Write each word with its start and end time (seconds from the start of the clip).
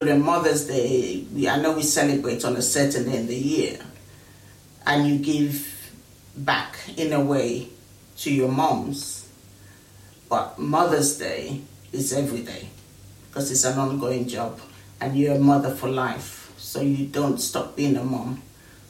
The 0.00 0.14
Mother's 0.14 0.64
Day, 0.68 1.24
we, 1.34 1.48
I 1.48 1.60
know 1.60 1.72
we 1.72 1.82
celebrate 1.82 2.44
on 2.44 2.54
a 2.54 2.62
certain 2.62 3.10
day 3.10 3.16
in 3.16 3.26
the 3.26 3.34
year, 3.34 3.80
and 4.86 5.08
you 5.08 5.18
give 5.18 5.92
back 6.36 6.76
in 6.96 7.12
a 7.12 7.20
way 7.20 7.66
to 8.18 8.32
your 8.32 8.48
moms. 8.48 9.28
But 10.28 10.56
Mother's 10.56 11.18
Day 11.18 11.62
is 11.90 12.12
every 12.12 12.42
day 12.42 12.68
because 13.26 13.50
it's 13.50 13.64
an 13.64 13.76
ongoing 13.76 14.28
job, 14.28 14.60
and 15.00 15.18
you're 15.18 15.34
a 15.34 15.40
mother 15.40 15.74
for 15.74 15.88
life, 15.88 16.52
so 16.56 16.80
you 16.80 17.06
don't 17.06 17.38
stop 17.38 17.74
being 17.74 17.96
a 17.96 18.04
mom. 18.04 18.40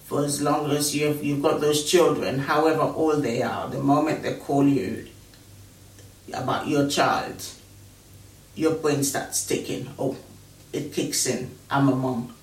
For 0.04 0.27
as 0.27 0.43
long 0.43 0.70
as 0.72 0.95
you've, 0.95 1.25
you've 1.25 1.40
got 1.40 1.62
those 1.62 1.90
children, 1.90 2.40
however 2.40 2.82
old 2.82 3.22
they 3.22 3.40
are, 3.40 3.66
the 3.70 3.80
moment 3.80 4.22
they 4.22 4.34
call 4.34 4.68
you 4.68 5.06
about 6.34 6.68
your 6.68 6.86
child, 6.86 7.43
your 8.54 8.75
brain 8.75 9.02
starts 9.02 9.46
ticking. 9.46 9.88
Oh, 9.98 10.18
it 10.73 10.93
kicks 10.93 11.27
in. 11.27 11.50
I'm 11.71 11.89
a 11.89 11.95
mom. 11.95 12.35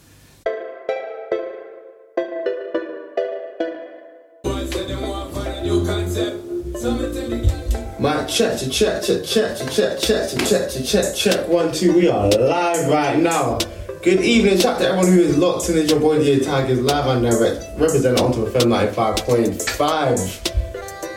My 7.98 8.24
check, 8.26 8.60
check, 8.60 9.02
check, 9.02 9.02
check, 9.02 9.24
check, 9.26 9.58
check, 9.58 10.00
check, 10.00 10.00
check, 10.00 10.30
check, 10.30 10.70
check, 10.70 10.86
check. 10.86 11.16
Check, 11.16 11.48
one, 11.48 11.72
two. 11.72 11.94
We 11.94 12.08
are 12.08 12.30
live 12.30 12.88
right 12.88 13.18
now. 13.18 13.58
Good 14.04 14.22
evening, 14.22 14.60
shout 14.60 14.80
to 14.80 14.86
everyone 14.86 15.08
who 15.08 15.22
is 15.22 15.38
locked 15.38 15.70
in. 15.70 15.78
It's 15.78 15.90
your 15.90 16.00
boy 16.00 16.20
DA 16.20 16.40
Tigers 16.40 16.80
live 16.80 17.08
and 17.08 17.24
direct, 17.24 17.80
representing 17.80 18.24
onto 18.24 18.46
FM 18.46 18.94
95.5. 18.94 20.52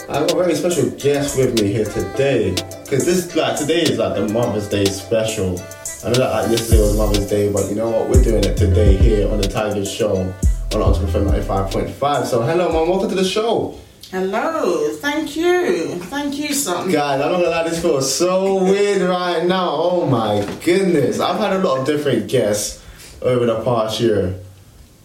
I've 0.09 0.27
got 0.27 0.33
a 0.33 0.35
very 0.35 0.55
special 0.55 0.89
guest 0.93 1.37
with 1.37 1.61
me 1.61 1.71
here 1.71 1.85
today. 1.85 2.55
Cause 2.89 3.05
this 3.05 3.37
like 3.37 3.59
today 3.59 3.83
is 3.83 3.99
like 3.99 4.15
the 4.15 4.27
Mother's 4.33 4.71
Day 4.71 4.87
special. 4.87 5.61
I 6.05 6.11
know 6.11 6.19
that 6.19 6.31
like 6.31 6.51
yesterday 6.53 6.81
was 6.81 6.97
Mother's 6.97 7.29
Day, 7.29 7.53
but 7.53 7.69
you 7.69 7.75
know 7.75 7.91
what? 7.91 8.09
We're 8.09 8.23
doing 8.23 8.45
it 8.45 8.57
today 8.57 8.97
here 8.97 9.29
on 9.29 9.41
the 9.41 9.49
Tigers 9.49 9.91
show 9.93 10.17
on 10.17 10.33
FM 10.71 11.29
95.5. 11.29 12.25
So 12.25 12.41
hello 12.43 12.71
mom, 12.71 12.89
welcome 12.89 13.09
to 13.09 13.17
the 13.17 13.25
show. 13.25 13.77
Hello, 14.13 14.95
thank 14.99 15.35
you. 15.35 15.97
Thank 15.97 16.39
you, 16.39 16.55
son. 16.55 16.89
Guys, 16.89 17.21
I'm 17.21 17.33
not 17.33 17.39
gonna 17.39 17.51
lie, 17.51 17.69
this 17.69 17.83
feels 17.83 18.15
so 18.15 18.63
weird 18.63 19.03
right 19.03 19.45
now. 19.45 19.71
Oh 19.73 20.07
my 20.07 20.47
goodness. 20.65 21.19
I've 21.19 21.41
had 21.41 21.55
a 21.55 21.59
lot 21.59 21.81
of 21.81 21.87
different 21.87 22.29
guests 22.29 22.81
over 23.21 23.45
the 23.45 23.61
past 23.65 23.99
year. 23.99 24.39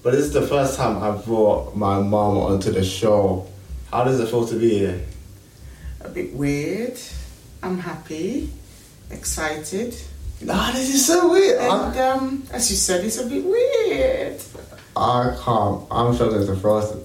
But 0.03 0.11
this 0.11 0.25
is 0.25 0.33
the 0.33 0.45
first 0.45 0.77
time 0.77 1.01
I've 1.01 1.25
brought 1.25 1.75
my 1.75 2.01
mom 2.01 2.37
onto 2.37 2.71
the 2.71 2.83
show. 2.83 3.47
How 3.89 4.03
does 4.03 4.19
it 4.19 4.29
feel 4.29 4.45
to 4.45 4.59
be 4.59 4.77
here? 4.77 5.01
A 6.01 6.09
bit 6.09 6.35
weird. 6.35 6.99
I'm 7.63 7.79
happy, 7.79 8.51
excited. 9.09 9.95
Nah, 10.45 10.71
this 10.71 10.93
is 10.93 11.05
so 11.05 11.31
weird. 11.31 11.59
And 11.59 11.71
I, 11.71 12.09
um, 12.09 12.43
as 12.51 12.69
you 12.69 12.75
said, 12.75 13.03
it's 13.05 13.17
a 13.17 13.25
bit 13.27 13.43
weird. 13.45 14.41
I 14.95 15.35
can't. 15.43 15.83
I'm 15.89 16.13
struggling 16.13 16.45
to 16.47 16.55
process. 16.55 16.97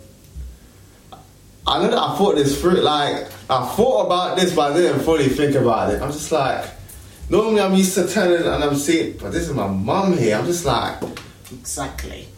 I 1.66 1.83
know 1.83 1.91
that 1.91 1.98
I 1.98 2.16
thought 2.16 2.34
this 2.36 2.61
through. 2.61 2.81
Like 2.81 3.27
I 3.50 3.66
thought 3.77 4.06
about 4.06 4.39
this, 4.39 4.55
but 4.55 4.72
I 4.72 4.77
didn't 4.77 5.00
fully 5.00 5.28
think 5.28 5.55
about 5.55 5.92
it. 5.94 6.00
I'm 6.03 6.11
just 6.11 6.33
like, 6.33 6.64
normally 7.28 7.61
I'm 7.61 7.75
used 7.75 7.94
to 7.94 8.09
turning 8.09 8.47
and 8.47 8.64
I'm 8.64 8.75
seeing, 8.75 9.16
but 9.19 9.31
this 9.33 9.48
is 9.48 9.55
my 9.55 9.66
mum 9.69 10.16
here. 10.16 10.36
I'm 10.36 10.47
just 10.47 10.64
like, 10.64 10.97
Exactly. 11.53 12.28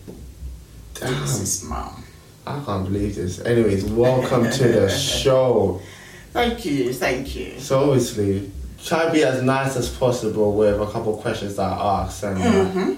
damn. 0.95 1.21
This 1.23 1.41
is 1.41 1.65
mom. 1.65 2.05
I 2.47 2.61
can't 2.65 2.85
believe 2.85 3.15
this. 3.17 3.41
Anyways, 3.41 3.85
welcome 3.85 4.51
to 4.51 4.69
the 4.69 4.89
show. 4.99 5.81
Thank 6.33 6.65
you, 6.65 6.93
thank 6.93 7.35
you. 7.35 7.59
So 7.61 7.91
obviously, 7.91 8.51
try 8.85 9.07
to 9.07 9.13
be 9.13 9.23
as 9.25 9.43
nice 9.43 9.77
as 9.77 9.89
possible 9.89 10.55
with 10.57 10.81
a 10.81 10.87
couple 10.87 11.15
of 11.17 11.21
questions 11.21 11.57
that 11.57 11.63
I 11.71 12.03
ask, 12.05 12.23
and 12.23 12.41
uh, 12.43 12.95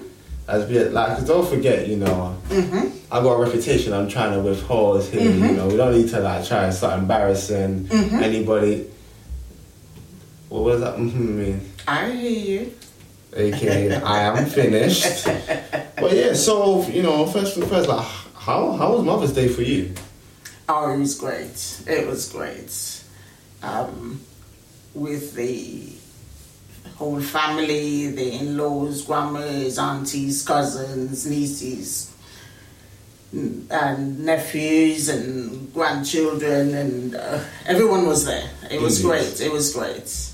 as 0.47 0.65
be 0.65 0.79
like, 0.85 1.17
'cause 1.17 1.27
don't 1.27 1.47
forget, 1.47 1.87
you 1.87 1.97
know, 1.97 2.35
I 3.11 3.21
got 3.21 3.33
a 3.33 3.41
reputation. 3.43 3.93
I'm 3.93 4.09
trying 4.09 4.33
to 4.33 4.39
withhold 4.39 5.03
here. 5.05 5.21
You 5.31 5.51
know, 5.55 5.67
we 5.67 5.77
don't 5.77 5.93
need 5.95 6.09
to 6.09 6.19
like 6.19 6.45
try 6.45 6.65
and 6.65 6.73
start 6.73 6.99
embarrassing 6.99 7.87
anybody. 7.91 8.89
What 10.49 10.63
was 10.63 10.81
that 10.81 10.95
mm-hmm 10.97 11.37
mean? 11.39 11.69
I 11.87 12.11
hear 12.11 12.31
you. 12.61 12.73
AKA, 13.35 13.95
I 14.01 14.19
am 14.23 14.45
finished. 14.45 15.27
But 15.95 16.11
yeah, 16.17 16.33
so 16.33 16.85
you 16.89 17.01
know, 17.01 17.25
first 17.27 17.55
thing 17.55 17.65
first, 17.69 17.87
like, 17.87 18.05
how 18.35 18.73
how 18.73 18.93
was 18.93 19.03
Mother's 19.05 19.31
Day 19.31 19.47
for 19.47 19.61
you? 19.61 19.93
Oh, 20.67 20.91
it 20.93 20.97
was 20.99 21.15
great. 21.15 21.81
It 21.87 22.05
was 22.07 22.29
great. 22.29 22.71
Um, 23.61 24.19
with 24.93 25.33
the 25.35 25.89
whole 26.95 27.19
family, 27.21 28.07
the 28.11 28.33
in-laws, 28.35 29.03
grandmas, 29.03 29.77
aunties, 29.79 30.43
cousins, 30.43 31.25
nieces, 31.25 32.09
and 33.31 34.19
nephews 34.19 35.09
and 35.09 35.73
grandchildren, 35.73 36.73
and 36.75 37.15
uh, 37.15 37.39
everyone 37.65 38.05
was 38.05 38.25
there. 38.25 38.47
It 38.69 38.79
was 38.79 39.01
great. 39.01 39.41
It 39.41 39.51
was 39.51 39.73
great. 39.73 40.29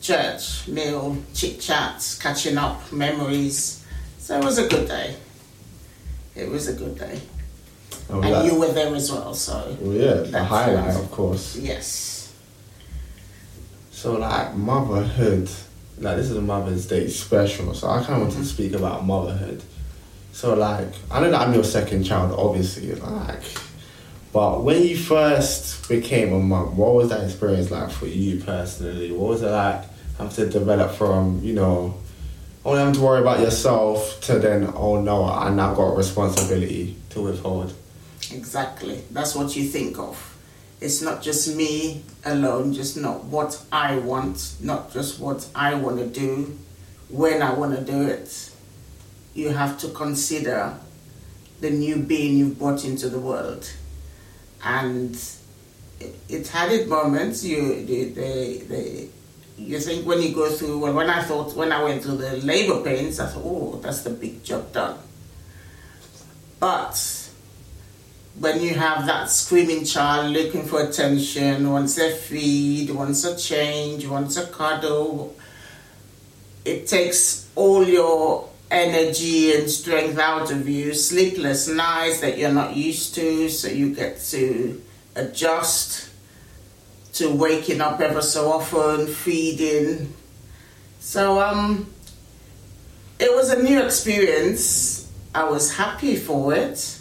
Church, 0.00 0.68
meal, 0.68 1.16
chit 1.34 1.60
chat, 1.60 2.16
catching 2.20 2.56
up, 2.56 2.92
memories. 2.92 3.84
So 4.18 4.38
it 4.38 4.44
was 4.44 4.58
a 4.58 4.68
good 4.68 4.86
day. 4.86 5.16
It 6.36 6.48
was 6.48 6.68
a 6.68 6.74
good 6.74 6.96
day. 6.96 7.20
Oh, 8.08 8.20
And 8.20 8.32
that- 8.32 8.44
you 8.46 8.54
were 8.58 8.70
there 8.72 8.94
as 8.94 9.10
well, 9.10 9.34
so 9.34 9.76
well, 9.80 9.92
yeah, 9.94 10.14
the 10.30 10.44
highlight, 10.44 10.94
of 10.94 11.10
course. 11.10 11.56
yes. 11.56 12.14
So 13.98 14.12
like 14.16 14.54
motherhood, 14.54 15.50
like 15.98 16.18
this 16.18 16.30
is 16.30 16.36
a 16.36 16.40
Mother's 16.40 16.86
Day 16.86 17.08
special, 17.08 17.74
so 17.74 17.88
I 17.88 17.96
kind 18.04 18.14
of 18.14 18.20
want 18.20 18.32
to 18.34 18.38
mm-hmm. 18.38 18.46
speak 18.46 18.72
about 18.74 19.04
motherhood. 19.04 19.60
So 20.30 20.54
like, 20.54 20.86
I 21.10 21.18
know 21.20 21.32
that 21.32 21.40
I'm 21.40 21.52
your 21.52 21.64
second 21.64 22.04
child, 22.04 22.32
obviously, 22.38 22.94
like, 22.94 23.42
but 24.32 24.62
when 24.62 24.84
you 24.84 24.96
first 24.96 25.88
became 25.88 26.32
a 26.32 26.38
mum, 26.38 26.76
what 26.76 26.94
was 26.94 27.08
that 27.08 27.24
experience 27.24 27.72
like 27.72 27.90
for 27.90 28.06
you 28.06 28.40
personally? 28.40 29.10
What 29.10 29.30
was 29.30 29.42
it 29.42 29.50
like 29.50 29.82
having 30.16 30.32
to 30.32 30.48
develop 30.48 30.92
from, 30.92 31.42
you 31.42 31.54
know, 31.54 31.98
only 32.64 32.78
having 32.78 32.94
to 32.94 33.00
worry 33.00 33.20
about 33.20 33.40
yourself 33.40 34.20
to 34.20 34.38
then, 34.38 34.72
oh 34.76 35.00
no, 35.00 35.24
I 35.24 35.50
now 35.50 35.74
got 35.74 35.94
a 35.94 35.96
responsibility 35.96 36.94
to 37.10 37.22
withhold. 37.22 37.74
Exactly. 38.30 39.02
That's 39.10 39.34
what 39.34 39.56
you 39.56 39.64
think 39.64 39.98
of. 39.98 40.27
It's 40.80 41.02
not 41.02 41.22
just 41.22 41.56
me 41.56 42.02
alone, 42.24 42.72
just 42.72 42.96
not 42.96 43.24
what 43.24 43.60
I 43.72 43.98
want, 43.98 44.54
not 44.60 44.92
just 44.92 45.18
what 45.18 45.48
I 45.54 45.74
want 45.74 45.98
to 45.98 46.06
do, 46.06 46.56
when 47.08 47.42
I 47.42 47.52
want 47.52 47.76
to 47.76 47.84
do 47.84 48.02
it. 48.02 48.52
You 49.34 49.50
have 49.50 49.78
to 49.80 49.88
consider 49.88 50.78
the 51.60 51.70
new 51.70 51.96
being 51.96 52.38
you've 52.38 52.58
brought 52.58 52.84
into 52.84 53.08
the 53.08 53.18
world. 53.18 53.70
And 54.62 55.14
it, 56.00 56.14
it 56.28 56.48
had 56.48 56.70
its 56.70 56.88
moments. 56.88 57.44
You, 57.44 57.84
the, 57.84 58.04
the, 58.10 59.08
you 59.56 59.80
think 59.80 60.06
when 60.06 60.22
you 60.22 60.32
go 60.32 60.48
through, 60.50 60.78
well, 60.78 60.92
when 60.92 61.10
I 61.10 61.22
thought, 61.22 61.56
when 61.56 61.72
I 61.72 61.82
went 61.82 62.04
through 62.04 62.18
the 62.18 62.36
labor 62.36 62.82
pains, 62.82 63.18
I 63.18 63.26
thought, 63.26 63.42
oh, 63.44 63.80
that's 63.82 64.02
the 64.02 64.10
big 64.10 64.44
job 64.44 64.72
done. 64.72 64.98
But 66.60 67.27
when 68.38 68.60
you 68.62 68.74
have 68.74 69.06
that 69.06 69.28
screaming 69.28 69.84
child 69.84 70.32
looking 70.32 70.64
for 70.64 70.82
attention, 70.82 71.70
wants 71.70 71.98
a 71.98 72.10
feed, 72.10 72.90
wants 72.90 73.24
a 73.24 73.36
change, 73.36 74.06
wants 74.06 74.36
a 74.36 74.46
cuddle, 74.46 75.34
it 76.64 76.86
takes 76.86 77.48
all 77.56 77.84
your 77.84 78.48
energy 78.70 79.54
and 79.54 79.68
strength 79.68 80.18
out 80.18 80.52
of 80.52 80.68
you, 80.68 80.94
sleepless 80.94 81.66
nights 81.68 82.20
that 82.20 82.38
you're 82.38 82.52
not 82.52 82.76
used 82.76 83.14
to, 83.16 83.48
so 83.48 83.68
you 83.68 83.94
get 83.94 84.20
to 84.20 84.80
adjust 85.16 86.10
to 87.14 87.34
waking 87.34 87.80
up 87.80 88.00
ever 88.00 88.22
so 88.22 88.52
often, 88.52 89.08
feeding. 89.08 90.14
So 91.00 91.40
um 91.40 91.92
it 93.18 93.34
was 93.34 93.50
a 93.50 93.60
new 93.60 93.82
experience. 93.82 95.10
I 95.34 95.44
was 95.44 95.74
happy 95.74 96.14
for 96.14 96.54
it 96.54 96.97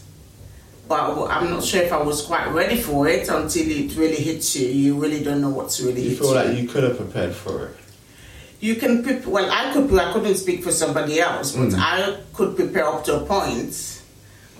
but 0.87 1.27
I'm 1.29 1.49
not 1.49 1.63
sure 1.63 1.81
if 1.81 1.91
I 1.91 2.01
was 2.01 2.21
quite 2.21 2.47
ready 2.47 2.79
for 2.79 3.07
it 3.07 3.27
until 3.29 3.69
it 3.69 3.95
really 3.95 4.15
hits 4.15 4.55
you. 4.55 4.67
You 4.67 4.99
really 4.99 5.23
don't 5.23 5.41
know 5.41 5.49
what's 5.49 5.81
really 5.81 6.01
You 6.03 6.09
hit 6.11 6.19
feel 6.19 6.29
you. 6.29 6.35
like 6.35 6.57
you 6.57 6.67
could 6.67 6.83
have 6.83 6.97
prepared 6.97 7.33
for 7.33 7.67
it. 7.67 7.75
You 8.59 8.75
can 8.75 9.03
prepare. 9.03 9.29
Well, 9.29 9.51
I 9.51 9.71
could. 9.73 9.93
I 9.99 10.13
couldn't 10.13 10.35
speak 10.35 10.63
for 10.63 10.71
somebody 10.71 11.19
else, 11.19 11.51
but 11.51 11.69
mm. 11.69 11.75
I 11.77 12.17
could 12.33 12.55
prepare 12.55 12.87
up 12.87 13.03
to 13.05 13.21
a 13.21 13.25
point. 13.25 14.01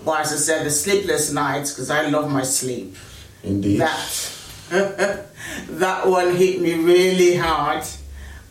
But 0.04 0.20
as 0.20 0.32
I 0.32 0.36
said, 0.36 0.66
the 0.66 0.70
sleepless 0.70 1.32
nights 1.32 1.72
because 1.72 1.90
I 1.90 2.08
love 2.08 2.30
my 2.30 2.44
sleep. 2.44 2.96
Indeed. 3.42 3.80
That 3.80 4.32
that 4.70 6.06
one 6.06 6.36
hit 6.36 6.60
me 6.60 6.74
really 6.74 7.36
hard, 7.36 7.84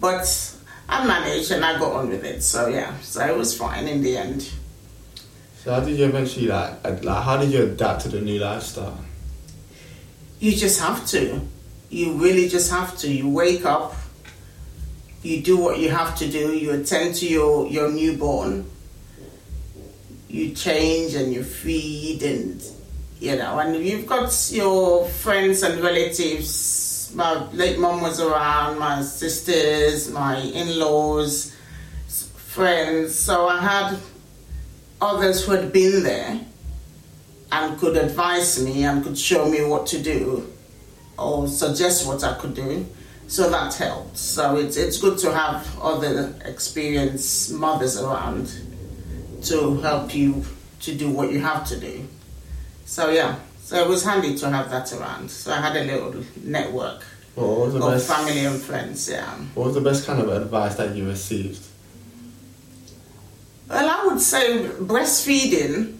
but 0.01 0.57
I 0.89 1.06
managed 1.06 1.51
and 1.51 1.63
I 1.63 1.77
got 1.80 1.94
on 1.94 2.09
with 2.09 2.23
it. 2.25 2.44
So 2.44 2.68
yeah, 2.68 2.97
so 3.00 3.25
it 3.25 3.38
was 3.38 3.57
fine 3.57 3.88
in 3.88 4.01
the 4.01 4.18
end. 4.18 4.50
So 5.63 5.74
how 5.74 5.80
did 5.81 5.98
you 5.98 6.06
eventually 6.06 6.48
like, 6.48 7.04
like 7.04 7.24
how 7.24 7.38
did 7.38 7.51
you 7.51 7.63
adapt 7.63 8.01
to 8.01 8.09
the 8.09 8.21
new 8.21 8.39
lifestyle? 8.39 9.04
You 10.39 10.51
just 10.54 10.80
have 10.80 11.06
to. 11.07 11.42
You 11.89 12.13
really 12.13 12.48
just 12.48 12.71
have 12.71 12.98
to. 13.00 13.12
You 13.12 13.30
wake 13.30 13.65
up, 13.65 13.95
you 15.24 15.42
do 15.42 15.57
what 15.57 15.80
you 15.80 15.89
have 15.89 16.15
to 16.18 16.30
do, 16.30 16.56
you 16.56 16.71
attend 16.71 17.15
to 17.15 17.27
your, 17.27 17.68
your 17.68 17.92
newborn, 17.92 18.69
you 20.27 20.54
change 20.54 21.15
and 21.15 21.33
you 21.33 21.44
feed 21.44 22.24
and 22.24 22.62
you 23.19 23.36
know, 23.36 23.57
and 23.57 23.83
you've 23.83 24.06
got 24.06 24.31
your 24.51 25.07
friends 25.07 25.63
and 25.63 25.81
relatives. 25.81 27.12
My 27.15 27.50
late 27.51 27.80
mom 27.80 28.01
was 28.01 28.19
around, 28.19 28.77
my 28.77 29.01
sisters, 29.01 30.12
my 30.12 30.38
in-laws, 30.38 31.56
friends. 32.36 33.15
So 33.18 33.48
I 33.48 33.59
had 33.59 33.98
others 35.01 35.45
who 35.45 35.51
had 35.53 35.71
been 35.71 36.03
there 36.03 36.39
and 37.51 37.79
could 37.79 37.95
advise 37.97 38.63
me 38.63 38.83
and 38.83 39.03
could 39.03 39.17
show 39.17 39.47
me 39.47 39.63
what 39.63 39.88
to 39.88 40.01
do 40.01 40.51
or 41.17 41.47
suggest 41.47 42.07
what 42.07 42.23
I 42.23 42.33
could 42.35 42.53
do. 42.53 42.85
So 43.27 43.49
that 43.49 43.73
helped. 43.73 44.17
So 44.17 44.55
it's 44.55 44.77
it's 44.77 45.01
good 45.01 45.17
to 45.19 45.33
have 45.33 45.67
other 45.81 46.33
experienced 46.45 47.53
mothers 47.53 47.99
around 47.99 48.49
to 49.44 49.77
help 49.81 50.15
you 50.15 50.45
to 50.81 50.95
do 50.95 51.09
what 51.09 51.31
you 51.31 51.39
have 51.39 51.67
to 51.67 51.79
do. 51.79 52.07
So 52.85 53.09
yeah, 53.09 53.35
so 53.59 53.75
it 53.83 53.88
was 53.88 54.05
handy 54.05 54.38
to 54.38 54.49
have 54.49 54.69
that 54.69 54.94
around. 54.94 55.29
So 55.29 55.51
I 55.51 55.57
had 55.57 55.75
a 55.75 55.83
little 55.83 56.23
network 56.41 57.03
the 57.79 57.85
of 57.85 57.94
best? 57.94 58.07
family 58.07 58.45
and 58.45 58.61
friends. 58.61 59.09
Yeah. 59.09 59.29
What 59.55 59.65
was 59.67 59.75
the 59.75 59.81
best 59.81 60.05
kind 60.05 60.21
of 60.21 60.29
advice 60.29 60.75
that 60.75 60.95
you 60.95 61.05
received? 61.05 61.66
Well, 63.69 63.89
I 63.89 64.05
would 64.07 64.21
say 64.21 64.69
breastfeeding 64.79 65.97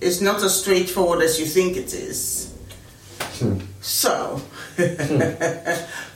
is 0.00 0.20
not 0.20 0.42
as 0.42 0.60
straightforward 0.60 1.22
as 1.22 1.40
you 1.40 1.46
think 1.46 1.76
it 1.76 1.94
is. 1.94 2.54
Hmm. 3.18 3.58
So, 3.80 4.36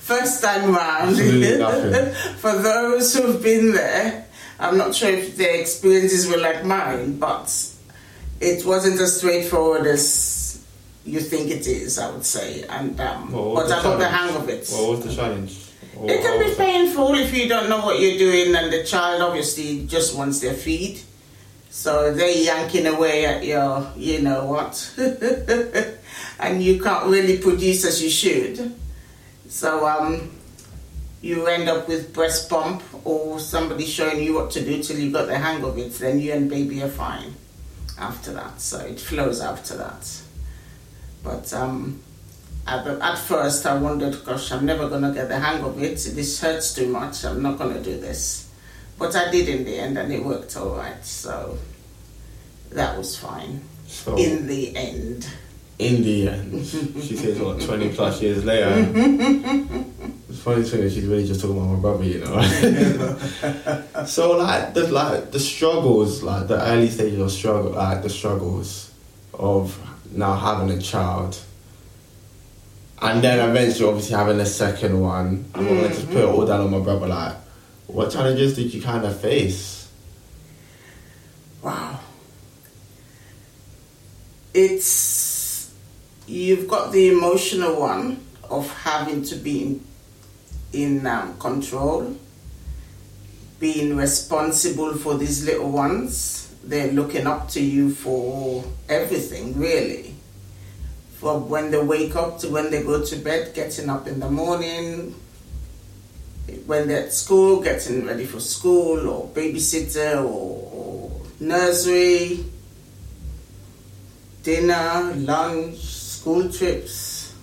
first 0.00 0.42
time 0.42 0.74
round, 0.74 1.16
for 2.38 2.52
those 2.58 3.14
who've 3.14 3.42
been 3.42 3.72
there, 3.72 4.26
I'm 4.58 4.76
not 4.76 4.94
sure 4.94 5.10
if 5.10 5.36
their 5.36 5.58
experiences 5.58 6.28
were 6.28 6.36
like 6.38 6.64
mine, 6.64 7.18
but 7.18 7.50
it 8.40 8.64
wasn't 8.66 9.00
as 9.00 9.18
straightforward 9.18 9.86
as 9.86 10.64
you 11.04 11.20
think 11.20 11.50
it 11.50 11.66
is, 11.66 11.98
I 11.98 12.10
would 12.10 12.24
say. 12.24 12.64
And 12.64 13.00
um, 13.00 13.32
but 13.32 13.70
I 13.70 13.82
got 13.82 13.98
the 13.98 14.08
hang 14.08 14.34
of 14.36 14.48
it. 14.48 14.68
What 14.68 14.90
was 14.90 15.06
the 15.06 15.14
challenge? 15.14 15.67
It 16.04 16.22
can 16.22 16.38
be 16.38 16.54
painful 16.54 17.14
if 17.14 17.34
you 17.34 17.48
don't 17.48 17.68
know 17.68 17.84
what 17.84 18.00
you're 18.00 18.18
doing, 18.18 18.54
and 18.54 18.72
the 18.72 18.84
child 18.84 19.20
obviously 19.22 19.86
just 19.86 20.16
wants 20.16 20.40
their 20.40 20.54
feed. 20.54 21.00
So 21.70 22.12
they're 22.14 22.30
yanking 22.30 22.86
away 22.86 23.26
at 23.26 23.44
your, 23.44 23.92
you 23.96 24.22
know 24.22 24.46
what, 24.46 24.92
and 26.40 26.62
you 26.62 26.80
can't 26.80 27.06
really 27.06 27.38
produce 27.38 27.84
as 27.84 28.02
you 28.02 28.10
should. 28.10 28.74
So 29.48 29.86
um, 29.86 30.30
you 31.20 31.46
end 31.46 31.68
up 31.68 31.88
with 31.88 32.14
breast 32.14 32.48
pump 32.48 32.82
or 33.04 33.40
somebody 33.40 33.84
showing 33.84 34.22
you 34.22 34.34
what 34.34 34.50
to 34.52 34.64
do 34.64 34.82
till 34.82 34.98
you 34.98 35.10
got 35.10 35.26
the 35.26 35.38
hang 35.38 35.62
of 35.64 35.76
it. 35.78 35.94
Then 35.94 36.20
you 36.20 36.32
and 36.32 36.48
baby 36.48 36.82
are 36.82 36.88
fine 36.88 37.34
after 37.98 38.32
that. 38.32 38.60
So 38.60 38.78
it 38.80 39.00
flows 39.00 39.40
after 39.40 39.76
that. 39.76 40.20
But 41.22 41.52
um, 41.52 42.00
at, 42.68 42.84
the, 42.84 43.04
at 43.04 43.16
first, 43.18 43.64
I 43.66 43.76
wondered, 43.78 44.24
gosh, 44.24 44.52
I'm 44.52 44.66
never 44.66 44.88
going 44.88 45.02
to 45.02 45.12
get 45.12 45.28
the 45.28 45.38
hang 45.38 45.62
of 45.64 45.82
it. 45.82 45.96
This 45.96 46.40
hurts 46.40 46.74
too 46.74 46.88
much. 46.88 47.24
I'm 47.24 47.42
not 47.42 47.58
going 47.58 47.74
to 47.74 47.82
do 47.82 47.98
this. 47.98 48.50
But 48.98 49.14
I 49.16 49.30
did 49.30 49.48
in 49.48 49.64
the 49.64 49.76
end, 49.78 49.96
and 49.96 50.12
it 50.12 50.24
worked 50.24 50.56
all 50.56 50.74
right. 50.76 51.04
So 51.04 51.56
that 52.70 52.98
was 52.98 53.16
fine 53.16 53.62
So, 53.86 54.16
in 54.16 54.46
the 54.46 54.76
end. 54.76 55.26
in 55.78 56.02
the 56.02 56.28
end, 56.28 56.66
she 56.66 57.16
says, 57.16 57.38
what, 57.38 57.60
20 57.60 57.92
plus 57.94 58.20
years 58.20 58.44
later? 58.44 58.68
it's 60.28 60.40
funny 60.40 60.62
thing 60.64 60.80
is 60.80 60.94
she's 60.94 61.06
really 61.06 61.26
just 61.26 61.40
talking 61.40 61.56
about 61.56 61.68
my 61.72 61.80
brother, 61.80 62.04
you 62.04 62.18
know. 62.18 62.42
so, 64.06 64.36
like, 64.36 64.74
the, 64.74 64.88
like, 64.88 65.30
the 65.30 65.40
struggles, 65.40 66.22
like, 66.22 66.48
the 66.48 66.60
early 66.60 66.88
stages 66.90 67.20
of 67.20 67.30
struggle, 67.30 67.70
like, 67.72 68.02
the 68.02 68.10
struggles 68.10 68.92
of 69.32 69.78
now 70.12 70.34
having 70.34 70.70
a 70.76 70.82
child. 70.82 71.40
And 73.00 73.22
then 73.22 73.48
eventually, 73.48 73.88
obviously, 73.88 74.16
having 74.16 74.40
a 74.40 74.46
second 74.46 75.00
one. 75.00 75.44
I'm 75.54 75.64
going 75.66 75.82
to 75.82 75.88
just 75.88 76.08
put 76.08 76.16
it 76.16 76.24
all 76.24 76.44
down 76.44 76.62
on 76.62 76.70
my 76.70 76.80
brother, 76.80 77.06
like, 77.06 77.36
what 77.86 78.10
challenges 78.10 78.56
did 78.56 78.74
you 78.74 78.82
kind 78.82 79.04
of 79.04 79.18
face? 79.20 79.88
Wow. 81.62 82.00
It's 84.52 85.72
you've 86.26 86.68
got 86.68 86.92
the 86.92 87.08
emotional 87.08 87.80
one 87.80 88.24
of 88.50 88.70
having 88.82 89.22
to 89.24 89.36
be 89.36 89.62
in, 89.62 89.84
in 90.72 91.06
um, 91.06 91.38
control, 91.38 92.16
being 93.60 93.96
responsible 93.96 94.94
for 94.94 95.16
these 95.16 95.44
little 95.44 95.70
ones. 95.70 96.52
They're 96.64 96.92
looking 96.92 97.26
up 97.26 97.48
to 97.50 97.62
you 97.62 97.90
for 97.94 98.64
everything, 98.88 99.58
really. 99.58 100.07
From 101.18 101.48
when 101.48 101.72
they 101.72 101.82
wake 101.82 102.14
up 102.14 102.38
to 102.40 102.48
when 102.48 102.70
they 102.70 102.84
go 102.84 103.04
to 103.04 103.16
bed, 103.16 103.52
getting 103.52 103.90
up 103.90 104.06
in 104.06 104.20
the 104.20 104.30
morning, 104.30 105.16
when 106.64 106.86
they're 106.86 107.06
at 107.06 107.12
school, 107.12 107.60
getting 107.60 108.06
ready 108.06 108.24
for 108.24 108.38
school, 108.38 109.08
or 109.08 109.28
babysitter, 109.28 110.18
or, 110.18 110.70
or 110.72 111.20
nursery, 111.40 112.44
dinner, 114.44 115.12
lunch, 115.16 115.78
school 115.78 116.48
trips, 116.52 117.34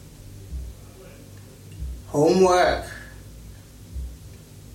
homework, 2.07 2.85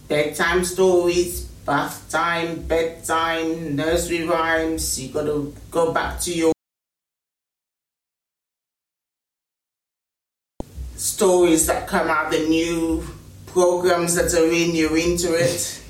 bedtime 0.09 0.63
stories, 0.63 1.47
bath 1.65 2.07
time, 2.11 2.61
bedtime, 2.63 3.77
nursery 3.77 4.25
rhymes. 4.25 5.01
You 5.01 5.09
got 5.09 5.25
to 5.25 5.55
go 5.71 5.91
back 5.93 6.21
to 6.21 6.35
your 6.35 6.53
stories 11.01 11.67
that 11.67 11.89
come 11.89 12.09
out, 12.09 12.31
the 12.31 12.47
new 12.47 13.03
programs 13.47 14.15
that 14.17 14.35
are 14.35 14.53
in, 14.53 14.75
you're 14.75 14.99
into 14.99 15.33
it. 15.35 15.83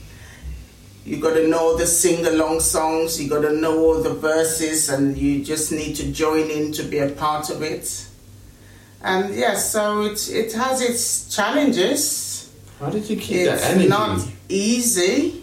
You 1.05 1.17
got 1.17 1.35
to 1.35 1.49
know 1.49 1.77
the 1.77 1.85
sing 1.87 2.25
along 2.25 2.61
songs, 2.61 3.21
you 3.21 3.29
got 3.29 3.41
to 3.41 3.53
know 3.53 3.81
all 3.81 4.03
the 4.03 4.15
verses, 4.15 4.89
and 4.89 5.19
you 5.19 5.45
just 5.45 5.73
need 5.73 5.97
to 5.97 6.13
join 6.13 6.49
in 6.49 6.71
to 6.73 6.85
be 6.85 6.99
a 6.99 7.09
part 7.09 7.51
of 7.51 7.61
it. 7.63 8.07
And 9.03 9.35
yes, 9.35 9.73
so 9.73 10.03
it, 10.03 10.29
it 10.31 10.53
has 10.53 10.81
its 10.81 11.35
challenges. 11.35 12.53
How 12.79 12.91
did 12.91 13.11
you 13.11 13.17
keep 13.17 13.49
It's 13.49 13.63
that 13.63 13.71
energy? 13.73 13.85
It's 13.87 13.91
not 13.91 14.29
easy. 14.49 15.43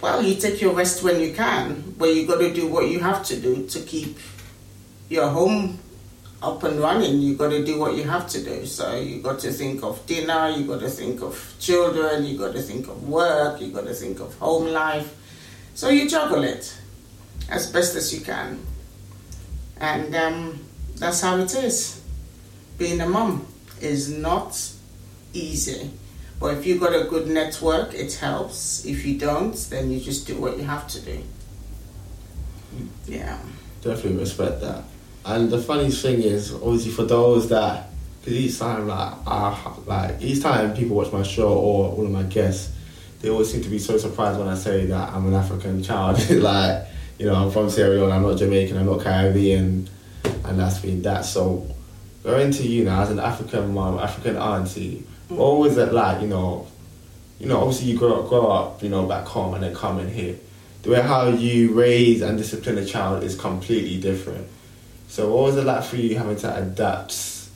Well, 0.00 0.22
you 0.22 0.36
take 0.36 0.60
your 0.60 0.74
rest 0.74 1.02
when 1.02 1.18
you 1.18 1.34
can, 1.34 1.94
but 1.98 2.14
you 2.14 2.24
got 2.24 2.38
to 2.38 2.54
do 2.54 2.68
what 2.68 2.88
you 2.88 3.00
have 3.00 3.24
to 3.24 3.40
do 3.40 3.66
to 3.66 3.80
keep 3.80 4.18
your 5.08 5.28
home 5.28 5.80
up 6.44 6.62
and 6.62 6.78
running. 6.78 7.20
You 7.20 7.34
got 7.36 7.50
to 7.50 7.64
do 7.64 7.78
what 7.78 7.96
you 7.96 8.04
have 8.04 8.28
to 8.28 8.44
do. 8.44 8.66
So 8.66 8.96
you 8.96 9.22
got 9.22 9.38
to 9.40 9.52
think 9.52 9.82
of 9.82 10.04
dinner, 10.06 10.50
you 10.50 10.66
got 10.66 10.80
to 10.80 10.88
think 10.88 11.22
of 11.22 11.54
children, 11.58 12.24
you 12.24 12.38
got 12.38 12.52
to 12.52 12.62
think 12.62 12.88
of 12.88 13.08
work, 13.08 13.60
you 13.60 13.68
got 13.68 13.86
to 13.86 13.94
think 13.94 14.20
of 14.20 14.34
home 14.38 14.68
life. 14.68 15.16
So 15.74 15.88
you 15.88 16.08
juggle 16.08 16.44
it 16.44 16.78
as 17.48 17.70
best 17.70 17.96
as 17.96 18.14
you 18.14 18.20
can, 18.24 18.60
and 19.80 20.14
um, 20.14 20.60
that's 20.96 21.20
how 21.20 21.36
it 21.38 21.54
is. 21.54 22.00
Being 22.78 23.00
a 23.00 23.08
mum 23.08 23.46
is 23.80 24.10
not 24.10 24.60
easy. 25.32 25.90
But 26.40 26.58
if 26.58 26.66
you've 26.66 26.80
got 26.80 26.94
a 26.94 27.04
good 27.04 27.28
network, 27.28 27.94
it 27.94 28.14
helps. 28.14 28.84
If 28.84 29.06
you 29.06 29.18
don't, 29.18 29.56
then 29.70 29.90
you 29.90 30.00
just 30.00 30.26
do 30.26 30.36
what 30.36 30.56
you 30.58 30.64
have 30.64 30.86
to 30.88 31.00
do. 31.00 31.22
Yeah. 33.06 33.38
Definitely 33.82 34.18
respect 34.18 34.60
that. 34.60 34.84
And 35.24 35.50
the 35.50 35.58
funny 35.58 35.90
thing 35.90 36.22
is, 36.22 36.52
obviously, 36.52 36.92
for 36.92 37.04
those 37.04 37.48
that, 37.48 37.88
because 38.20 38.38
each 38.38 38.58
time, 38.58 38.88
like, 38.88 39.14
I, 39.26 39.74
like 39.86 40.22
each 40.22 40.42
time 40.42 40.74
people 40.74 40.96
watch 40.96 41.12
my 41.12 41.22
show 41.22 41.48
or 41.48 41.92
all 41.92 42.04
of 42.04 42.10
my 42.10 42.24
guests, 42.24 42.74
they 43.20 43.30
always 43.30 43.50
seem 43.50 43.62
to 43.62 43.70
be 43.70 43.78
so 43.78 43.96
surprised 43.96 44.38
when 44.38 44.48
I 44.48 44.54
say 44.54 44.86
that 44.86 45.12
I'm 45.12 45.26
an 45.26 45.34
African 45.34 45.82
child. 45.82 46.18
like, 46.30 46.86
you 47.18 47.26
know, 47.26 47.34
I'm 47.34 47.50
from 47.50 47.70
Sierra 47.70 47.90
Leone, 47.90 48.12
I'm 48.12 48.22
not 48.22 48.36
Jamaican, 48.36 48.76
I'm 48.76 48.86
not 48.86 49.02
Caribbean, 49.02 49.88
and 50.44 50.58
that's 50.58 50.78
been 50.80 51.00
that. 51.02 51.24
So, 51.24 51.66
going 52.22 52.50
to 52.50 52.66
you 52.66 52.84
now 52.84 53.02
as 53.02 53.10
an 53.10 53.18
African 53.18 53.72
mom, 53.72 53.98
African 53.98 54.36
auntie, 54.36 55.06
mm. 55.30 55.36
what 55.36 55.58
was 55.58 55.78
it 55.78 55.88
uh, 55.88 55.92
like? 55.92 56.20
You 56.20 56.28
know, 56.28 56.66
you 57.38 57.46
know, 57.46 57.60
obviously 57.60 57.92
you 57.92 57.98
grow 57.98 58.22
up, 58.22 58.28
grow 58.28 58.46
up, 58.46 58.82
you 58.82 58.90
know, 58.90 59.06
back 59.06 59.26
home 59.26 59.54
and 59.54 59.62
then 59.62 59.74
come 59.74 60.00
in 60.00 60.10
here. 60.10 60.36
The 60.82 60.90
way 60.90 61.00
how 61.00 61.28
you 61.28 61.72
raise 61.72 62.20
and 62.20 62.36
discipline 62.36 62.76
a 62.76 62.84
child 62.84 63.22
is 63.22 63.38
completely 63.38 63.98
different. 63.98 64.48
So 65.14 65.32
what 65.32 65.44
was 65.44 65.56
it 65.58 65.64
like 65.64 65.84
for 65.84 65.94
you 65.94 66.18
having 66.18 66.34
to 66.38 66.56
adapt, 66.56 67.48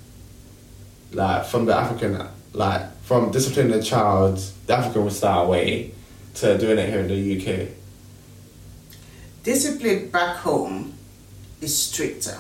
like 1.11 1.45
from 1.45 1.67
the 1.67 1.75
African, 1.75 2.25
like 2.53 3.03
from 3.03 3.33
disciplining 3.33 3.73
a 3.73 3.83
child, 3.83 4.39
the 4.69 4.77
African 4.77 5.11
style 5.11 5.49
way, 5.49 5.93
to 6.35 6.57
doing 6.57 6.79
it 6.79 6.89
here 6.89 7.01
in 7.01 7.09
the 7.09 7.19
UK? 7.37 7.71
Discipline 9.43 10.09
back 10.09 10.37
home 10.37 10.95
is 11.61 11.77
stricter. 11.77 12.39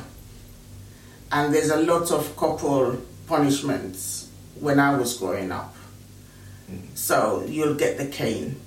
And 1.32 1.52
there's 1.52 1.70
a 1.70 1.82
lot 1.82 2.12
of 2.12 2.36
corporal 2.36 3.02
punishments 3.26 4.30
when 4.60 4.78
I 4.78 4.96
was 4.96 5.16
growing 5.16 5.50
up. 5.50 5.74
Mm. 6.70 6.96
So 6.96 7.44
you'll 7.48 7.74
get 7.74 7.98
the 7.98 8.06
cane. 8.06 8.60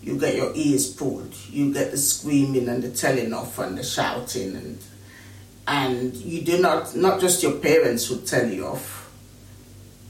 you 0.00 0.16
get 0.16 0.36
your 0.36 0.52
ears 0.54 0.92
pulled. 0.92 1.34
You 1.50 1.74
get 1.74 1.90
the 1.90 1.98
screaming 1.98 2.68
and 2.68 2.84
the 2.84 2.90
telling 2.90 3.32
off 3.32 3.58
and 3.58 3.76
the 3.76 3.82
shouting 3.82 4.54
and 4.54 4.78
and 5.66 6.14
you 6.14 6.42
do 6.42 6.60
not 6.60 6.94
not 6.94 7.20
just 7.20 7.42
your 7.42 7.52
parents 7.52 8.06
who 8.06 8.20
tell 8.20 8.48
you 8.48 8.66
off. 8.66 9.10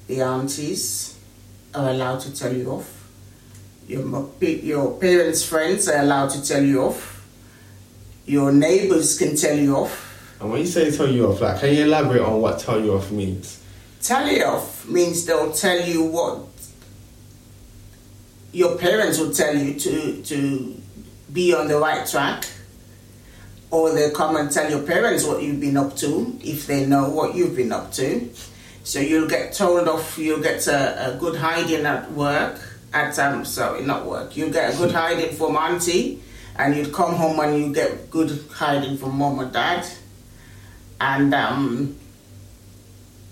The 0.07 0.21
aunties 0.21 1.19
are 1.75 1.91
allowed 1.91 2.21
to 2.21 2.37
tell 2.37 2.55
you 2.55 2.71
off. 2.71 3.09
Your 3.89 4.31
your 4.41 4.99
parents' 4.99 5.45
friends 5.45 5.89
are 5.89 6.01
allowed 6.01 6.31
to 6.31 6.47
tell 6.47 6.63
you 6.63 6.83
off. 6.83 7.27
Your 8.27 8.53
neighbors 8.53 9.19
can 9.19 9.37
tell 9.37 9.57
you 9.57 9.77
off. 9.77 10.03
And 10.41 10.51
when 10.51 10.61
you 10.61 10.67
say 10.67 10.91
tell 10.91 11.11
you 11.11 11.27
off, 11.27 11.41
like, 11.41 11.61
can 11.61 11.75
you 11.75 11.85
elaborate 11.85 12.21
on 12.21 12.41
what 12.41 12.59
tell 12.59 12.83
you 12.83 12.95
off 12.95 13.11
means? 13.11 13.63
Tell 14.03 14.29
you 14.29 14.45
off 14.45 14.87
means 14.87 15.25
they'll 15.25 15.53
tell 15.53 15.81
you 15.81 16.05
what 16.05 16.41
your 18.53 18.77
parents 18.79 19.19
will 19.19 19.33
tell 19.33 19.57
you 19.57 19.75
to 19.79 20.23
to 20.23 20.81
be 21.33 21.55
on 21.55 21.69
the 21.69 21.79
right 21.79 22.07
track 22.07 22.47
or 23.71 23.93
they'll 23.93 24.11
come 24.15 24.37
and 24.37 24.51
tell 24.51 24.71
your 24.71 24.83
parents 24.83 25.25
what 25.25 25.43
you've 25.43 25.61
been 25.61 25.77
up 25.77 25.97
to 25.97 26.39
if 26.43 26.67
they 26.67 26.87
know 26.87 27.09
what 27.09 27.35
you've 27.35 27.57
been 27.57 27.73
up 27.73 27.93
to. 27.93 28.29
So 28.85 29.01
you'll 29.01 29.29
get 29.29 29.53
told 29.53 29.89
off 29.89 30.17
you'll 30.17 30.43
get 30.43 30.67
a, 30.69 31.15
a 31.15 31.19
good 31.19 31.37
hiding 31.37 31.87
at 31.87 32.13
work 32.13 32.61
at 32.93 33.19
um 33.19 33.45
sorry 33.45 33.83
not 33.83 34.07
work. 34.07 34.37
You'll 34.37 34.53
get 34.53 34.75
a 34.75 34.77
good 34.77 34.93
hiding 35.01 35.35
from 35.35 35.57
auntie 35.57 36.23
and 36.57 36.77
you'd 36.77 36.93
come 36.93 37.15
home 37.15 37.41
and 37.41 37.59
you 37.59 37.75
get 37.75 38.11
good 38.11 38.45
hiding 38.53 38.97
from 38.97 39.19
mom 39.19 39.41
or 39.41 39.47
dad. 39.47 39.87
And 41.01 41.35
um 41.35 41.97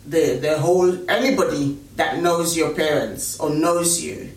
the 0.06 0.38
the 0.40 0.58
whole 0.58 1.08
anybody 1.08 1.78
that 1.96 2.20
knows 2.20 2.56
your 2.56 2.74
parents 2.74 3.38
or 3.38 3.50
knows 3.50 4.02
you 4.02 4.30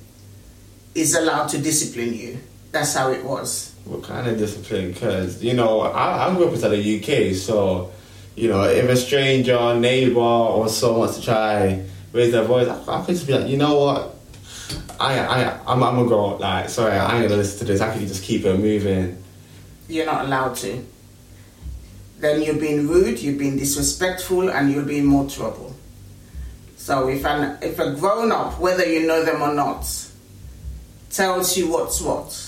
is 0.94 1.16
allowed 1.16 1.48
to 1.48 1.58
discipline 1.58 2.13
you. 2.13 2.39
That's 2.77 2.93
how 2.93 3.12
it 3.12 3.25
was. 3.25 3.74
What 3.86 4.03
kind 4.03 4.27
of 4.27 4.38
discipline? 4.38 4.91
Because, 4.91 5.43
you 5.43 5.55
know, 5.55 5.81
I, 5.81 6.27
I 6.27 6.36
grew 6.36 6.46
up 6.46 6.53
inside 6.53 6.69
the 6.69 7.00
UK, 7.00 7.34
so, 7.34 7.91
you 8.36 8.50
know, 8.50 8.65
if 8.65 8.88
a 8.88 8.96
stranger, 8.96 9.74
neighbor, 9.79 10.19
or 10.19 10.69
so 10.69 11.00
wants 11.00 11.17
to 11.17 11.25
try 11.25 11.84
raise 12.13 12.31
their 12.31 12.43
voice, 12.43 12.67
I, 12.67 13.01
I 13.01 13.03
could 13.03 13.15
just 13.15 13.25
be 13.25 13.34
like, 13.34 13.50
you 13.50 13.57
know 13.57 13.79
what? 13.79 14.15
I, 15.00 15.17
I, 15.17 15.60
I'm, 15.65 15.81
I'm 15.81 15.96
gonna 15.96 16.07
go, 16.07 16.36
like, 16.36 16.69
sorry, 16.69 16.91
I 16.91 17.17
ain't 17.17 17.29
gonna 17.29 17.41
listen 17.41 17.65
to 17.65 17.65
this. 17.65 17.81
I 17.81 17.91
can 17.91 18.05
just 18.05 18.24
keep 18.24 18.46
it 18.46 18.60
moving. 18.60 19.24
You're 19.88 20.05
not 20.05 20.25
allowed 20.25 20.55
to. 20.57 20.86
Then 22.19 22.43
you're 22.43 22.60
being 22.60 22.88
rude, 22.88 23.19
you're 23.19 23.39
being 23.39 23.57
disrespectful, 23.57 24.51
and 24.51 24.72
you'll 24.72 24.86
be 24.86 25.00
in 25.00 25.05
more 25.07 25.27
trouble. 25.27 25.75
So 26.75 27.10
if 27.10 27.25
an 27.25 27.57
if 27.63 27.79
a 27.79 27.96
grown 27.96 28.31
up, 28.31 28.60
whether 28.60 28.86
you 28.86 29.07
know 29.07 29.25
them 29.25 29.41
or 29.41 29.53
not, 29.55 29.88
tells 31.10 31.57
you 31.57 31.72
what's 31.72 32.00
what, 32.00 32.47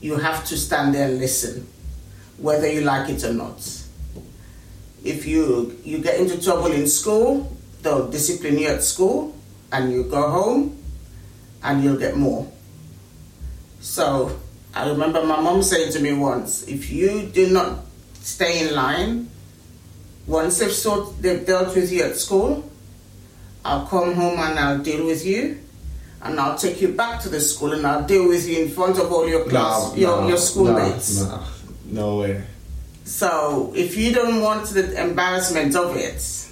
you 0.00 0.16
have 0.16 0.44
to 0.46 0.56
stand 0.56 0.94
there 0.94 1.08
and 1.08 1.18
listen, 1.18 1.66
whether 2.38 2.70
you 2.70 2.82
like 2.82 3.08
it 3.08 3.24
or 3.24 3.32
not. 3.32 3.58
If 5.04 5.26
you 5.26 5.78
you 5.84 5.98
get 5.98 6.20
into 6.20 6.42
trouble 6.42 6.72
in 6.72 6.86
school, 6.86 7.56
they'll 7.82 8.08
discipline 8.08 8.58
you 8.58 8.68
at 8.68 8.82
school, 8.82 9.34
and 9.72 9.92
you 9.92 10.04
go 10.04 10.28
home, 10.30 10.82
and 11.62 11.82
you'll 11.82 11.98
get 11.98 12.16
more. 12.16 12.50
So 13.80 14.38
I 14.74 14.88
remember 14.88 15.24
my 15.24 15.40
mom 15.40 15.62
saying 15.62 15.92
to 15.92 16.00
me 16.00 16.12
once, 16.12 16.66
if 16.68 16.90
you 16.90 17.30
do 17.32 17.50
not 17.50 17.84
stay 18.20 18.66
in 18.66 18.74
line, 18.74 19.30
once 20.26 20.58
they've 20.58 20.72
sort 20.72 21.22
they've 21.22 21.46
dealt 21.46 21.74
with 21.74 21.92
you 21.92 22.02
at 22.02 22.16
school, 22.16 22.68
I'll 23.64 23.86
come 23.86 24.14
home 24.14 24.38
and 24.38 24.58
I'll 24.58 24.78
deal 24.78 25.06
with 25.06 25.24
you. 25.24 25.58
And 26.22 26.40
I'll 26.40 26.58
take 26.58 26.80
you 26.80 26.88
back 26.88 27.20
to 27.22 27.28
the 27.28 27.40
school 27.40 27.72
and 27.72 27.86
I'll 27.86 28.04
deal 28.04 28.28
with 28.28 28.48
you 28.48 28.62
in 28.64 28.68
front 28.70 28.98
of 28.98 29.12
all 29.12 29.28
your 29.28 29.44
class, 29.44 29.96
your, 29.96 30.28
your 30.28 30.38
schoolmates. 30.38 31.22
Nah, 31.22 31.46
no 31.86 32.18
way. 32.18 32.42
So 33.04 33.72
if 33.76 33.96
you 33.96 34.12
don't 34.12 34.40
want 34.40 34.66
the 34.66 35.00
embarrassment 35.00 35.76
of 35.76 35.94
it, 35.96 36.48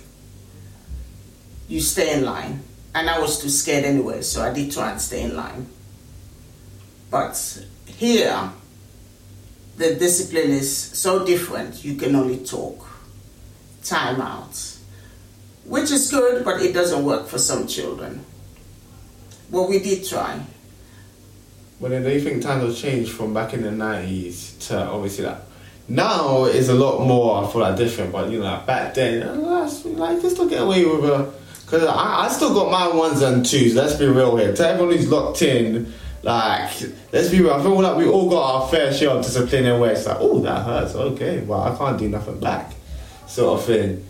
you 1.69 1.81
stay 1.81 2.15
in 2.17 2.25
line. 2.25 2.63
And 2.95 3.11
I 3.11 3.19
was 3.19 3.43
too 3.43 3.49
scared 3.49 3.85
anyway, 3.85 4.23
so 4.23 4.43
I 4.43 4.53
did 4.53 4.71
try 4.71 4.93
and 4.93 5.01
stay 5.01 5.23
in 5.23 5.35
line. 5.35 5.67
But 7.11 7.65
here, 7.87 8.51
the 9.77 9.97
discipline 9.97 10.51
is 10.51 10.77
so 10.77 11.27
different, 11.27 11.85
you 11.85 11.97
can 11.97 12.15
only 12.15 12.45
talk. 12.45 12.87
Time 13.83 14.21
out. 14.21 14.57
Which 15.65 15.91
is 15.91 16.11
good, 16.11 16.45
but 16.45 16.63
it 16.63 16.73
doesn't 16.73 17.05
work 17.05 17.27
for 17.27 17.39
some 17.39 17.67
children. 17.67 18.25
Well, 19.51 19.69
we 19.69 19.79
did 19.79 20.07
try. 20.07 20.41
But 21.81 21.91
then 21.91 22.03
do 22.03 22.11
you 22.11 22.21
think 22.21 22.43
times 22.43 22.63
have 22.65 22.77
changed 22.77 23.13
from 23.13 23.35
back 23.35 23.53
in 23.53 23.63
the 23.63 23.71
90s 23.71 24.67
to 24.69 24.87
obviously 24.87 25.25
that? 25.25 25.43
Now 25.89 26.45
is 26.47 26.69
a 26.71 26.75
lot 26.75 27.05
more, 27.07 27.45
I 27.45 27.51
feel 27.53 27.61
like 27.61 27.77
different, 27.77 28.11
but 28.13 28.31
you 28.31 28.39
know, 28.39 28.45
like 28.47 28.67
back 28.67 28.95
then, 28.95 29.43
like, 29.43 30.23
you 30.23 30.31
still 30.31 30.49
get 30.49 30.63
away 30.63 30.85
with 30.85 31.05
a. 31.05 31.33
Because 31.63 31.85
I, 31.85 32.25
I 32.27 32.29
still 32.29 32.55
got 32.55 32.71
my 32.71 32.89
ones 32.95 33.21
and 33.23 33.45
twos, 33.45 33.75
let's 33.75 33.95
be 33.95 34.07
real 34.07 34.37
here. 34.37 34.55
To 34.55 34.69
everyone 34.69 34.95
who's 34.97 35.11
locked 35.11 35.43
in, 35.43 35.93
like, 36.23 36.71
let's 37.13 37.29
be 37.31 37.41
real, 37.41 37.53
I 37.53 37.63
feel 37.63 37.81
like 37.83 37.97
we 37.97 38.07
all 38.07 38.31
got 38.31 38.43
our 38.63 38.69
fair 38.69 38.93
share 38.93 39.11
of 39.11 39.25
discipline 39.25 39.67
and 39.67 39.81
where 39.81 39.93
it's 39.93 40.07
like, 40.07 40.19
oh, 40.21 40.41
that 40.41 40.65
hurts, 40.65 40.95
okay, 40.95 41.41
well, 41.41 41.63
I 41.63 41.77
can't 41.77 41.99
do 41.99 42.09
nothing 42.09 42.39
back, 42.41 42.73
sort 43.27 43.59
of 43.61 43.67
thing. 43.67 44.07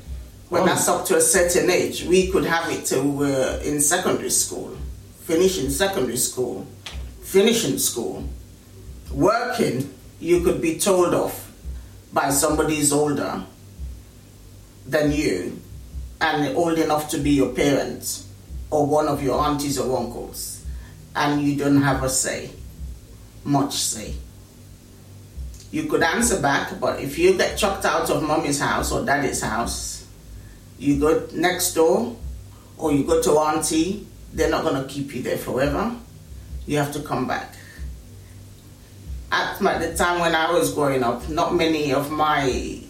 When 0.49 0.63
Oh. 0.63 0.67
that's 0.67 0.87
up 0.89 1.07
to 1.07 1.17
a 1.17 1.21
certain 1.21 1.71
age, 1.71 2.05
we 2.05 2.29
could 2.29 2.45
have 2.45 2.71
it 2.71 2.85
till 2.87 3.09
we're 3.09 3.61
in 3.65 3.81
secondary 3.81 4.31
school, 4.31 4.77
finishing 5.25 5.71
secondary 5.71 6.17
school, 6.17 6.67
finishing 7.23 7.79
school, 7.79 8.29
working. 9.13 9.93
You 10.21 10.43
could 10.43 10.61
be 10.63 10.79
told 10.79 11.13
off 11.13 11.53
by 12.13 12.31
somebody 12.31 12.77
who's 12.77 12.93
older 12.93 13.43
than 14.87 15.13
you 15.13 15.61
and 16.21 16.57
old 16.57 16.79
enough 16.79 17.11
to 17.11 17.19
be 17.19 17.31
your 17.33 17.53
parents 17.53 18.29
or 18.71 18.87
one 18.87 19.09
of 19.09 19.23
your 19.23 19.41
aunties 19.41 19.79
or 19.79 19.99
uncles, 19.99 20.65
and 21.15 21.43
you 21.43 21.57
don't 21.57 21.83
have 21.83 22.03
a 22.03 22.09
say, 22.09 22.51
much 23.45 23.75
say. 23.75 24.15
You 25.71 25.85
could 25.85 26.03
answer 26.03 26.41
back, 26.41 26.79
but 26.81 27.01
if 27.01 27.19
you 27.19 27.37
get 27.37 27.59
chucked 27.59 27.85
out 27.85 28.09
of 28.11 28.23
mommy's 28.23 28.61
house 28.61 28.93
or 28.93 29.05
daddy's 29.05 29.43
house, 29.43 30.07
you 30.79 30.99
go 31.01 31.27
next 31.33 31.75
door 31.75 32.17
or 32.79 32.93
you 32.93 33.05
go 33.05 33.21
to 33.23 33.31
auntie, 33.33 34.07
they're 34.35 34.51
not 34.51 34.65
going 34.65 34.83
to 34.83 34.89
keep 34.89 35.15
you 35.15 35.23
there 35.23 35.39
forever. 35.39 35.97
You 36.67 36.79
have 36.79 36.93
to 36.93 37.01
come 37.01 37.27
back. 37.27 37.55
At 39.33 39.59
the 39.59 39.95
time 39.97 40.21
when 40.21 40.35
I 40.35 40.53
was 40.53 40.73
growing 40.75 41.03
up, 41.03 41.29
not 41.29 41.55
many 41.55 41.93
of 41.93 42.11
my 42.11 42.81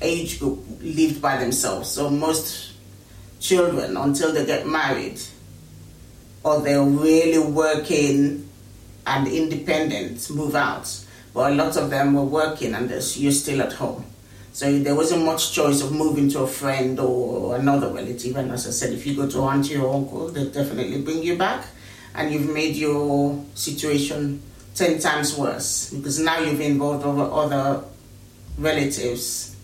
age 0.00 0.38
group 0.38 0.64
lived 0.80 1.20
by 1.20 1.38
themselves. 1.38 1.90
So 1.90 2.08
most 2.10 2.72
children, 3.40 3.96
until 3.96 4.32
they 4.32 4.46
get 4.46 4.66
married 4.66 5.20
or 6.42 6.60
they're 6.60 6.82
really 6.82 7.38
working 7.38 8.48
and 9.06 9.28
independent, 9.28 10.30
move 10.30 10.54
out. 10.54 10.88
But 11.32 11.52
a 11.52 11.54
lot 11.54 11.76
of 11.76 11.90
them 11.90 12.14
were 12.14 12.24
working 12.24 12.74
and 12.74 12.90
you're 12.90 13.32
still 13.32 13.62
at 13.62 13.72
home. 13.72 14.04
So 14.56 14.78
there 14.78 14.94
wasn't 14.94 15.26
much 15.26 15.52
choice 15.52 15.82
of 15.82 15.92
moving 15.92 16.30
to 16.30 16.38
a 16.38 16.46
friend 16.46 16.98
or 16.98 17.56
another 17.56 17.92
relative. 17.92 18.36
And 18.36 18.50
as 18.52 18.66
I 18.66 18.70
said, 18.70 18.94
if 18.94 19.06
you 19.06 19.14
go 19.14 19.28
to 19.28 19.42
auntie 19.42 19.76
or 19.76 19.92
uncle, 19.94 20.28
they'll 20.28 20.48
definitely 20.48 21.02
bring 21.02 21.22
you 21.22 21.36
back. 21.36 21.66
And 22.14 22.32
you've 22.32 22.48
made 22.48 22.74
your 22.74 23.44
situation 23.54 24.40
10 24.74 24.98
times 25.00 25.36
worse 25.36 25.90
because 25.90 26.18
now 26.18 26.38
you've 26.38 26.62
involved 26.62 27.04
other 27.04 27.84
relatives 28.56 29.54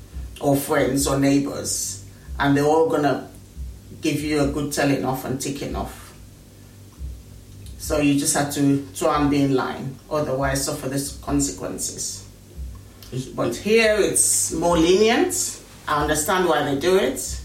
or 0.43 0.57
friends 0.57 1.07
or 1.07 1.19
neighbors. 1.19 2.05
And 2.39 2.55
they're 2.55 2.63
all 2.63 2.91
going 2.91 3.05
to 3.05 3.29
give 4.03 4.21
you 4.21 4.43
a 4.43 4.49
good 4.49 4.75
telling 4.75 5.07
off 5.07 5.25
and 5.25 5.41
ticking 5.41 5.75
off. 5.75 6.15
So 7.79 7.97
you 7.97 8.21
just 8.21 8.37
have 8.37 8.53
to 8.57 8.87
try 8.95 9.23
and 9.23 9.31
be 9.31 9.41
in 9.41 9.55
line, 9.55 9.97
otherwise 10.11 10.67
suffer 10.67 10.91
the 10.91 11.17
consequences. 11.23 12.22
But 13.35 13.57
here 13.57 13.97
it's 13.99 14.53
more 14.53 14.79
lenient. 14.79 15.61
I 15.87 16.03
understand 16.03 16.49
why 16.49 16.65
they 16.65 16.81
do 16.81 16.97
it. 16.97 17.41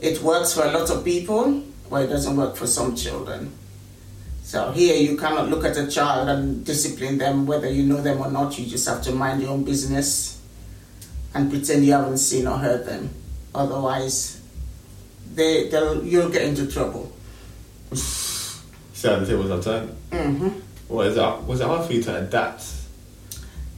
It 0.00 0.22
works 0.22 0.52
for 0.54 0.64
a 0.64 0.70
lot 0.70 0.90
of 0.90 1.04
people, 1.04 1.62
but 1.90 2.02
it 2.02 2.06
doesn't 2.08 2.36
work 2.36 2.54
for 2.56 2.66
some 2.66 2.94
children. 2.94 3.52
So 4.42 4.70
here 4.72 4.96
you 4.96 5.16
cannot 5.16 5.48
look 5.48 5.64
at 5.64 5.76
a 5.76 5.88
child 5.90 6.28
and 6.28 6.64
discipline 6.64 7.18
them 7.18 7.46
whether 7.46 7.68
you 7.68 7.82
know 7.82 8.00
them 8.00 8.20
or 8.20 8.30
not. 8.30 8.56
You 8.58 8.66
just 8.66 8.86
have 8.86 9.02
to 9.04 9.12
mind 9.12 9.42
your 9.42 9.50
own 9.50 9.64
business 9.64 10.40
and 11.34 11.50
pretend 11.50 11.84
you 11.84 11.92
haven't 11.92 12.18
seen 12.18 12.46
or 12.46 12.58
heard 12.58 12.86
them. 12.86 13.10
Otherwise, 13.54 14.40
they 15.34 15.68
they'll, 15.68 16.04
you'll 16.04 16.28
get 16.28 16.42
into 16.42 16.66
trouble. 16.70 17.10
See 17.94 19.08
how 19.08 19.18
was 19.18 19.66
our 19.66 19.80
hmm 20.12 20.48
What 20.88 21.06
is 21.08 21.16
it? 21.16 21.42
Was 21.42 21.60
it 21.60 21.66
hard 21.66 21.86
for 21.86 21.92
you 21.92 22.02
to 22.04 22.18
adapt? 22.24 22.83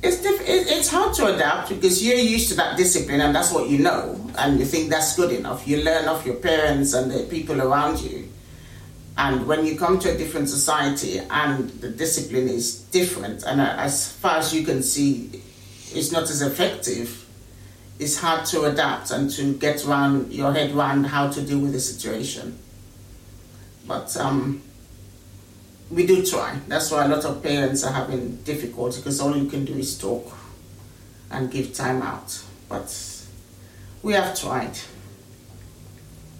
It's 0.06 0.22
diff- 0.22 0.40
it, 0.42 0.68
it's 0.68 0.88
hard 0.88 1.14
to 1.14 1.34
adapt 1.34 1.70
because 1.70 2.04
you're 2.04 2.16
used 2.16 2.48
to 2.50 2.54
that 2.56 2.76
discipline 2.76 3.20
and 3.20 3.34
that's 3.34 3.52
what 3.52 3.68
you 3.68 3.78
know 3.78 4.30
and 4.38 4.58
you 4.60 4.64
think 4.64 4.88
that's 4.88 5.16
good 5.16 5.32
enough. 5.32 5.66
You 5.66 5.82
learn 5.82 6.06
off 6.06 6.25
your 6.25 6.36
parents 6.36 6.92
and 6.92 7.10
the 7.10 7.25
people 7.25 7.60
around 7.60 8.00
you. 8.00 8.28
And 9.18 9.48
when 9.48 9.66
you 9.66 9.76
come 9.76 9.98
to 10.00 10.14
a 10.14 10.16
different 10.16 10.48
society 10.48 11.18
and 11.18 11.70
the 11.80 11.88
discipline 11.88 12.48
is 12.48 12.82
different, 12.82 13.42
and 13.44 13.60
as 13.60 14.12
far 14.12 14.38
as 14.38 14.54
you 14.54 14.62
can 14.62 14.82
see, 14.82 15.42
it's 15.92 16.12
not 16.12 16.25
as 16.25 16.42
effective, 16.42 17.26
it's 17.98 18.18
hard 18.18 18.44
to 18.46 18.64
adapt 18.64 19.10
and 19.10 19.28
to 19.30 19.54
get 19.54 19.86
around 19.86 20.32
your 20.32 20.52
head 20.52 20.72
around 20.72 21.04
how 21.04 21.30
to 21.30 21.40
deal 21.40 21.58
with 21.58 21.72
the 21.72 21.80
situation. 21.80 22.58
But 23.86 24.16
um, 24.18 24.62
we 25.90 26.06
do 26.06 26.24
try. 26.24 26.58
That's 26.68 26.90
why 26.90 27.04
a 27.04 27.08
lot 27.08 27.24
of 27.24 27.42
parents 27.42 27.84
are 27.84 27.92
having 27.92 28.36
difficulty 28.36 28.98
because 28.98 29.20
all 29.20 29.36
you 29.36 29.48
can 29.48 29.64
do 29.64 29.74
is 29.74 29.98
talk 29.98 30.36
and 31.30 31.50
give 31.50 31.72
time 31.72 32.02
out. 32.02 32.42
But 32.68 32.90
we 34.02 34.14
have 34.14 34.38
tried. 34.38 34.78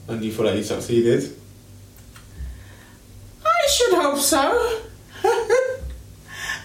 And 0.08 0.20
do 0.20 0.26
you 0.26 0.32
feel 0.32 0.46
like 0.46 0.56
you 0.56 0.62
succeeded? 0.62 1.36
I 3.44 3.68
should 3.68 3.94
hope 3.94 4.18
so. 4.18 4.82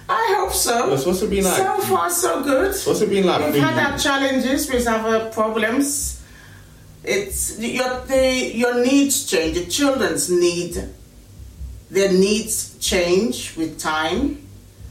I 0.09 0.35
hope 0.37 0.51
so. 0.51 0.89
What's, 0.89 1.05
what's 1.05 1.21
it 1.21 1.29
been 1.29 1.43
like? 1.43 1.57
So 1.57 1.79
far, 1.81 2.09
so 2.09 2.43
good. 2.43 2.75
What's 2.85 3.01
it 3.01 3.09
been 3.09 3.25
like? 3.25 3.53
We've 3.53 3.61
had 3.61 3.75
you? 3.75 3.91
our 3.91 3.97
challenges, 3.97 4.69
we've 4.69 4.85
had 4.85 5.05
our 5.05 5.29
problems. 5.29 6.23
It's 7.03 7.57
your 7.59 8.05
the, 8.05 8.51
your 8.53 8.83
needs 8.83 9.25
change. 9.25 9.57
The 9.57 9.65
children's 9.65 10.29
need 10.29 10.77
their 11.91 12.11
needs 12.11 12.77
change 12.79 13.55
with 13.57 13.77
time. 13.77 14.47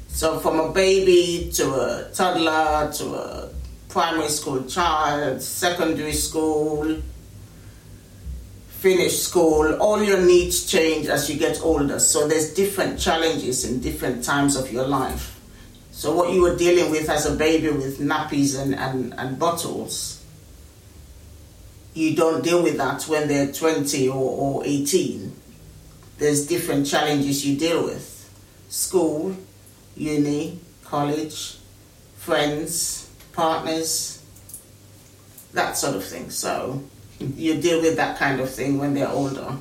So 0.09 0.39
from 0.39 0.61
a 0.61 0.71
baby 0.71 1.51
to 1.55 1.65
a 1.75 2.11
toddler 2.13 2.93
to 2.93 3.15
a 3.15 3.49
primary 3.89 4.29
school 4.29 4.65
child, 4.65 5.41
secondary 5.41 6.13
school, 6.13 7.01
finish 8.69 9.19
school, 9.19 9.75
all 9.77 10.03
your 10.03 10.21
needs 10.21 10.67
change 10.67 11.07
as 11.07 11.31
you 11.31 11.39
get 11.39 11.63
older. 11.63 11.99
So 11.99 12.29
there's 12.29 12.53
different 12.53 13.01
challenges 13.01 13.65
in 13.65 13.81
different 13.81 14.23
times 14.23 14.55
of 14.55 14.71
your 14.71 14.87
life. 14.87 15.41
So 15.93 16.15
what 16.15 16.35
you 16.35 16.43
were 16.43 16.57
dealing 16.57 16.91
with 16.91 17.09
as 17.09 17.25
a 17.25 17.35
baby 17.35 17.71
with 17.71 17.99
nappies 17.99 18.61
and, 18.61 18.75
and, 18.75 19.15
and 19.17 19.39
bottles, 19.39 20.23
you 21.95 22.15
don't 22.15 22.45
deal 22.45 22.63
with 22.63 22.77
that 22.77 23.05
when 23.05 23.27
they're 23.27 23.53
20 23.53 24.09
or, 24.09 24.15
or 24.15 24.63
18. 24.67 25.40
There's 26.21 26.47
different 26.47 26.87
challenges 26.87 27.47
you 27.47 27.57
deal 27.57 27.83
with. 27.83 28.07
School, 28.69 29.35
uni, 29.97 30.61
college, 30.85 31.57
friends, 32.19 33.09
partners, 33.33 34.23
that 35.55 35.79
sort 35.79 35.97
of 35.97 36.05
thing. 36.05 36.29
So 36.29 36.85
you 37.19 37.59
deal 37.59 37.81
with 37.81 37.97
that 37.97 38.19
kind 38.19 38.39
of 38.39 38.51
thing 38.53 38.79
when 38.79 38.93
they're 38.93 39.09
older. 39.09 39.57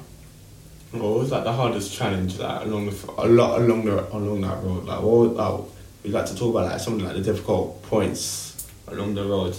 What 0.92 1.20
was 1.20 1.32
like 1.32 1.46
the 1.46 1.54
hardest 1.54 1.94
challenge 1.94 2.38
like 2.40 2.66
along 2.66 2.88
the 2.88 3.14
a 3.18 3.28
lot 3.28 3.62
along 3.62 3.86
the 3.86 4.14
along 4.14 4.42
that 4.42 4.62
road? 4.62 4.84
Like 4.84 5.02
what 5.02 5.36
like, 5.36 5.62
we 6.04 6.10
like 6.10 6.26
to 6.26 6.36
talk 6.36 6.50
about 6.54 6.66
like 6.72 6.82
some 6.82 6.96
of 6.96 7.04
like 7.04 7.16
the 7.16 7.22
difficult 7.22 7.82
points 7.84 8.68
along 8.88 9.16
the 9.16 9.24
road. 9.24 9.56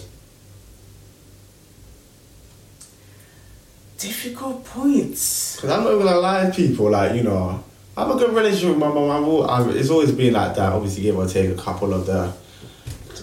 Difficult 4.00 4.64
points. 4.64 5.61
Cause 5.61 5.69
I'm 5.69 5.85
not 5.85 5.90
gonna 5.90 6.19
lie 6.19 6.47
to 6.47 6.52
people, 6.52 6.90
like 6.90 7.14
you 7.14 7.23
know, 7.23 7.62
I 7.95 8.07
have 8.07 8.16
a 8.16 8.19
good 8.19 8.35
relationship 8.35 8.71
with 8.71 8.78
my 8.78 8.88
mum. 8.88 9.47
I've 9.47 9.76
it's 9.76 9.90
always 9.90 10.11
been 10.11 10.33
like 10.33 10.54
that. 10.54 10.73
Obviously, 10.73 11.02
give 11.02 11.19
or 11.19 11.26
take 11.26 11.50
a 11.50 11.54
couple 11.54 11.92
of 11.92 12.07
the. 12.07 12.33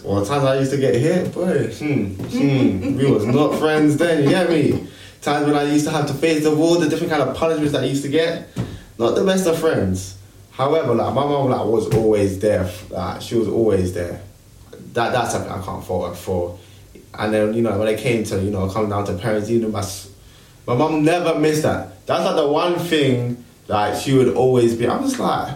Well, 0.04 0.24
times 0.24 0.44
I 0.46 0.60
used 0.60 0.70
to 0.72 0.78
get 0.78 0.94
hit, 0.94 1.34
boy, 1.34 1.68
hmm, 1.68 2.14
hmm, 2.14 2.96
we 2.96 3.12
was 3.12 3.26
not 3.26 3.56
friends 3.60 3.98
then. 3.98 4.24
You 4.24 4.30
get 4.30 4.52
me? 4.52 4.88
Times 5.24 5.48
when 5.48 5.56
I 5.56 5.64
used 5.64 5.86
to 5.86 5.92
have 5.92 6.06
to 6.08 6.14
face 6.14 6.44
the 6.44 6.56
wall, 6.56 6.76
the 6.76 6.88
different 6.88 7.12
kind 7.12 7.24
of 7.24 7.36
punishments 7.36 7.72
that 7.72 7.84
I 7.84 7.88
used 7.88 8.04
to 8.04 8.10
get, 8.10 8.48
not 9.00 9.16
the 9.16 9.26
best 9.26 9.48
of 9.48 9.58
friends. 9.58 10.16
However, 10.52 10.94
like 10.94 11.12
my 11.12 11.26
mum, 11.26 11.50
like 11.50 11.66
was 11.66 11.92
always 11.96 12.38
there. 12.38 12.70
Like 12.92 13.24
she 13.24 13.34
was 13.34 13.48
always 13.48 13.96
there. 13.96 14.22
That 14.94 15.12
that's 15.12 15.32
something 15.32 15.52
I 15.52 15.60
can't 15.66 15.84
fault 15.84 16.10
her 16.10 16.16
for. 16.16 16.60
And 17.16 17.34
then 17.34 17.56
you 17.56 17.64
know 17.64 17.80
when 17.80 17.88
it 17.88 18.00
came 18.00 18.24
to 18.26 18.40
you 18.44 18.52
know 18.52 18.70
coming 18.70 18.92
down 18.92 19.06
to 19.08 19.14
parents, 19.18 19.50
you 19.50 19.60
know 19.60 19.70
my 19.70 19.82
my 20.68 20.76
mom 20.76 21.04
never 21.04 21.40
missed 21.40 21.64
that. 21.64 22.06
That's 22.06 22.26
like 22.26 22.36
the 22.36 22.48
one 22.48 22.76
thing 22.78 23.44
like 23.68 24.00
she 24.00 24.14
would 24.14 24.36
always 24.36 24.76
be. 24.76 24.88
I'm 24.88 25.02
just 25.02 25.18
like, 25.18 25.56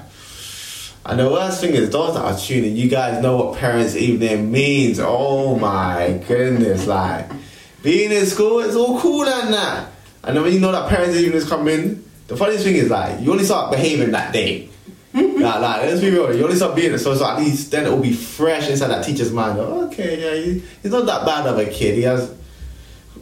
and 1.06 1.19
the 1.19 1.30
worst 1.30 1.60
thing 1.60 1.74
is 1.74 1.89
those 1.89 2.13
that 2.13 2.24
are 2.24 2.38
tuning. 2.38 2.76
You 2.76 2.89
guys 2.89 3.21
know 3.21 3.36
what 3.38 3.60
parents' 3.60 3.95
evening 3.95 4.52
means. 4.52 5.00
Oh 5.02 5.58
my 5.58 6.24
goodness! 6.28 6.88
Like 6.88 7.30
being 7.84 8.12
in 8.12 8.26
school, 8.26 8.62
it's 8.62 8.76
all 8.76 9.00
cool 9.02 9.26
and 9.26 9.54
that. 9.54 9.89
And 10.24 10.36
then 10.36 10.43
when 10.43 10.54
you 10.54 10.60
know 10.60 10.71
that 10.71 10.89
parents' 10.89 11.17
evening 11.17 11.38
is 11.38 11.50
coming, 11.50 12.04
the 12.28 12.38
funniest 12.38 12.63
thing 12.63 12.76
is 12.76 12.89
like 12.89 13.19
you 13.19 13.32
only 13.32 13.43
start 13.43 13.71
behaving 13.71 14.12
that 14.12 14.32
day. 14.32 14.69
like, 15.13 15.41
like, 15.41 15.82
let's 15.82 16.00
be 16.00 16.10
real. 16.10 16.34
You 16.34 16.45
only 16.45 16.56
start 16.56 16.74
being 16.74 16.97
so, 16.97 17.13
so 17.15 17.26
at 17.26 17.38
least 17.38 17.69
then 17.71 17.86
it 17.86 17.89
will 17.89 18.00
be 18.00 18.13
fresh 18.13 18.69
inside 18.69 18.88
that 18.88 19.04
teacher's 19.04 19.34
mind. 19.34 19.60
Okay, 19.60 20.21
yeah, 20.21 20.41
he, 20.41 20.63
he's 20.82 20.91
not 20.91 21.06
that 21.06 21.26
bad 21.26 21.47
of 21.47 21.58
a 21.58 21.65
kid. 21.65 21.95
He 21.95 22.04
has 22.04 22.34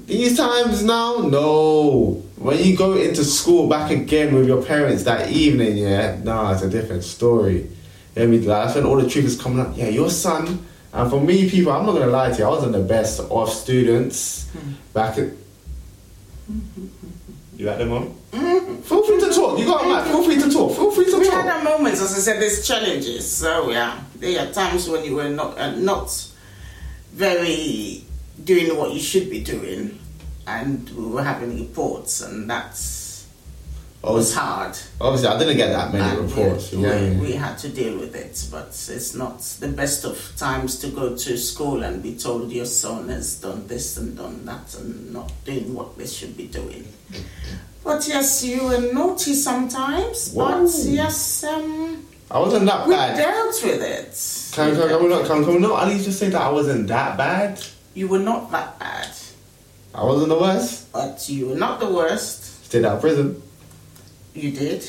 these 0.10 0.36
times 0.38 0.84
now, 0.84 1.18
no. 1.18 2.24
When 2.38 2.58
you 2.64 2.76
go 2.78 2.94
into 2.96 3.24
school 3.26 3.68
back 3.68 3.92
again 3.92 4.34
with 4.34 4.48
your 4.48 4.64
parents 4.64 5.04
that 5.04 5.30
evening, 5.30 5.78
yeah, 5.78 6.20
nah, 6.24 6.52
it's 6.54 6.62
a 6.62 6.70
different 6.70 7.04
story. 7.04 7.70
Yeah, 8.16 8.24
I 8.24 8.28
mean, 8.28 8.46
like, 8.46 8.66
that's 8.66 8.76
when 8.76 8.86
all 8.86 8.98
the 8.98 9.10
truth 9.10 9.26
is 9.26 9.40
coming 9.40 9.60
up. 9.60 9.76
Yeah, 9.78 9.90
your 9.90 10.10
son. 10.10 10.66
And 10.94 11.10
for 11.10 11.22
me, 11.22 11.50
people, 11.50 11.72
I'm 11.72 11.86
not 11.86 11.94
gonna 11.94 12.08
lie 12.08 12.32
to 12.32 12.38
you, 12.38 12.46
I 12.46 12.50
wasn't 12.50 12.72
the 12.72 12.80
best 12.82 13.20
of 13.20 13.50
students 13.50 14.50
back 14.94 15.18
at. 15.18 15.30
You 17.58 17.66
like 17.66 17.78
them, 17.78 17.90
mom? 17.90 18.16
Feel 18.84 19.04
free 19.04 19.20
to 19.20 19.30
talk. 19.34 19.60
You 19.60 19.66
got 19.66 19.84
a 19.84 19.88
mic. 19.88 20.06
Feel 20.12 20.24
free 20.24 20.42
to 20.42 20.50
talk. 20.50 20.76
Feel 20.76 20.92
free 20.92 21.06
to 21.12 21.20
We 21.20 21.26
talk. 21.30 21.44
had 21.46 21.58
our 21.58 21.64
moments, 21.64 22.02
as 22.02 22.14
I 22.14 22.20
said, 22.20 22.42
there's 22.42 22.66
challenges. 22.66 23.30
So 23.30 23.70
yeah, 23.70 24.00
there 24.16 24.48
are 24.48 24.52
times 24.52 24.88
when 24.90 25.04
you 25.04 25.16
were 25.16 25.30
not 25.30 25.58
uh, 25.60 25.72
not 25.76 26.10
very 27.14 28.06
doing 28.44 28.76
what 28.78 28.94
you 28.94 29.00
should 29.00 29.30
be 29.30 29.42
doing, 29.42 30.00
and 30.48 30.90
we 30.92 31.06
were 31.06 31.24
having 31.24 31.60
reports, 31.60 32.22
and 32.22 32.50
that's 32.50 33.00
was 34.02 34.34
Obviously, 34.34 34.40
hard. 34.42 34.78
obviously, 35.02 35.28
I 35.28 35.40
didn't 35.40 35.58
get 35.58 35.70
that 35.74 35.92
many 35.92 36.10
And 36.20 36.30
reports. 36.32 36.72
we, 36.72 36.78
you 36.78 36.84
know 36.84 36.94
what 36.94 37.04
I 37.04 37.10
we, 37.10 37.16
we 37.28 37.32
had 37.34 37.58
to 37.58 37.68
deal 37.70 37.98
with 38.00 38.16
it, 38.16 38.48
but 38.50 38.68
it's 38.70 39.14
not 39.14 39.42
the 39.60 39.68
best 39.68 40.06
of 40.06 40.34
times 40.38 40.80
to 40.80 40.88
go 40.88 41.18
to 41.18 41.38
school 41.38 41.84
and 41.84 42.02
be 42.02 42.16
told 42.16 42.50
your 42.50 42.64
son 42.66 43.10
has 43.10 43.36
done 43.42 43.68
this 43.68 43.98
and 43.98 44.16
done 44.16 44.46
that 44.46 44.74
and 44.76 45.12
not 45.12 45.30
doing 45.44 45.74
what 45.74 45.98
they 45.98 46.08
should 46.08 46.38
be 46.38 46.48
doing. 46.48 46.88
But 47.84 48.08
yes, 48.08 48.42
you 48.46 48.64
were 48.64 48.94
naughty 48.94 49.34
sometimes, 49.34 50.32
Wow. 50.34 50.64
but 50.64 50.72
yes, 50.86 51.44
um, 51.44 52.06
I 52.32 52.40
wasn't 52.40 52.68
that 52.68 52.88
we 52.88 52.94
bad. 52.96 53.18
dealt 53.18 53.62
with 53.66 53.82
it. 53.82 54.54
Can, 54.56 54.76
can, 54.78 54.88
can 54.88 55.04
we 55.04 55.10
not? 55.10 55.26
Can, 55.26 55.44
can 55.44 55.54
we 55.56 55.60
not 55.60 55.84
at 55.84 55.90
least 55.90 56.06
just 56.06 56.20
say 56.20 56.30
that 56.30 56.42
I 56.42 56.50
wasn't 56.50 56.88
that 56.88 57.18
bad? 57.18 57.62
You 58.00 58.08
were 58.08 58.20
not 58.20 58.50
that 58.52 58.80
bad, 58.80 59.12
I 59.94 60.06
wasn't 60.06 60.30
the 60.30 60.40
worst. 60.40 60.90
but 60.94 61.28
you 61.28 61.50
were 61.50 61.56
not 61.58 61.82
the 61.82 61.90
worst. 61.92 62.64
Stayed 62.64 62.86
out 62.86 62.96
of 62.96 63.02
prison. 63.02 63.42
You 64.34 64.52
did. 64.52 64.88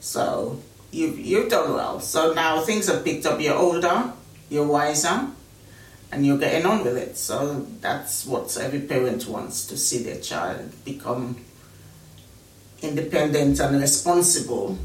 So 0.00 0.60
you've 0.90 1.18
you've 1.18 1.48
done 1.48 1.72
well. 1.72 2.00
So 2.00 2.34
now 2.34 2.60
things 2.60 2.88
have 2.88 3.02
picked 3.02 3.24
up. 3.24 3.40
You're 3.40 3.56
older, 3.56 4.12
you're 4.50 4.66
wiser, 4.66 5.28
and 6.12 6.26
you're 6.26 6.36
getting 6.36 6.66
on 6.66 6.84
with 6.84 6.98
it. 6.98 7.16
So 7.16 7.64
that's 7.80 8.26
what 8.26 8.54
every 8.58 8.80
parent 8.80 9.26
wants 9.26 9.64
to 9.68 9.78
see 9.78 10.02
their 10.02 10.20
child 10.20 10.72
become 10.84 11.38
independent 12.82 13.58
and 13.58 13.80
responsible 13.80 14.76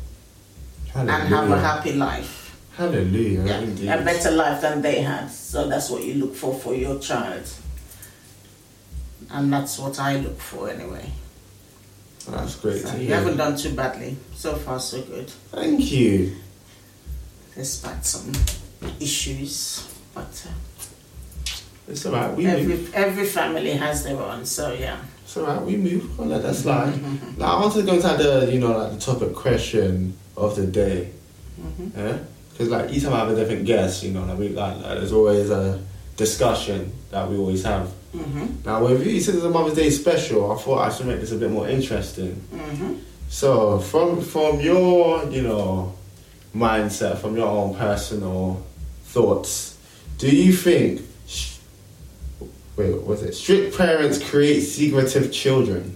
and 0.96 1.10
have 1.10 1.52
a 1.52 1.60
happy 1.60 1.92
life. 1.92 2.41
Hallelujah. 2.82 3.44
Yeah, 3.46 3.60
indeed. 3.60 3.90
a 3.90 4.02
better 4.04 4.32
life 4.32 4.62
than 4.62 4.82
they 4.82 5.02
had. 5.02 5.30
So 5.30 5.68
that's 5.68 5.90
what 5.90 6.04
you 6.04 6.16
look 6.16 6.36
for 6.36 6.54
for 6.54 6.74
your 6.74 6.98
child. 7.00 7.44
And 9.32 9.54
that's 9.54 9.78
what 9.80 10.00
I 10.00 10.18
look 10.18 10.40
for 10.40 10.70
anyway. 10.70 11.10
That's 12.30 12.56
great 12.56 12.82
So 12.82 12.96
you 12.96 13.08
hear. 13.08 13.16
haven't 13.18 13.38
done 13.38 13.56
too 13.56 13.74
badly. 13.76 14.16
So 14.36 14.56
far, 14.56 14.80
so 14.80 15.02
good. 15.04 15.30
Thank 15.52 15.92
you. 15.92 16.36
despite 17.56 18.04
some 18.06 18.32
issues. 19.00 19.88
But 20.14 20.34
uh, 20.48 21.52
It's 21.88 22.06
alright. 22.06 22.36
We 22.36 22.46
move. 22.46 22.94
every 22.94 23.04
every 23.06 23.26
family 23.26 23.72
has 23.72 24.04
their 24.04 24.18
own, 24.20 24.46
so 24.46 24.74
yeah. 24.74 24.98
It's 25.24 25.38
alright. 25.38 25.62
We 25.62 25.78
move. 25.78 26.20
I'll 26.20 26.26
let 26.28 26.42
that 26.44 26.56
slide. 26.56 26.98
now 27.38 27.58
I 27.58 27.62
want 27.62 27.74
to 27.76 27.84
go 27.84 27.94
into 27.94 28.08
the 28.08 28.50
you 28.52 28.60
know 28.60 28.78
like 28.78 28.92
the 28.94 29.00
topic 29.00 29.34
question 29.36 30.18
of 30.36 30.56
the 30.56 30.66
day. 30.68 31.12
Mhm. 31.62 31.92
Yeah. 31.96 32.18
Because 32.52 32.70
like 32.70 32.92
each 32.92 33.04
time 33.04 33.14
I 33.14 33.20
have 33.20 33.30
a 33.30 33.36
different 33.36 33.66
guest, 33.66 34.04
you 34.04 34.12
know, 34.12 34.24
like, 34.26 34.38
we, 34.38 34.50
like, 34.50 34.76
like 34.78 34.98
there's 35.00 35.12
always 35.14 35.50
a 35.50 35.82
discussion 36.18 36.92
that 37.12 37.30
we 37.30 37.38
always 37.38 37.64
have. 37.64 37.92
Mhm. 38.16 38.66
Now 38.66 38.84
with 38.86 39.06
you, 39.06 39.20
since 39.22 39.38
it's 39.38 39.46
a 39.46 39.50
Mother's 39.50 39.76
Day 39.76 39.90
special, 39.90 40.52
I 40.52 40.56
thought 40.62 40.80
I 40.80 40.90
should 40.94 41.06
make 41.08 41.22
this 41.22 41.32
a 41.32 41.36
bit 41.38 41.50
more 41.50 41.68
interesting. 41.70 42.42
Mhm. 42.54 42.98
So 43.30 43.80
from 43.80 44.22
from 44.22 44.60
your 44.60 45.26
you 45.30 45.42
know 45.44 45.94
mindset, 46.56 47.18
from 47.20 47.38
your 47.38 47.48
own 47.48 47.74
personal 47.76 48.62
thoughts, 49.06 49.76
do 50.18 50.28
you 50.28 50.52
think 50.52 51.02
sh- 51.28 51.56
wait 52.76 52.94
what 52.94 53.06
was 53.08 53.24
it 53.24 53.34
strict 53.34 53.78
parents 53.78 54.20
create 54.20 54.62
secretive 54.62 55.32
children? 55.32 55.96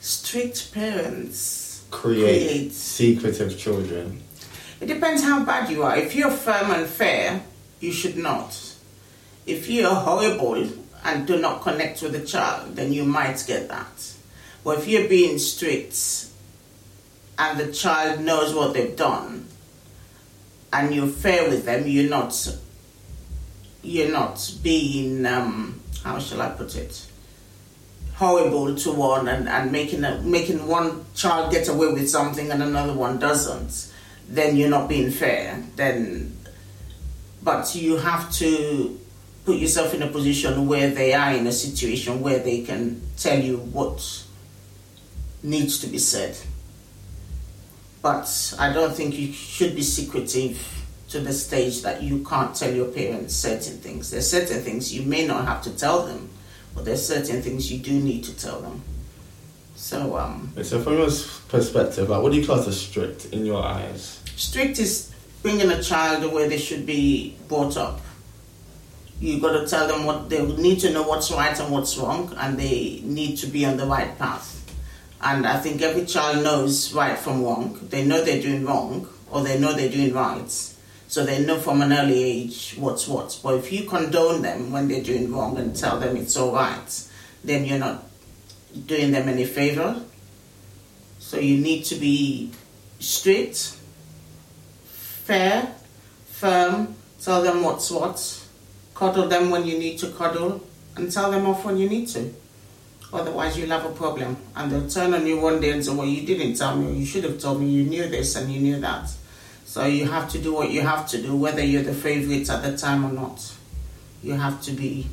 strict 0.00 0.72
parents 0.74 1.53
create, 1.94 2.46
Create. 2.48 2.72
secretive 2.72 3.58
children. 3.58 4.20
It 4.80 4.86
depends 4.86 5.22
how 5.22 5.44
bad 5.44 5.70
you 5.70 5.82
are. 5.82 5.96
If 5.96 6.14
you're 6.14 6.30
firm 6.30 6.70
and 6.70 6.86
fair, 6.86 7.42
you 7.80 7.92
should 7.92 8.16
not. 8.16 8.58
If 9.46 9.68
you're 9.68 9.94
horrible 9.94 10.68
and 11.04 11.26
do 11.26 11.38
not 11.40 11.62
connect 11.62 12.02
with 12.02 12.12
the 12.12 12.24
child, 12.26 12.76
then 12.76 12.92
you 12.92 13.04
might 13.04 13.42
get 13.46 13.68
that. 13.68 14.12
But 14.64 14.78
if 14.78 14.88
you're 14.88 15.08
being 15.08 15.38
strict 15.38 16.26
and 17.38 17.58
the 17.58 17.72
child 17.72 18.20
knows 18.20 18.54
what 18.54 18.72
they've 18.74 18.96
done 18.96 19.46
and 20.72 20.94
you're 20.94 21.06
fair 21.06 21.48
with 21.48 21.64
them, 21.64 21.86
you're 21.86 22.10
not 22.10 22.58
you're 23.82 24.10
not 24.10 24.50
being 24.62 25.26
um, 25.26 25.80
how 26.02 26.18
shall 26.18 26.40
I 26.40 26.48
put 26.50 26.74
it? 26.76 27.06
Horrible 28.14 28.74
to 28.74 28.92
one 28.92 29.28
and, 29.28 29.48
and 29.48 29.72
making 29.72 30.04
a, 30.04 30.20
making 30.20 30.66
one 30.66 31.04
child 31.14 31.52
get 31.52 31.68
away 31.68 31.92
with 31.92 32.08
something 32.08 32.50
and 32.50 32.62
another 32.62 32.92
one 32.92 33.18
doesn't, 33.18 33.92
then 34.28 34.56
you're 34.56 34.70
not 34.70 34.88
being 34.88 35.10
fair. 35.10 35.62
Then, 35.76 36.36
but 37.42 37.74
you 37.74 37.96
have 37.96 38.32
to 38.34 38.98
put 39.44 39.56
yourself 39.56 39.92
in 39.94 40.02
a 40.02 40.06
position 40.06 40.66
where 40.66 40.90
they 40.90 41.12
are 41.12 41.32
in 41.34 41.46
a 41.46 41.52
situation 41.52 42.20
where 42.20 42.38
they 42.38 42.62
can 42.62 43.02
tell 43.16 43.38
you 43.38 43.58
what 43.58 44.24
needs 45.42 45.78
to 45.80 45.86
be 45.86 45.98
said. 45.98 46.36
But 48.00 48.54
I 48.58 48.72
don't 48.72 48.94
think 48.94 49.18
you 49.18 49.32
should 49.32 49.74
be 49.74 49.82
secretive 49.82 50.84
to 51.08 51.20
the 51.20 51.32
stage 51.32 51.82
that 51.82 52.02
you 52.02 52.24
can't 52.24 52.54
tell 52.54 52.72
your 52.72 52.88
parents 52.88 53.34
certain 53.34 53.78
things. 53.78 54.10
There's 54.10 54.30
certain 54.30 54.62
things 54.62 54.94
you 54.94 55.02
may 55.02 55.26
not 55.26 55.46
have 55.46 55.62
to 55.62 55.76
tell 55.76 56.06
them, 56.06 56.30
but 56.74 56.84
there's 56.84 57.06
certain 57.06 57.42
things 57.42 57.70
you 57.72 57.78
do 57.78 57.92
need 57.92 58.24
to 58.24 58.36
tell 58.36 58.60
them. 58.60 58.82
So, 59.76 60.16
um, 60.16 60.52
So 60.62 60.80
from 60.80 60.94
your 60.98 61.10
perspective, 61.48 62.08
like 62.08 62.22
what 62.22 62.32
do 62.32 62.38
you 62.38 62.46
class 62.46 62.66
as 62.66 62.80
strict 62.80 63.26
in 63.26 63.44
your 63.44 63.62
eyes? 63.62 64.20
strict 64.36 64.78
is 64.80 65.12
bringing 65.42 65.70
a 65.70 65.82
child 65.82 66.32
where 66.32 66.48
they 66.48 66.58
should 66.58 66.84
be 66.86 67.36
brought 67.48 67.76
up. 67.76 68.00
You 69.20 69.40
got 69.40 69.52
to 69.60 69.66
tell 69.66 69.86
them 69.86 70.04
what 70.06 70.28
they 70.28 70.44
need 70.44 70.80
to 70.80 70.90
know 70.92 71.02
what's 71.04 71.30
right 71.30 71.58
and 71.58 71.70
what's 71.72 71.96
wrong, 71.96 72.34
and 72.36 72.58
they 72.58 73.00
need 73.04 73.36
to 73.38 73.46
be 73.46 73.64
on 73.64 73.76
the 73.76 73.86
right 73.86 74.18
path. 74.18 74.50
And 75.20 75.46
I 75.46 75.60
think 75.60 75.80
every 75.82 76.04
child 76.04 76.42
knows 76.44 76.92
right 76.92 77.16
from 77.18 77.44
wrong. 77.44 77.78
They 77.90 78.04
know 78.04 78.24
they're 78.24 78.42
doing 78.42 78.64
wrong, 78.64 79.08
or 79.30 79.42
they 79.42 79.58
know 79.58 79.72
they're 79.72 79.88
doing 79.90 80.12
right. 80.12 80.50
So 81.14 81.24
they 81.24 81.46
know 81.46 81.60
from 81.60 81.80
an 81.80 81.92
early 81.92 82.24
age 82.24 82.74
what's 82.76 83.06
what. 83.06 83.38
But 83.40 83.54
if 83.54 83.70
you 83.70 83.84
condone 83.84 84.42
them 84.42 84.72
when 84.72 84.88
they're 84.88 85.00
doing 85.00 85.32
wrong 85.32 85.56
and 85.58 85.76
tell 85.76 86.00
them 86.00 86.16
it's 86.16 86.36
all 86.36 86.52
right, 86.52 87.08
then 87.44 87.64
you're 87.64 87.78
not 87.78 88.02
doing 88.86 89.12
them 89.12 89.28
any 89.28 89.44
favor. 89.44 90.02
So 91.20 91.38
you 91.38 91.58
need 91.58 91.84
to 91.84 91.94
be 91.94 92.50
straight, 92.98 93.76
fair, 94.86 95.72
firm, 96.26 96.96
tell 97.22 97.42
them 97.42 97.62
what's 97.62 97.92
what, 97.92 98.48
cuddle 98.96 99.28
them 99.28 99.50
when 99.50 99.64
you 99.66 99.78
need 99.78 100.00
to 100.00 100.10
cuddle, 100.10 100.66
and 100.96 101.12
tell 101.12 101.30
them 101.30 101.46
off 101.46 101.64
when 101.64 101.76
you 101.76 101.88
need 101.88 102.08
to. 102.08 102.34
Otherwise, 103.12 103.56
you'll 103.56 103.70
have 103.70 103.84
a 103.84 103.94
problem. 103.94 104.36
And 104.56 104.72
they'll 104.72 104.90
turn 104.90 105.14
on 105.14 105.24
you 105.24 105.38
one 105.38 105.60
day 105.60 105.70
and 105.70 105.84
say, 105.84 105.94
Well, 105.94 106.08
you 106.08 106.26
didn't 106.26 106.56
tell 106.56 106.76
me, 106.76 106.98
you 106.98 107.06
should 107.06 107.22
have 107.22 107.38
told 107.38 107.60
me, 107.60 107.68
you 107.68 107.84
knew 107.84 108.08
this 108.08 108.34
and 108.34 108.52
you 108.52 108.58
knew 108.58 108.80
that. 108.80 109.08
So 109.74 109.84
you 109.86 110.06
have 110.06 110.30
to 110.30 110.38
do 110.38 110.54
what 110.54 110.70
you 110.70 110.82
have 110.82 111.08
to 111.08 111.20
do, 111.20 111.34
whether 111.34 111.60
you're 111.60 111.82
the 111.82 111.92
favorite 111.92 112.48
at 112.48 112.62
the 112.62 112.78
time 112.78 113.04
or 113.04 113.10
not. 113.10 113.52
You 114.22 114.34
have 114.34 114.62
to 114.62 114.70
be. 114.70 115.08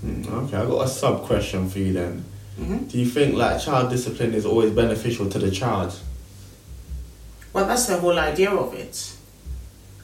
Hmm, 0.00 0.22
Okay, 0.32 0.58
I 0.58 0.64
got 0.64 0.86
a 0.86 0.88
sub 0.88 1.24
question 1.24 1.68
for 1.68 1.80
you 1.80 1.92
then. 1.92 2.24
Mhm. 2.56 2.88
Do 2.88 2.98
you 3.00 3.06
think 3.06 3.34
like 3.34 3.60
child 3.60 3.90
discipline 3.90 4.32
is 4.32 4.46
always 4.46 4.70
beneficial 4.70 5.28
to 5.30 5.40
the 5.40 5.50
child? 5.50 5.92
Well, 7.52 7.66
that's 7.66 7.86
the 7.86 7.98
whole 7.98 8.16
idea 8.16 8.50
of 8.52 8.74
it. 8.74 9.10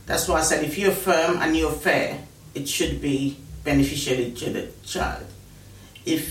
That's 0.06 0.26
why 0.26 0.40
I 0.40 0.42
said 0.42 0.64
if 0.64 0.76
you're 0.76 0.90
firm 0.90 1.38
and 1.40 1.56
you're 1.56 1.70
fair, 1.70 2.24
it 2.56 2.68
should 2.68 3.00
be 3.00 3.36
beneficial 3.62 4.32
to 4.32 4.50
the 4.50 4.66
child. 4.84 5.26
If 6.04 6.24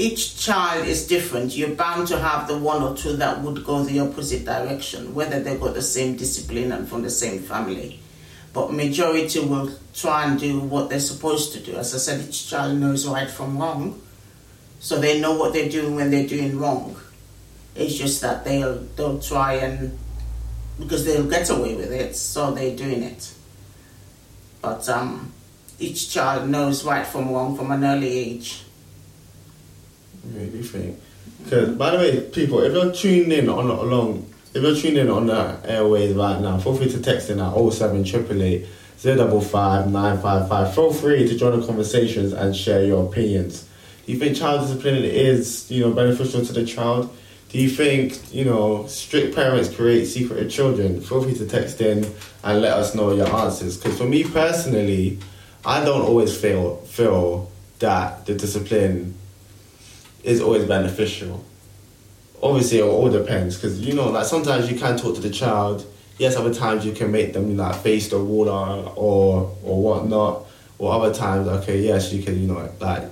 each 0.00 0.38
child 0.38 0.86
is 0.86 1.06
different, 1.06 1.54
you're 1.54 1.74
bound 1.74 2.08
to 2.08 2.18
have 2.18 2.48
the 2.48 2.56
one 2.56 2.82
or 2.82 2.96
two 2.96 3.16
that 3.16 3.42
would 3.42 3.62
go 3.64 3.84
the 3.84 4.00
opposite 4.00 4.46
direction, 4.46 5.14
whether 5.14 5.40
they 5.40 5.58
got 5.58 5.74
the 5.74 5.82
same 5.82 6.16
discipline 6.16 6.72
and 6.72 6.88
from 6.88 7.02
the 7.02 7.10
same 7.10 7.38
family. 7.38 8.00
But 8.54 8.72
majority 8.72 9.40
will 9.40 9.70
try 9.94 10.24
and 10.24 10.40
do 10.40 10.58
what 10.58 10.88
they're 10.88 11.00
supposed 11.00 11.52
to 11.52 11.60
do. 11.60 11.76
As 11.76 11.94
I 11.94 11.98
said, 11.98 12.26
each 12.26 12.48
child 12.48 12.78
knows 12.78 13.06
right 13.06 13.30
from 13.30 13.58
wrong, 13.58 14.00
so 14.80 14.98
they 14.98 15.20
know 15.20 15.36
what 15.36 15.52
they're 15.52 15.68
doing 15.68 15.96
when 15.96 16.10
they're 16.10 16.26
doing 16.26 16.58
wrong. 16.58 16.96
It's 17.74 17.94
just 17.94 18.22
that 18.22 18.42
they'll 18.44 18.78
they'll 18.96 19.20
try 19.20 19.54
and 19.54 19.98
because 20.78 21.04
they'll 21.04 21.28
get 21.28 21.50
away 21.50 21.74
with 21.74 21.92
it, 21.92 22.16
so 22.16 22.52
they're 22.52 22.74
doing 22.74 23.02
it. 23.02 23.34
But 24.62 24.88
um, 24.88 25.34
each 25.78 26.10
child 26.10 26.48
knows 26.48 26.84
right 26.84 27.06
from 27.06 27.30
wrong 27.30 27.54
from 27.54 27.70
an 27.70 27.84
early 27.84 28.08
age. 28.08 28.64
Do 30.22 30.38
you 30.38 30.62
think? 30.62 31.00
Because 31.44 31.76
by 31.76 31.90
the 31.90 31.98
way, 31.98 32.20
people, 32.20 32.60
if 32.60 32.72
you're 32.72 32.92
tuned 32.92 33.32
in 33.32 33.48
on 33.48 33.70
along, 33.70 34.32
if 34.54 34.62
you're 34.62 34.74
tuned 34.74 34.98
in 34.98 35.08
on 35.08 35.26
the 35.26 35.58
airways 35.64 36.14
right 36.14 36.40
now, 36.40 36.58
feel 36.58 36.76
free 36.76 36.90
to 36.90 37.00
text 37.00 37.30
in 37.30 37.40
at 37.40 37.54
07 37.54 38.04
888 38.04 38.66
055 38.98 39.90
955. 39.90 40.74
Feel 40.74 40.92
free 40.92 41.26
to 41.26 41.36
join 41.36 41.58
the 41.58 41.66
conversations 41.66 42.32
and 42.32 42.54
share 42.54 42.84
your 42.84 43.06
opinions. 43.06 43.66
Do 44.04 44.12
you 44.12 44.18
think 44.18 44.36
child 44.36 44.62
discipline 44.62 44.96
is, 44.96 45.70
you 45.70 45.80
know, 45.80 45.92
beneficial 45.92 46.44
to 46.44 46.52
the 46.52 46.66
child? 46.66 47.16
Do 47.48 47.58
you 47.58 47.68
think, 47.68 48.32
you 48.32 48.44
know, 48.44 48.86
strict 48.86 49.34
parents 49.34 49.74
create 49.74 50.04
secretive 50.04 50.50
children? 50.50 51.00
Feel 51.00 51.22
free 51.22 51.34
to 51.34 51.46
text 51.46 51.80
in 51.80 52.06
and 52.44 52.60
let 52.60 52.74
us 52.74 52.94
know 52.94 53.12
your 53.12 53.28
answers. 53.28 53.76
Because 53.76 53.98
for 53.98 54.04
me 54.04 54.24
personally, 54.24 55.18
I 55.64 55.84
don't 55.84 56.02
always 56.02 56.36
feel 56.38 56.76
feel 56.82 57.50
that 57.80 58.26
the 58.26 58.34
discipline 58.34 59.14
is 60.22 60.40
always 60.40 60.64
beneficial. 60.64 61.44
Obviously, 62.42 62.78
it 62.78 62.84
all 62.84 63.10
depends 63.10 63.56
because 63.56 63.80
you 63.80 63.94
know, 63.94 64.10
like 64.10 64.24
sometimes 64.24 64.70
you 64.70 64.78
can 64.78 64.96
talk 64.96 65.14
to 65.14 65.20
the 65.20 65.30
child. 65.30 65.86
Yes, 66.18 66.36
other 66.36 66.52
times 66.52 66.84
you 66.84 66.92
can 66.92 67.10
make 67.10 67.32
them 67.32 67.56
like 67.56 67.76
face 67.76 68.08
the 68.08 68.22
water 68.22 68.50
or 68.96 69.56
or 69.62 69.82
whatnot. 69.82 70.46
Or 70.78 70.94
other 70.94 71.12
times, 71.12 71.46
okay, 71.46 71.82
yes, 71.82 72.10
you 72.10 72.22
can, 72.22 72.40
you 72.40 72.46
know, 72.46 72.66
like, 72.80 73.02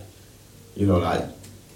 you 0.74 0.86
know, 0.86 1.00
like, 1.00 1.22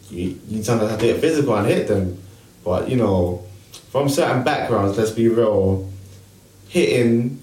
you, 0.09 0.41
you 0.49 0.63
sometimes 0.63 0.91
have 0.91 1.01
to 1.01 1.07
get 1.07 1.21
physical 1.21 1.55
and 1.55 1.67
hit 1.67 1.87
them. 1.87 2.17
But 2.65 2.89
you 2.89 2.97
know, 2.97 3.45
from 3.91 4.09
certain 4.09 4.43
backgrounds, 4.43 4.97
let's 4.97 5.11
be 5.11 5.29
real, 5.29 5.91
hitting 6.69 7.43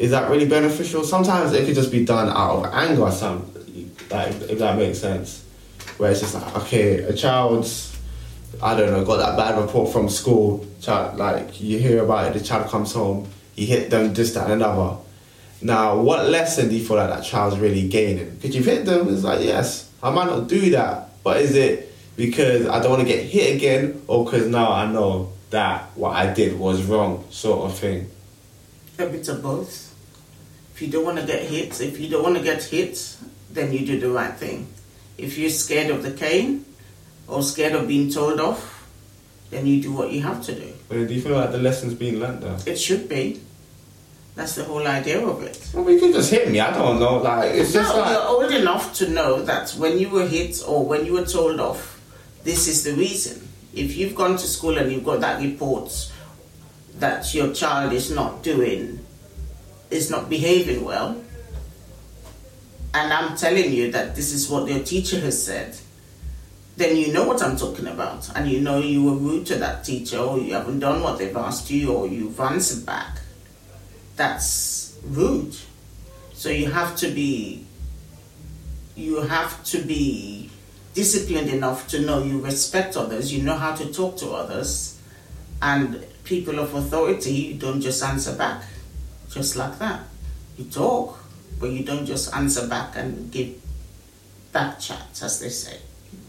is 0.00 0.12
that 0.12 0.30
really 0.30 0.46
beneficial? 0.48 1.04
Sometimes 1.04 1.52
it 1.52 1.66
could 1.66 1.74
just 1.74 1.92
be 1.92 2.06
done 2.06 2.30
out 2.30 2.64
of 2.64 2.72
anger 2.72 3.10
something, 3.10 3.94
like, 4.10 4.28
if 4.48 4.58
that 4.58 4.78
makes 4.78 4.98
sense. 4.98 5.44
Where 6.00 6.10
it's 6.10 6.20
just 6.20 6.34
like, 6.34 6.56
okay, 6.56 7.00
a 7.00 7.12
child's, 7.12 7.94
I 8.62 8.74
don't 8.74 8.90
know, 8.90 9.04
got 9.04 9.18
that 9.18 9.36
bad 9.36 9.60
report 9.60 9.92
from 9.92 10.08
school, 10.08 10.66
child, 10.80 11.18
like, 11.18 11.60
you 11.60 11.78
hear 11.78 12.02
about 12.02 12.28
it, 12.28 12.38
the 12.38 12.42
child 12.42 12.70
comes 12.70 12.94
home, 12.94 13.28
he 13.54 13.66
hit 13.66 13.90
them, 13.90 14.14
this, 14.14 14.32
that, 14.32 14.44
and 14.44 14.54
another. 14.54 14.96
Now, 15.60 16.00
what 16.00 16.26
lesson 16.26 16.70
do 16.70 16.74
you 16.74 16.82
feel 16.82 16.96
like 16.96 17.10
that 17.10 17.22
child's 17.22 17.58
really 17.58 17.86
gaining? 17.86 18.30
Because 18.36 18.56
you've 18.56 18.64
hit 18.64 18.86
them, 18.86 19.12
it's 19.12 19.24
like, 19.24 19.44
yes, 19.44 19.90
I 20.02 20.08
might 20.08 20.24
not 20.24 20.48
do 20.48 20.70
that, 20.70 21.22
but 21.22 21.36
is 21.36 21.54
it 21.54 21.92
because 22.16 22.66
I 22.66 22.80
don't 22.80 22.92
want 22.92 23.02
to 23.02 23.06
get 23.06 23.22
hit 23.22 23.54
again, 23.56 24.00
or 24.06 24.24
because 24.24 24.48
now 24.48 24.72
I 24.72 24.90
know 24.90 25.32
that 25.50 25.82
what 25.96 26.16
I 26.16 26.32
did 26.32 26.58
was 26.58 26.82
wrong, 26.82 27.26
sort 27.28 27.70
of 27.70 27.76
thing? 27.76 28.10
A 28.98 29.04
bit 29.04 29.28
of 29.28 29.42
both. 29.42 29.94
If 30.74 30.80
you 30.80 30.88
don't 30.88 31.04
want 31.04 31.18
to 31.18 31.26
get 31.26 31.42
hit, 31.42 31.78
if 31.78 32.00
you 32.00 32.08
don't 32.08 32.22
want 32.22 32.38
to 32.38 32.42
get 32.42 32.64
hit, 32.64 33.16
then 33.50 33.70
you 33.70 33.84
do 33.84 34.00
the 34.00 34.10
right 34.10 34.34
thing. 34.34 34.66
If 35.20 35.36
you're 35.36 35.50
scared 35.50 35.90
of 35.90 36.02
the 36.02 36.12
cane 36.12 36.64
or 37.28 37.42
scared 37.42 37.74
of 37.74 37.86
being 37.86 38.10
told 38.10 38.40
off, 38.40 38.88
then 39.50 39.66
you 39.66 39.82
do 39.82 39.92
what 39.92 40.10
you 40.10 40.22
have 40.22 40.42
to 40.46 40.54
do. 40.54 40.72
But 40.88 41.08
do 41.08 41.14
you 41.14 41.20
feel 41.20 41.36
like 41.36 41.52
the 41.52 41.58
lesson's 41.58 41.94
being 41.94 42.18
learnt 42.18 42.40
there? 42.40 42.56
It 42.66 42.76
should 42.76 43.08
be. 43.08 43.40
That's 44.34 44.54
the 44.54 44.64
whole 44.64 44.86
idea 44.86 45.20
of 45.20 45.42
it. 45.42 45.70
Well, 45.74 45.90
you 45.90 45.98
could 46.00 46.14
just 46.14 46.30
hit 46.30 46.50
me. 46.50 46.60
I 46.60 46.70
don't 46.72 46.98
know. 46.98 47.18
Like 47.18 47.52
it's 47.52 47.72
just 47.72 47.94
no, 47.94 48.00
like 48.00 48.12
you're 48.12 48.26
old 48.26 48.52
enough 48.52 48.94
to 48.94 49.08
know 49.10 49.42
that 49.42 49.70
when 49.72 49.98
you 49.98 50.08
were 50.08 50.26
hit 50.26 50.62
or 50.66 50.86
when 50.86 51.04
you 51.04 51.12
were 51.12 51.26
told 51.26 51.60
off, 51.60 52.00
this 52.44 52.66
is 52.68 52.84
the 52.84 52.94
reason. 52.94 53.46
If 53.74 53.96
you've 53.96 54.14
gone 54.14 54.36
to 54.38 54.46
school 54.46 54.78
and 54.78 54.90
you've 54.90 55.04
got 55.04 55.20
that 55.20 55.42
report 55.42 56.10
that 56.98 57.34
your 57.34 57.52
child 57.52 57.92
is 57.92 58.10
not 58.10 58.42
doing, 58.42 59.04
is 59.90 60.10
not 60.10 60.30
behaving 60.30 60.84
well, 60.84 61.22
and 62.92 63.12
I'm 63.12 63.36
telling 63.36 63.72
you 63.72 63.92
that 63.92 64.16
this 64.16 64.32
is 64.32 64.48
what 64.48 64.68
your 64.68 64.80
teacher 64.80 65.20
has 65.20 65.44
said, 65.44 65.76
then 66.76 66.96
you 66.96 67.12
know 67.12 67.24
what 67.24 67.42
I'm 67.42 67.56
talking 67.56 67.86
about, 67.86 68.30
and 68.34 68.50
you 68.50 68.60
know 68.60 68.78
you 68.78 69.04
were 69.04 69.14
rude 69.14 69.46
to 69.46 69.56
that 69.56 69.84
teacher, 69.84 70.18
or 70.18 70.38
you 70.38 70.54
haven't 70.54 70.80
done 70.80 71.02
what 71.02 71.18
they've 71.18 71.36
asked 71.36 71.70
you, 71.70 71.92
or 71.92 72.06
you've 72.08 72.38
answered 72.40 72.86
back. 72.86 73.18
That's 74.16 74.98
rude. 75.04 75.54
So 76.32 76.48
you 76.48 76.70
have 76.70 76.96
to 76.96 77.08
be, 77.08 77.66
you 78.96 79.22
have 79.22 79.62
to 79.64 79.78
be 79.82 80.50
disciplined 80.94 81.50
enough 81.50 81.86
to 81.88 82.00
know 82.00 82.22
you 82.22 82.40
respect 82.40 82.96
others, 82.96 83.32
you 83.32 83.42
know 83.42 83.56
how 83.56 83.74
to 83.74 83.92
talk 83.92 84.16
to 84.18 84.30
others, 84.30 84.98
and 85.62 86.04
people 86.24 86.58
of 86.58 86.74
authority, 86.74 87.32
you 87.32 87.54
don't 87.54 87.80
just 87.80 88.02
answer 88.02 88.34
back 88.34 88.62
just 89.30 89.56
like 89.56 89.78
that. 89.78 90.00
You 90.58 90.64
talk, 90.64 91.19
but 91.60 91.70
you 91.70 91.84
don't 91.84 92.06
just 92.06 92.34
answer 92.34 92.66
back 92.66 92.96
and 92.96 93.30
give 93.30 93.54
back 94.52 94.80
chats, 94.80 95.22
as 95.22 95.38
they 95.40 95.50
say. 95.50 95.76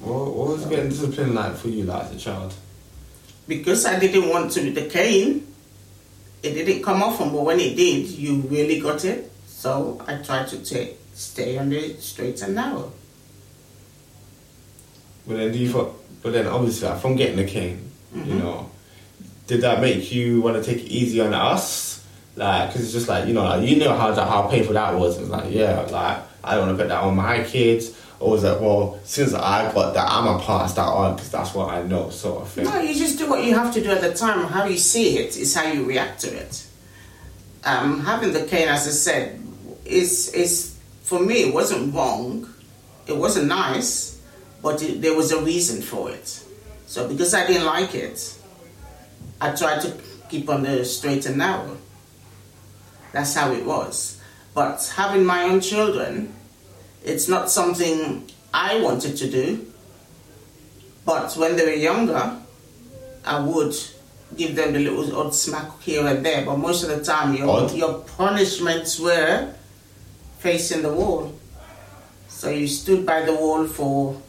What, 0.01 0.35
what 0.35 0.47
was 0.49 0.65
getting 0.65 0.89
disciplined 0.89 1.33
like 1.33 1.55
for 1.55 1.69
you, 1.69 1.85
like 1.85 2.03
as 2.05 2.15
a 2.15 2.19
child? 2.19 2.53
Because 3.47 3.85
I 3.85 3.97
didn't 3.97 4.29
want 4.29 4.51
to 4.51 4.61
be 4.61 4.71
the 4.71 4.85
cane, 4.89 5.47
it 6.43 6.53
didn't 6.53 6.83
come 6.83 7.01
often, 7.01 7.31
but 7.31 7.43
when 7.43 7.59
it 7.59 7.75
did, 7.75 8.09
you 8.09 8.41
really 8.41 8.79
got 8.79 9.05
it. 9.05 9.31
So 9.47 10.03
I 10.07 10.15
tried 10.17 10.47
to 10.49 10.57
take, 10.63 10.97
stay 11.13 11.57
on 11.57 11.69
the 11.69 11.93
straight 11.99 12.41
and 12.41 12.55
narrow. 12.55 12.91
But 15.27 15.37
then 15.37 15.51
do 15.51 15.59
you 15.59 15.71
thought, 15.71 15.95
but 16.21 16.33
then 16.33 16.47
obviously 16.47 16.89
from 16.99 17.15
getting 17.15 17.37
the 17.37 17.45
cane, 17.45 17.89
you 18.13 18.21
Mhm. 18.21 18.39
know, 18.39 18.71
did 19.47 19.61
that 19.61 19.79
make 19.81 20.11
you 20.11 20.41
want 20.41 20.57
to 20.57 20.63
take 20.63 20.83
it 20.83 20.87
easy 20.89 21.21
on 21.21 21.33
us? 21.33 21.90
Like, 22.35 22.69
because 22.69 22.83
it's 22.83 22.93
just 22.93 23.07
like 23.09 23.27
you 23.27 23.33
know, 23.33 23.43
like, 23.43 23.67
you 23.67 23.77
know 23.77 23.95
how 23.95 24.11
that, 24.11 24.27
how 24.27 24.47
painful 24.47 24.73
that 24.73 24.95
was. 24.95 25.19
It's 25.19 25.29
like, 25.29 25.51
yeah, 25.51 25.81
like 25.81 26.19
I 26.43 26.55
don't 26.55 26.67
want 26.67 26.77
to 26.77 26.83
put 26.83 26.89
that 26.89 27.01
on 27.01 27.15
my 27.15 27.43
kids. 27.43 27.97
Or 28.19 28.31
was 28.31 28.43
it 28.43 28.61
well, 28.61 28.99
since 29.03 29.33
I 29.33 29.71
got 29.73 29.95
that, 29.95 30.07
I'm 30.07 30.25
gonna 30.25 30.43
pass 30.43 30.73
that 30.75 30.85
on 30.85 31.15
because 31.15 31.31
that's 31.31 31.55
what 31.55 31.69
I 31.69 31.81
know, 31.81 32.11
sort 32.11 32.43
of 32.43 32.49
thing. 32.49 32.65
No, 32.65 32.79
you 32.79 32.93
just 32.93 33.17
do 33.17 33.27
what 33.27 33.43
you 33.43 33.55
have 33.55 33.73
to 33.73 33.81
do 33.81 33.89
at 33.89 34.01
the 34.01 34.13
time. 34.13 34.45
How 34.45 34.65
you 34.65 34.77
see 34.77 35.17
it 35.17 35.35
is 35.37 35.55
how 35.55 35.71
you 35.71 35.85
react 35.85 36.21
to 36.21 36.27
it. 36.27 36.67
Um, 37.63 38.01
having 38.01 38.31
the 38.31 38.45
cane, 38.45 38.67
as 38.67 38.87
I 38.87 38.91
said, 38.91 39.41
is 39.85 40.33
is 40.33 40.77
for 41.01 41.19
me. 41.19 41.47
It 41.47 41.53
wasn't 41.53 41.95
wrong. 41.95 42.47
It 43.07 43.17
wasn't 43.17 43.47
nice, 43.47 44.21
but 44.61 44.83
it, 44.83 45.01
there 45.01 45.15
was 45.15 45.31
a 45.31 45.41
reason 45.41 45.81
for 45.81 46.11
it. 46.11 46.43
So 46.85 47.07
because 47.07 47.33
I 47.33 47.47
didn't 47.47 47.65
like 47.65 47.95
it, 47.95 48.37
I 49.39 49.55
tried 49.55 49.81
to 49.81 49.97
keep 50.29 50.47
on 50.47 50.61
the 50.61 50.85
straight 50.85 51.25
and 51.25 51.39
narrow. 51.39 51.77
That's 53.11 53.33
how 53.33 53.51
it 53.51 53.65
was. 53.65 54.19
But 54.53 54.93
having 54.95 55.25
my 55.25 55.43
own 55.43 55.61
children, 55.61 56.33
it's 57.03 57.27
not 57.27 57.49
something 57.49 58.29
I 58.53 58.79
wanted 58.81 59.17
to 59.17 59.29
do. 59.29 59.67
But 61.05 61.33
when 61.35 61.55
they 61.55 61.65
were 61.65 61.71
younger, 61.73 62.37
I 63.25 63.39
would 63.39 63.75
give 64.37 64.55
them 64.55 64.73
the 64.73 64.79
little 64.79 65.15
odd 65.19 65.33
smack 65.35 65.81
here 65.81 66.05
and 66.05 66.25
there. 66.25 66.45
But 66.45 66.57
most 66.57 66.83
of 66.83 66.89
the 66.89 67.03
time, 67.03 67.35
your, 67.35 67.49
Odd? 67.49 67.73
your 67.73 67.99
punishments 67.99 68.99
were 68.99 69.53
facing 70.39 70.81
the 70.81 70.93
wall. 70.93 71.33
So 72.27 72.49
you 72.49 72.67
stood 72.67 73.05
by 73.05 73.21
the 73.23 73.35
wall 73.35 73.67
for 73.67 74.19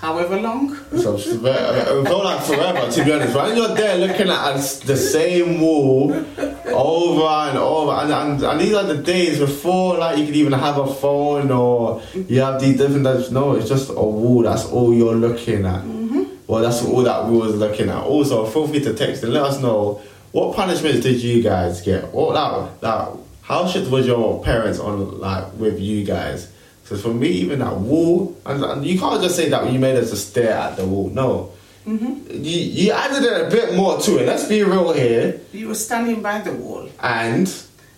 however 0.00 0.40
long. 0.40 0.76
So 0.96 1.16
it 1.16 2.04
felt 2.04 2.24
like 2.24 2.42
forever, 2.42 2.90
to 2.90 3.04
be 3.04 3.12
honest. 3.12 3.34
When 3.34 3.56
you're 3.56 3.74
there 3.74 3.98
looking 3.98 4.28
at 4.28 4.56
the 4.84 4.96
same 4.96 5.60
wall 5.60 6.12
over 6.12 7.48
and 7.48 7.58
over, 7.58 7.92
and, 7.92 8.12
and, 8.12 8.42
and 8.42 8.60
these 8.60 8.74
are 8.74 8.84
the 8.84 9.02
days 9.02 9.38
before 9.38 9.98
like 9.98 10.18
you 10.18 10.26
could 10.26 10.36
even 10.36 10.52
have 10.52 10.78
a 10.78 10.86
phone 10.94 11.50
or 11.50 12.02
you 12.14 12.40
have 12.40 12.60
these 12.60 12.76
different 12.76 13.04
types. 13.04 13.30
No, 13.30 13.54
it's 13.54 13.68
just 13.68 13.90
a 13.90 13.94
wall. 13.94 14.42
That's 14.42 14.66
all 14.66 14.94
you're 14.94 15.14
looking 15.14 15.64
at. 15.64 15.82
Mm-hmm. 15.82 16.24
Well, 16.46 16.62
that's 16.62 16.84
all 16.84 17.02
that 17.02 17.26
we 17.26 17.36
was 17.38 17.54
looking 17.56 17.88
at. 17.88 18.02
Also, 18.04 18.46
feel 18.46 18.68
free 18.68 18.80
to 18.80 18.94
text 18.94 19.22
and 19.24 19.32
let 19.32 19.42
us 19.44 19.60
know 19.60 20.02
what 20.32 20.54
punishments 20.54 21.00
did 21.00 21.20
you 21.22 21.42
guys 21.42 21.80
get. 21.80 22.12
What 22.12 22.34
that 22.34 22.80
that 22.82 23.12
how 23.42 23.66
shit 23.66 23.90
was 23.90 24.06
your 24.06 24.42
parents 24.44 24.78
on 24.78 25.18
like 25.18 25.52
with 25.54 25.80
you 25.80 26.04
guys? 26.04 26.52
Because 26.86 27.02
for 27.02 27.12
me, 27.12 27.26
even 27.28 27.58
that 27.58 27.76
wall, 27.78 28.36
and, 28.46 28.62
and 28.62 28.86
you 28.86 28.96
can't 28.96 29.20
just 29.20 29.34
say 29.34 29.48
that 29.48 29.72
you 29.72 29.78
made 29.80 29.96
us 29.96 30.10
to 30.10 30.16
stare 30.16 30.52
at 30.52 30.76
the 30.76 30.86
wall. 30.86 31.10
No, 31.10 31.50
mm-hmm. 31.84 32.30
you 32.30 32.60
you 32.60 32.92
added 32.92 33.24
a 33.26 33.50
bit 33.50 33.74
more 33.74 33.98
to 34.02 34.18
it. 34.18 34.26
Let's 34.26 34.46
be 34.46 34.62
real 34.62 34.92
here. 34.92 35.40
You 35.52 35.66
were 35.66 35.74
standing 35.74 36.22
by 36.22 36.42
the 36.42 36.52
wall 36.52 36.88
And 37.00 37.52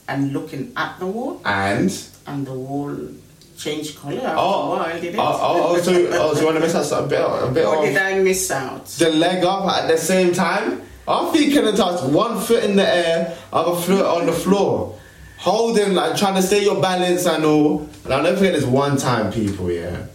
and 0.09 0.33
looking 0.33 0.73
at 0.75 0.99
the 0.99 1.07
wall, 1.07 1.43
and 1.45 1.93
and 2.27 2.47
the 2.47 2.55
wall 2.55 2.97
changed 3.59 3.99
color 3.99 4.23
after 4.23 4.37
oh 4.39 4.73
a 4.73 4.77
while, 4.79 5.01
did 5.03 5.15
it? 5.15 5.19
oh 5.19 5.23
oh, 5.23 5.77
oh 5.77 5.83
so 5.83 5.93
oh, 6.13 6.33
so 6.33 6.41
you 6.41 6.47
want 6.47 6.57
to 6.57 6.63
miss 6.63 6.75
out 6.75 7.05
a 7.05 7.07
bit 7.07 7.21
a 7.21 7.51
bit 7.53 7.67
of 7.67 7.85
did 7.85 7.97
I 7.99 8.19
miss 8.21 8.51
out? 8.51 8.87
the 8.87 9.11
leg 9.11 9.45
up 9.45 9.69
at 9.69 9.89
the 9.89 9.99
same 9.99 10.33
time. 10.33 10.81
Our 11.07 11.33
feet 11.33 11.53
can 11.53 11.75
touch 11.75 12.03
one 12.05 12.41
foot 12.41 12.65
in 12.65 12.77
the 12.77 12.87
air, 12.87 13.37
other 13.53 13.81
foot 13.81 14.05
on 14.05 14.27
the 14.27 14.33
floor. 14.33 14.99
Holding, 15.39 15.95
like 15.95 16.17
trying 16.17 16.35
to 16.35 16.43
stay 16.43 16.65
your 16.65 16.81
balance 16.81 17.27
and 17.27 17.45
all. 17.45 17.89
And 18.05 18.13
I'll 18.13 18.23
never 18.23 18.37
forget 18.37 18.55
this 18.55 18.65
one 18.65 18.97
time, 18.97 19.33
people, 19.33 19.71
yeah. 19.71 20.07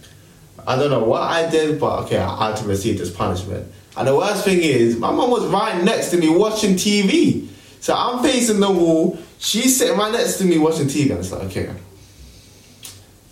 I 0.66 0.76
don't 0.76 0.90
know 0.90 1.04
what 1.04 1.22
I 1.22 1.48
did, 1.50 1.80
but 1.80 2.04
okay, 2.04 2.18
I 2.18 2.48
had 2.48 2.56
to 2.58 2.64
receive 2.66 2.98
this 2.98 3.10
punishment. 3.10 3.70
And 3.96 4.08
the 4.08 4.16
worst 4.16 4.44
thing 4.44 4.60
is, 4.60 4.96
my 4.98 5.10
mum 5.10 5.30
was 5.30 5.46
right 5.46 5.82
next 5.82 6.10
to 6.10 6.18
me 6.18 6.28
watching 6.28 6.74
TV. 6.74 7.48
So 7.80 7.94
I'm 7.94 8.22
facing 8.22 8.60
the 8.60 8.70
wall, 8.70 9.18
she's 9.38 9.76
sitting 9.78 9.96
right 9.96 10.12
next 10.12 10.38
to 10.38 10.44
me 10.44 10.58
watching 10.58 10.86
TV, 10.86 11.10
and 11.10 11.20
it's 11.20 11.32
like, 11.32 11.42
okay, 11.44 11.70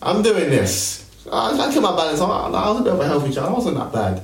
I'm 0.01 0.23
doing 0.23 0.51
this. 0.51 1.11
I, 1.31 1.53
I 1.53 1.73
kept 1.73 1.83
my 1.83 1.97
balance. 1.97 2.21
I, 2.21 2.27
I 2.27 2.71
was 2.71 2.81
a 2.81 2.85
bit 2.85 2.93
of 2.93 3.01
a 3.01 3.07
healthy 3.07 3.33
child. 3.33 3.51
I 3.51 3.53
wasn't 3.53 3.77
that 3.77 3.93
bad. 3.93 4.23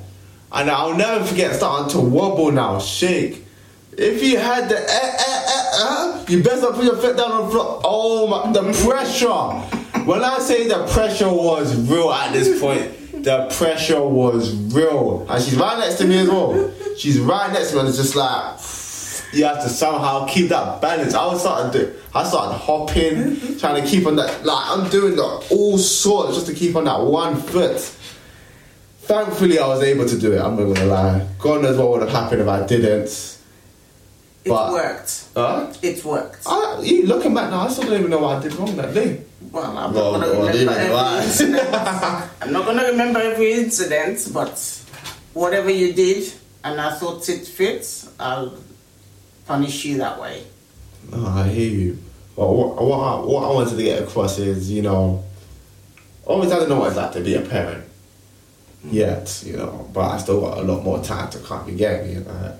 And 0.51 0.71
I'll 0.71 0.95
never 0.95 1.25
forget 1.25 1.55
starting 1.55 1.91
to 1.93 2.01
wobble 2.01 2.51
now, 2.51 2.79
shake. 2.79 3.45
If 4.01 4.23
you 4.23 4.39
had 4.39 4.69
the 4.69 4.79
eh, 4.79 5.17
eh, 5.19 5.43
eh, 5.49 5.63
eh, 5.75 6.25
you 6.29 6.41
better 6.41 6.73
put 6.73 6.85
your 6.85 6.97
foot 6.97 7.17
down 7.17 7.33
on 7.33 7.45
the 7.47 7.51
floor. 7.51 7.81
Oh 7.83 8.29
my, 8.29 8.53
the 8.53 8.63
pressure. 8.87 9.27
When 10.05 10.23
I 10.23 10.39
say 10.39 10.69
the 10.69 10.87
pressure 10.87 11.29
was 11.29 11.75
real 11.91 12.13
at 12.13 12.33
this 12.33 12.61
point, 12.61 13.25
the 13.25 13.53
pressure 13.59 14.01
was 14.01 14.55
real. 14.73 15.27
And 15.29 15.43
she's 15.43 15.57
right 15.57 15.77
next 15.81 15.97
to 15.97 16.07
me 16.07 16.19
as 16.19 16.29
well. 16.29 16.73
She's 16.97 17.19
right 17.19 17.53
next 17.53 17.71
to 17.71 17.75
me 17.75 17.81
and 17.81 17.89
it's 17.89 17.99
just 17.99 18.15
like, 18.15 18.61
you 19.37 19.45
have 19.45 19.65
to 19.65 19.69
somehow 19.69 20.27
keep 20.29 20.51
that 20.51 20.81
balance. 20.81 21.15
I 21.15 21.27
was 21.27 21.41
starting 21.41 21.73
to, 21.81 21.93
I 22.15 22.23
started 22.23 22.57
hopping, 22.57 23.59
trying 23.59 23.83
to 23.83 23.89
keep 23.89 24.07
on 24.07 24.15
that, 24.15 24.45
like 24.45 24.65
I'm 24.71 24.89
doing 24.91 25.17
the, 25.17 25.25
all 25.25 25.77
sorts 25.77 26.37
just 26.37 26.47
to 26.47 26.55
keep 26.55 26.77
on 26.77 26.85
that 26.85 27.01
one 27.01 27.35
foot. 27.35 27.81
Thankfully, 29.01 29.59
I 29.59 29.67
was 29.67 29.83
able 29.83 30.07
to 30.07 30.17
do 30.17 30.35
it. 30.35 30.41
I'm 30.41 30.55
not 30.55 30.73
gonna 30.73 30.87
lie. 30.87 31.27
God 31.41 31.63
knows 31.63 31.77
what 31.77 31.91
would 31.91 32.03
have 32.03 32.11
happened 32.11 32.43
if 32.43 32.47
I 32.49 32.65
didn't. 32.65 33.38
It 34.49 34.51
But- 34.51 34.73
worked. 34.73 35.25
Huh? 35.35 35.73
It 35.83 36.05
worked. 36.05 36.43
I, 36.47 36.81
you 36.83 37.07
looking 37.07 37.35
back 37.35 37.51
now, 37.51 37.67
I 37.67 37.69
still 37.69 37.85
don't 37.85 37.99
even 37.99 38.11
know 38.11 38.21
what 38.21 38.39
I 38.39 38.43
did 38.43 38.55
wrong 38.55 38.75
that 38.77 38.95
day. 38.95 39.23
Well, 39.53 39.77
I'm 39.77 39.93
Well, 39.93 40.19
not 40.19 40.25
to 40.25 40.33
well, 40.33 40.49
remember 40.49 40.73
every 40.73 41.25
incident. 41.25 41.75
I'm 42.43 42.53
not 42.53 42.65
to 42.65 42.91
remember 42.91 43.21
every 43.21 43.53
incident, 43.53 44.29
but 44.33 44.85
whatever 45.35 45.71
you 45.71 45.93
did 45.93 46.33
and 46.65 46.81
I 46.81 46.95
thought 46.97 47.29
it 47.29 47.47
fits, 47.47 48.11
I'll 48.19 48.57
punish 49.47 49.85
you 49.85 49.99
that 49.99 50.21
way. 50.21 50.45
Oh, 51.13 51.27
I 51.27 51.49
hear 51.49 51.71
you. 51.71 51.99
Well, 52.37 52.55
what, 52.55 52.83
what, 52.83 52.99
I, 52.99 53.21
what 53.21 53.45
I 53.45 53.55
wanted 53.55 53.77
to 53.77 53.83
get 53.83 54.03
across 54.03 54.39
is, 54.39 54.71
you 54.71 54.83
know, 54.83 55.25
always 56.25 56.53
I 56.53 56.57
don't 56.57 56.69
know 56.69 56.81
what 56.81 56.89
it's 56.89 56.97
like 56.97 57.13
to 57.13 57.21
be 57.21 57.35
a 57.35 57.43
parent 57.43 57.85
mm. 58.85 58.93
yet, 58.93 59.43
you 59.45 59.57
know, 59.57 59.89
but 59.93 60.11
I 60.11 60.19
still 60.19 60.41
got 60.41 60.59
a 60.59 60.63
lot 60.63 60.85
more 60.85 61.03
time 61.03 61.31
to 61.31 61.39
come. 61.39 61.69
You 61.69 61.77
get 61.77 62.07
me? 62.07 62.17
Right? 62.19 62.55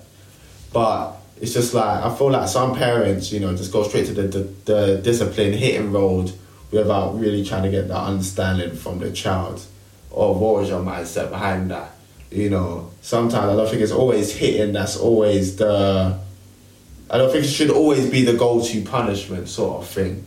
But 0.73 1.18
it's 1.41 1.53
just 1.53 1.73
like, 1.73 2.03
I 2.03 2.15
feel 2.15 2.31
like 2.31 2.49
some 2.49 2.75
parents, 2.75 3.31
you 3.31 3.39
know, 3.39 3.55
just 3.55 3.71
go 3.71 3.87
straight 3.87 4.07
to 4.07 4.13
the, 4.13 4.23
the, 4.23 4.39
the 4.65 5.01
discipline, 5.01 5.53
hit 5.53 5.79
and 5.79 5.93
road 5.93 6.31
without 6.71 7.19
really 7.19 7.43
trying 7.43 7.63
to 7.63 7.71
get 7.71 7.87
that 7.87 7.97
understanding 7.97 8.75
from 8.75 8.99
the 8.99 9.11
child. 9.11 9.61
Or 10.11 10.35
what 10.35 10.61
was 10.61 10.69
your 10.69 10.81
mindset 10.81 11.29
behind 11.29 11.71
that? 11.71 11.91
You 12.31 12.49
know, 12.49 12.91
sometimes 13.01 13.45
I 13.45 13.55
don't 13.55 13.69
think 13.69 13.81
it's 13.81 13.91
always 13.91 14.35
hitting 14.35 14.73
that's 14.73 14.97
always 14.97 15.55
the 15.55 16.19
I 17.09 17.17
don't 17.17 17.31
think 17.31 17.43
it 17.43 17.47
should 17.47 17.71
always 17.71 18.07
be 18.07 18.23
the 18.23 18.33
go-to 18.33 18.83
punishment 18.83 19.49
sort 19.49 19.81
of 19.81 19.89
thing. 19.89 20.25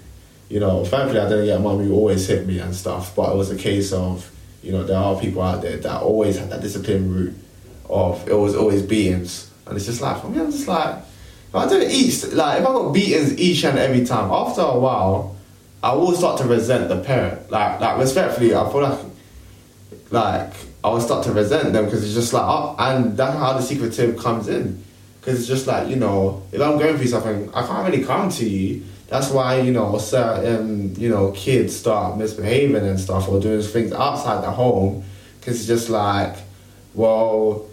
You 0.49 0.59
know, 0.59 0.85
thankfully 0.85 1.21
I 1.21 1.29
didn't 1.29 1.47
get 1.47 1.61
mum 1.61 1.79
who 1.79 1.95
always 1.95 2.27
hit 2.27 2.45
me 2.45 2.59
and 2.59 2.75
stuff, 2.75 3.15
but 3.15 3.33
it 3.33 3.37
was 3.37 3.51
a 3.53 3.57
case 3.57 3.93
of, 3.93 4.29
you 4.63 4.73
know, 4.73 4.83
there 4.83 4.99
are 4.99 5.19
people 5.21 5.43
out 5.43 5.63
there 5.63 5.77
that 5.77 6.03
always 6.03 6.39
had 6.39 6.51
that 6.51 6.61
discipline 6.61 7.15
route 7.15 7.35
of 7.89 8.29
it 8.29 8.35
was 8.35 8.57
always 8.57 8.83
beatings. 8.83 9.52
And 9.67 9.77
it's 9.77 9.87
just 9.87 10.01
like 10.01 10.21
for 10.21 10.29
me, 10.29 10.41
I'm 10.41 10.51
just 10.51 10.69
like 10.69 10.97
if 11.49 11.55
I 11.55 11.69
do 11.69 11.81
it 11.81 11.91
each 11.91 12.25
like 12.33 12.61
if 12.61 12.67
I 12.67 12.73
got 12.73 12.93
beatings 12.93 13.39
each 13.39 13.65
and 13.65 13.79
every 13.79 14.05
time, 14.05 14.31
after 14.31 14.63
a 14.63 14.79
while, 14.79 15.37
I 15.83 15.95
will 15.95 16.13
start 16.13 16.39
to 16.41 16.45
resent 16.47 16.89
the 16.89 17.01
parent. 17.01 17.51
Like 17.51 17.81
like 17.81 17.99
respectfully, 17.99 18.55
I 18.55 18.71
feel 18.71 18.83
like 18.83 18.99
like 20.11 20.53
I 20.85 20.89
will 20.89 21.01
start 21.01 21.25
to 21.25 21.33
resent 21.33 21.73
them 21.73 21.85
because 21.85 22.05
it's 22.05 22.15
just 22.15 22.33
like, 22.33 22.43
oh, 22.45 22.75
and 22.79 23.17
that's 23.17 23.37
how 23.37 23.53
the 23.53 23.63
secretive 23.63 24.19
comes 24.19 24.49
in. 24.49 24.83
Because 25.21 25.39
it's 25.39 25.49
just 25.49 25.69
like, 25.69 25.89
you 25.89 25.97
know, 25.97 26.43
if 26.51 26.61
I'm 26.61 26.79
going 26.79 26.97
through 26.97 27.07
something, 27.07 27.49
I 27.55 27.65
can't 27.65 27.89
really 27.89 28.05
come 28.05 28.29
to 28.31 28.49
you. 28.49 28.83
That's 29.07 29.31
why, 29.31 29.61
you 29.61 29.71
know, 29.71 29.97
certain, 29.99 30.97
you 30.97 31.09
know, 31.09 31.31
kids 31.33 31.77
start 31.77 32.17
misbehaving 32.17 32.85
and 32.85 32.99
stuff 32.99 33.29
or 33.29 33.39
doing 33.39 33.63
things 33.63 33.93
outside 33.93 34.43
the 34.43 34.51
home. 34.51 35.05
Because 35.39 35.59
it's 35.59 35.67
just 35.69 35.89
like, 35.91 36.35
well, 36.95 37.69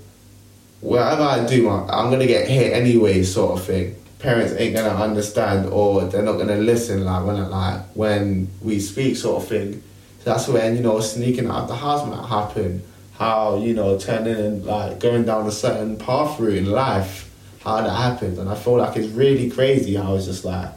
whatever 0.81 1.23
I 1.23 1.45
do, 1.45 1.69
I'm 1.69 2.17
to 2.17 2.27
get 2.27 2.47
hit 2.47 2.73
anyway, 2.73 3.23
sort 3.23 3.59
of 3.59 3.65
thing. 3.65 3.95
Parents 4.19 4.53
ain't 4.57 4.75
to 4.75 4.91
understand 4.91 5.69
or 5.69 6.03
they're 6.05 6.21
not 6.21 6.37
to 6.37 6.55
listen, 6.55 7.05
like, 7.05 7.25
when, 7.25 7.49
like, 7.49 7.81
when 7.93 8.49
we 8.61 8.79
speak, 8.79 9.15
sort 9.15 9.43
of 9.43 9.49
thing. 9.49 9.83
That's 10.23 10.47
when 10.47 10.75
you 10.75 10.83
know 10.83 10.99
sneaking 10.99 11.47
out 11.47 11.67
the 11.67 11.75
house 11.75 12.05
might 12.05 12.27
happen. 12.27 12.83
How 13.13 13.57
you 13.57 13.73
know 13.73 13.97
turning 13.97 14.35
and 14.35 14.65
like 14.65 14.99
going 14.99 15.25
down 15.25 15.47
a 15.47 15.51
certain 15.51 15.97
path 15.97 16.39
route 16.39 16.57
in 16.57 16.65
life, 16.65 17.33
how 17.63 17.81
that 17.81 17.89
happens, 17.89 18.37
and 18.37 18.49
I 18.49 18.55
feel 18.55 18.77
like 18.77 18.95
it's 18.97 19.07
really 19.09 19.49
crazy. 19.49 19.97
I 19.97 20.09
was 20.09 20.25
just 20.25 20.45
like 20.45 20.69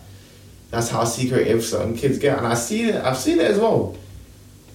that's 0.71 0.89
how 0.89 1.05
secretive 1.05 1.63
certain 1.63 1.97
kids 1.97 2.19
get, 2.19 2.39
and 2.39 2.47
I 2.47 2.55
see 2.55 2.85
it. 2.85 3.05
I've 3.05 3.19
seen 3.19 3.41
it 3.41 3.51
as 3.51 3.59
well. 3.59 3.97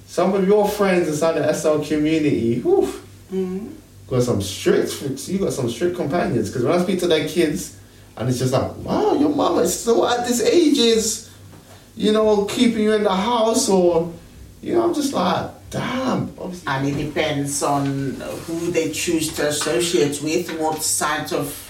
Some 0.06 0.34
of 0.34 0.48
your 0.48 0.68
friends 0.68 1.08
inside 1.08 1.34
the 1.34 1.54
SL 1.54 1.84
community, 1.84 2.60
whew, 2.62 2.94
Mm-hmm. 3.32 3.74
Got 4.08 4.24
some 4.24 4.42
strict. 4.42 5.02
You 5.28 5.40
got 5.40 5.54
some 5.54 5.70
strict 5.70 5.96
companions 5.96 6.50
because 6.50 6.64
when 6.64 6.74
I 6.74 6.84
speak 6.84 7.00
to 7.00 7.08
their 7.08 7.28
kids, 7.28 7.78
and 8.16 8.28
it's 8.30 8.40
just 8.40 8.54
like, 8.54 8.76
wow, 8.78 9.14
your 9.14 9.30
mama 9.30 9.62
is 9.62 9.80
still 9.80 10.08
at 10.08 10.26
this 10.28 10.42
age 10.42 10.78
is, 10.78 11.30
you 11.96 12.12
know, 12.12 12.46
keeping 12.46 12.84
you 12.84 12.94
in 12.94 13.04
the 13.04 13.16
house 13.16 13.70
or, 13.70 14.12
you 14.62 14.74
know, 14.74 14.84
I'm 14.84 14.94
just 14.94 15.14
like, 15.14 15.52
damn. 15.70 16.34
Obviously, 16.40 16.68
and 16.68 16.88
it 16.88 17.06
depends 17.06 17.62
on 17.62 18.16
who 18.46 18.72
they 18.72 18.92
choose 18.92 19.34
to 19.36 19.48
associate 19.50 20.22
with, 20.24 20.60
what 20.60 20.82
side 20.82 21.32
of 21.34 21.64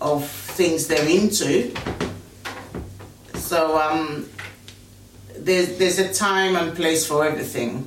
of 0.00 0.28
things 0.28 0.88
they're 0.88 1.08
into. 1.08 1.72
So 3.36 3.80
um, 3.80 4.28
there's 5.38 5.78
there's 5.78 5.98
a 5.98 6.12
time 6.12 6.56
and 6.56 6.74
place 6.74 7.06
for 7.06 7.24
everything. 7.24 7.86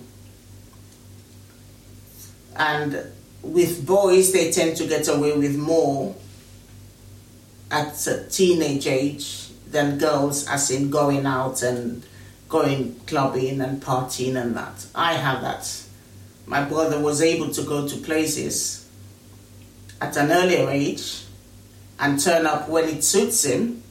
And 2.56 3.12
with 3.46 3.86
boys, 3.86 4.34
they 4.34 4.52
tend 4.52 4.78
to 4.78 4.88
get 4.88 5.08
away 5.08 5.38
with 5.38 5.56
more 5.56 6.16
at 7.72 8.08
a 8.08 8.24
teenage 8.30 8.88
age 8.88 9.50
than 9.70 9.98
girls, 9.98 10.48
as 10.48 10.72
in 10.72 10.90
going 10.90 11.26
out 11.26 11.62
and 11.62 12.06
going 12.50 13.00
clubbing 13.08 13.62
and 13.62 13.82
partying 13.82 14.40
and 14.42 14.56
that. 14.56 14.86
I 14.94 15.14
have 15.14 15.42
that. 15.42 15.84
My 16.46 16.64
brother 16.64 17.00
was 17.00 17.22
able 17.22 17.50
to 17.52 17.64
go 17.64 17.88
to 17.88 17.98
places 17.98 18.88
at 20.00 20.16
an 20.18 20.32
earlier 20.32 20.70
age 20.70 21.24
and 22.00 22.20
turn 22.20 22.46
up 22.46 22.70
when 22.70 22.88
it 22.90 23.04
suits 23.04 23.44
him. 23.44 23.84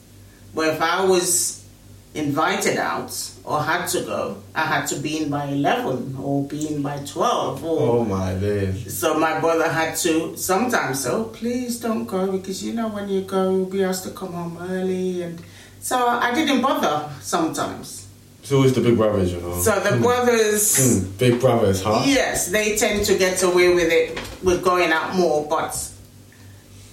But 0.53 0.75
if 0.75 0.81
I 0.81 1.03
was 1.05 1.65
invited 2.13 2.77
out 2.77 3.31
or 3.45 3.61
had 3.61 3.85
to 3.85 4.01
go, 4.01 4.37
I 4.55 4.61
had 4.65 4.87
to 4.87 4.95
be 4.95 5.21
in 5.21 5.29
by 5.29 5.45
11 5.45 6.17
or 6.19 6.43
be 6.47 6.67
in 6.73 6.81
by 6.81 6.97
12 7.05 7.63
or 7.63 7.79
oh 7.99 8.03
my 8.03 8.33
days. 8.33 8.97
so 8.97 9.19
my 9.19 9.39
brother 9.39 9.69
had 9.69 9.95
to 9.97 10.35
sometimes 10.35 11.03
say, 11.03 11.11
oh, 11.11 11.25
please 11.25 11.79
don't 11.79 12.05
go 12.05 12.31
because 12.31 12.63
you 12.63 12.73
know 12.73 12.87
when 12.89 13.07
you 13.07 13.21
go, 13.21 13.51
you'll 13.51 13.65
be 13.65 13.83
asked 13.83 14.03
to 14.05 14.09
come 14.11 14.33
home 14.33 14.57
early. 14.71 15.21
And 15.21 15.39
so 15.79 15.95
I 16.07 16.33
didn't 16.33 16.61
bother 16.61 17.09
sometimes. 17.21 18.07
So 18.41 18.41
it's 18.41 18.51
always 18.51 18.73
the 18.73 18.81
big 18.81 18.97
brothers, 18.97 19.31
you 19.33 19.41
know. 19.41 19.59
So 19.59 19.79
the 19.79 19.97
brothers, 20.01 20.77
Mm, 20.77 21.17
big 21.17 21.39
brothers, 21.39 21.81
huh? 21.83 22.03
yes, 22.05 22.47
they 22.49 22.75
tend 22.77 23.05
to 23.05 23.17
get 23.17 23.41
away 23.43 23.73
with 23.73 23.91
it, 23.91 24.19
with 24.43 24.63
going 24.63 24.91
out 24.91 25.15
more, 25.15 25.47
but 25.49 25.75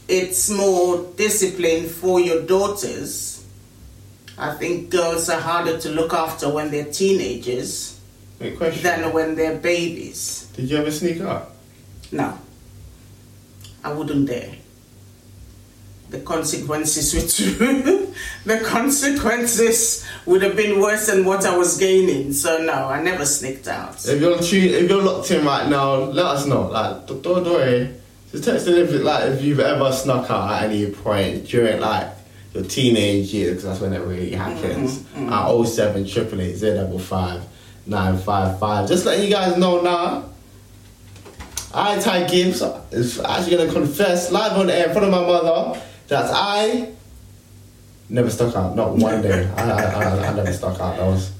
it's 0.08 0.50
more 0.50 1.06
discipline 1.16 1.88
for 1.88 2.20
your 2.20 2.42
daughters. 2.42 3.41
I 4.38 4.54
think 4.54 4.90
girls 4.90 5.28
are 5.28 5.40
harder 5.40 5.78
to 5.78 5.88
look 5.90 6.12
after 6.12 6.48
when 6.48 6.70
they're 6.70 6.90
teenagers 6.92 8.00
than 8.38 9.12
when 9.12 9.34
they're 9.34 9.58
babies. 9.58 10.50
Did 10.54 10.70
you 10.70 10.78
ever 10.78 10.90
sneak 10.90 11.20
up? 11.20 11.54
No, 12.10 12.38
I 13.84 13.92
wouldn't 13.92 14.26
dare. 14.26 14.56
The 16.10 16.20
consequences 16.20 17.14
were 17.14 17.26
too. 17.26 18.12
the 18.44 18.60
consequences 18.60 20.06
would 20.26 20.42
have 20.42 20.54
been 20.56 20.78
worse 20.78 21.06
than 21.06 21.24
what 21.24 21.46
I 21.46 21.56
was 21.56 21.78
gaining. 21.78 22.34
So 22.34 22.62
no, 22.62 22.88
I 22.88 23.02
never 23.02 23.24
sneaked 23.24 23.66
out. 23.66 24.06
If 24.06 24.20
you're 24.20 24.38
tune, 24.38 24.74
if 24.74 24.90
you're 24.90 25.02
locked 25.02 25.30
in 25.30 25.44
right 25.44 25.66
now, 25.68 25.94
let 25.94 26.26
us 26.26 26.46
know. 26.46 26.68
Like, 26.68 27.06
don't 27.06 27.22
don't 27.22 27.44
worry. 27.44 27.94
Just 28.30 28.44
text 28.44 28.66
in 28.66 28.74
if 28.74 28.90
like 29.02 29.24
if 29.30 29.42
you've 29.42 29.60
ever 29.60 29.90
snuck 29.92 30.30
out 30.30 30.50
at 30.52 30.64
any 30.64 30.90
point 30.90 31.46
during 31.46 31.80
like 31.80 32.08
your 32.54 32.64
teenage 32.64 33.32
years, 33.32 33.50
because 33.50 33.64
that's 33.64 33.80
when 33.80 33.92
it 33.92 34.04
really 34.06 34.32
happens. 34.32 35.04
At 35.16 35.64
07 35.64 36.04
888 36.06 36.90
055 36.90 37.46
955. 37.86 38.88
Just 38.88 39.04
letting 39.06 39.24
you 39.24 39.30
guys 39.30 39.56
know 39.56 39.80
now. 39.80 40.28
I, 41.74 41.98
Ty 42.00 42.28
Gibbs, 42.28 42.62
is 42.90 43.18
actually 43.20 43.56
gonna 43.56 43.72
confess 43.72 44.30
live 44.30 44.52
on 44.52 44.68
air 44.68 44.88
in 44.88 44.92
front 44.92 45.06
of 45.06 45.10
my 45.10 45.26
mother 45.26 45.80
that 46.08 46.30
I 46.30 46.92
never 48.10 48.28
stuck 48.28 48.54
out. 48.54 48.76
Not 48.76 48.94
one 48.96 49.22
day. 49.22 49.50
I, 49.56 49.70
I, 49.70 49.82
I, 49.82 50.26
I 50.28 50.34
never 50.34 50.52
stuck 50.52 50.78
out. 50.78 50.96
That 50.98 51.06
was. 51.06 51.32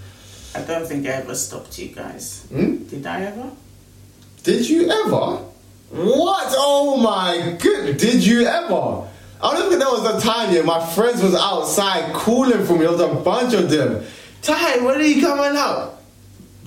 I 0.55 0.63
don't 0.63 0.87
think 0.87 1.07
I 1.07 1.11
ever 1.11 1.35
stopped 1.35 1.79
you 1.79 1.89
guys. 1.89 2.47
Hmm? 2.51 2.77
Did 2.85 3.07
I 3.07 3.23
ever? 3.25 3.51
Did 4.43 4.69
you 4.69 4.91
ever? 4.91 5.45
What? 5.91 6.47
Oh 6.57 6.97
my 6.97 7.57
good. 7.61 7.99
Did 7.99 8.25
you 8.25 8.47
ever? 8.47 9.09
I 9.43 9.55
don't 9.55 9.69
think 9.69 9.81
there 9.81 9.91
was 9.91 10.05
a 10.05 10.25
time 10.25 10.55
yeah, 10.55 10.63
my 10.63 10.85
friends 10.95 11.23
was 11.23 11.35
outside 11.35 12.13
calling 12.15 12.65
for 12.65 12.75
me. 12.75 12.81
There 12.81 12.93
was 12.93 13.01
a 13.01 13.15
bunch 13.15 13.55
of 13.55 13.69
them. 13.69 14.05
Ty, 14.41 14.79
when 14.85 15.01
are 15.01 15.03
you 15.03 15.21
coming 15.21 15.57
out? 15.57 16.01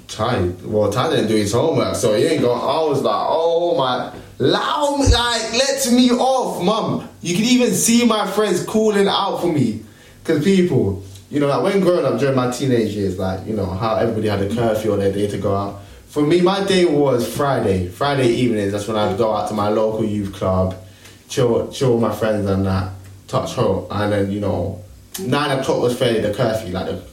Ty, 0.08 0.52
well, 0.64 0.92
Ty 0.92 1.10
didn't 1.12 1.28
do 1.28 1.36
his 1.36 1.54
homework, 1.54 1.96
so 1.96 2.14
he 2.14 2.26
ain't 2.26 2.42
going. 2.42 2.60
I 2.60 2.88
was 2.88 3.02
like, 3.02 3.26
oh 3.28 3.78
my, 3.78 4.14
allow 4.40 4.98
me, 4.98 5.06
like, 5.06 5.54
let 5.54 5.92
me 5.92 6.12
off, 6.12 6.64
mum. 6.64 7.10
You 7.22 7.36
can 7.36 7.46
even 7.46 7.74
see 7.74 8.06
my 8.06 8.28
friends 8.28 8.64
calling 8.64 9.08
out 9.08 9.42
for 9.42 9.52
me, 9.52 9.84
cause 10.24 10.44
people, 10.44 11.04
you 11.32 11.40
know, 11.40 11.48
like 11.48 11.64
when 11.64 11.82
growing 11.82 12.06
up 12.06 12.20
during 12.20 12.36
my 12.36 12.52
teenage 12.52 12.94
years, 12.94 13.18
like, 13.18 13.48
you 13.48 13.56
know, 13.56 13.66
how 13.66 13.96
everybody 13.96 14.28
had 14.28 14.42
a 14.42 14.54
curfew 14.54 14.94
on 14.94 15.00
their 15.00 15.12
day 15.12 15.28
to 15.28 15.38
go 15.38 15.56
out. 15.56 15.82
For 16.08 16.22
me, 16.26 16.40
my 16.42 16.64
day 16.64 16.86
was 16.86 17.28
Friday. 17.36 17.90
Friday 17.90 18.28
evenings, 18.28 18.72
that's 18.72 18.88
when 18.88 18.96
I'd 18.96 19.18
go 19.18 19.34
out 19.34 19.50
to 19.50 19.54
my 19.54 19.70
local 19.70 20.06
youth 20.06 20.34
club, 20.34 20.76
chill, 21.30 21.72
chill 21.72 21.94
with 21.94 22.02
my 22.02 22.16
friends 22.16 22.50
and 22.50 22.66
that, 22.66 22.92
touch 23.28 23.54
home, 23.54 23.88
and 23.92 24.12
then 24.12 24.32
you 24.32 24.40
know, 24.40 24.84
nine 25.20 25.58
o'clock 25.58 25.82
was 25.82 25.98
fairly 25.98 26.22
the 26.22 26.34
curfew, 26.34 26.74
like 26.74 26.88
the, 26.88 27.04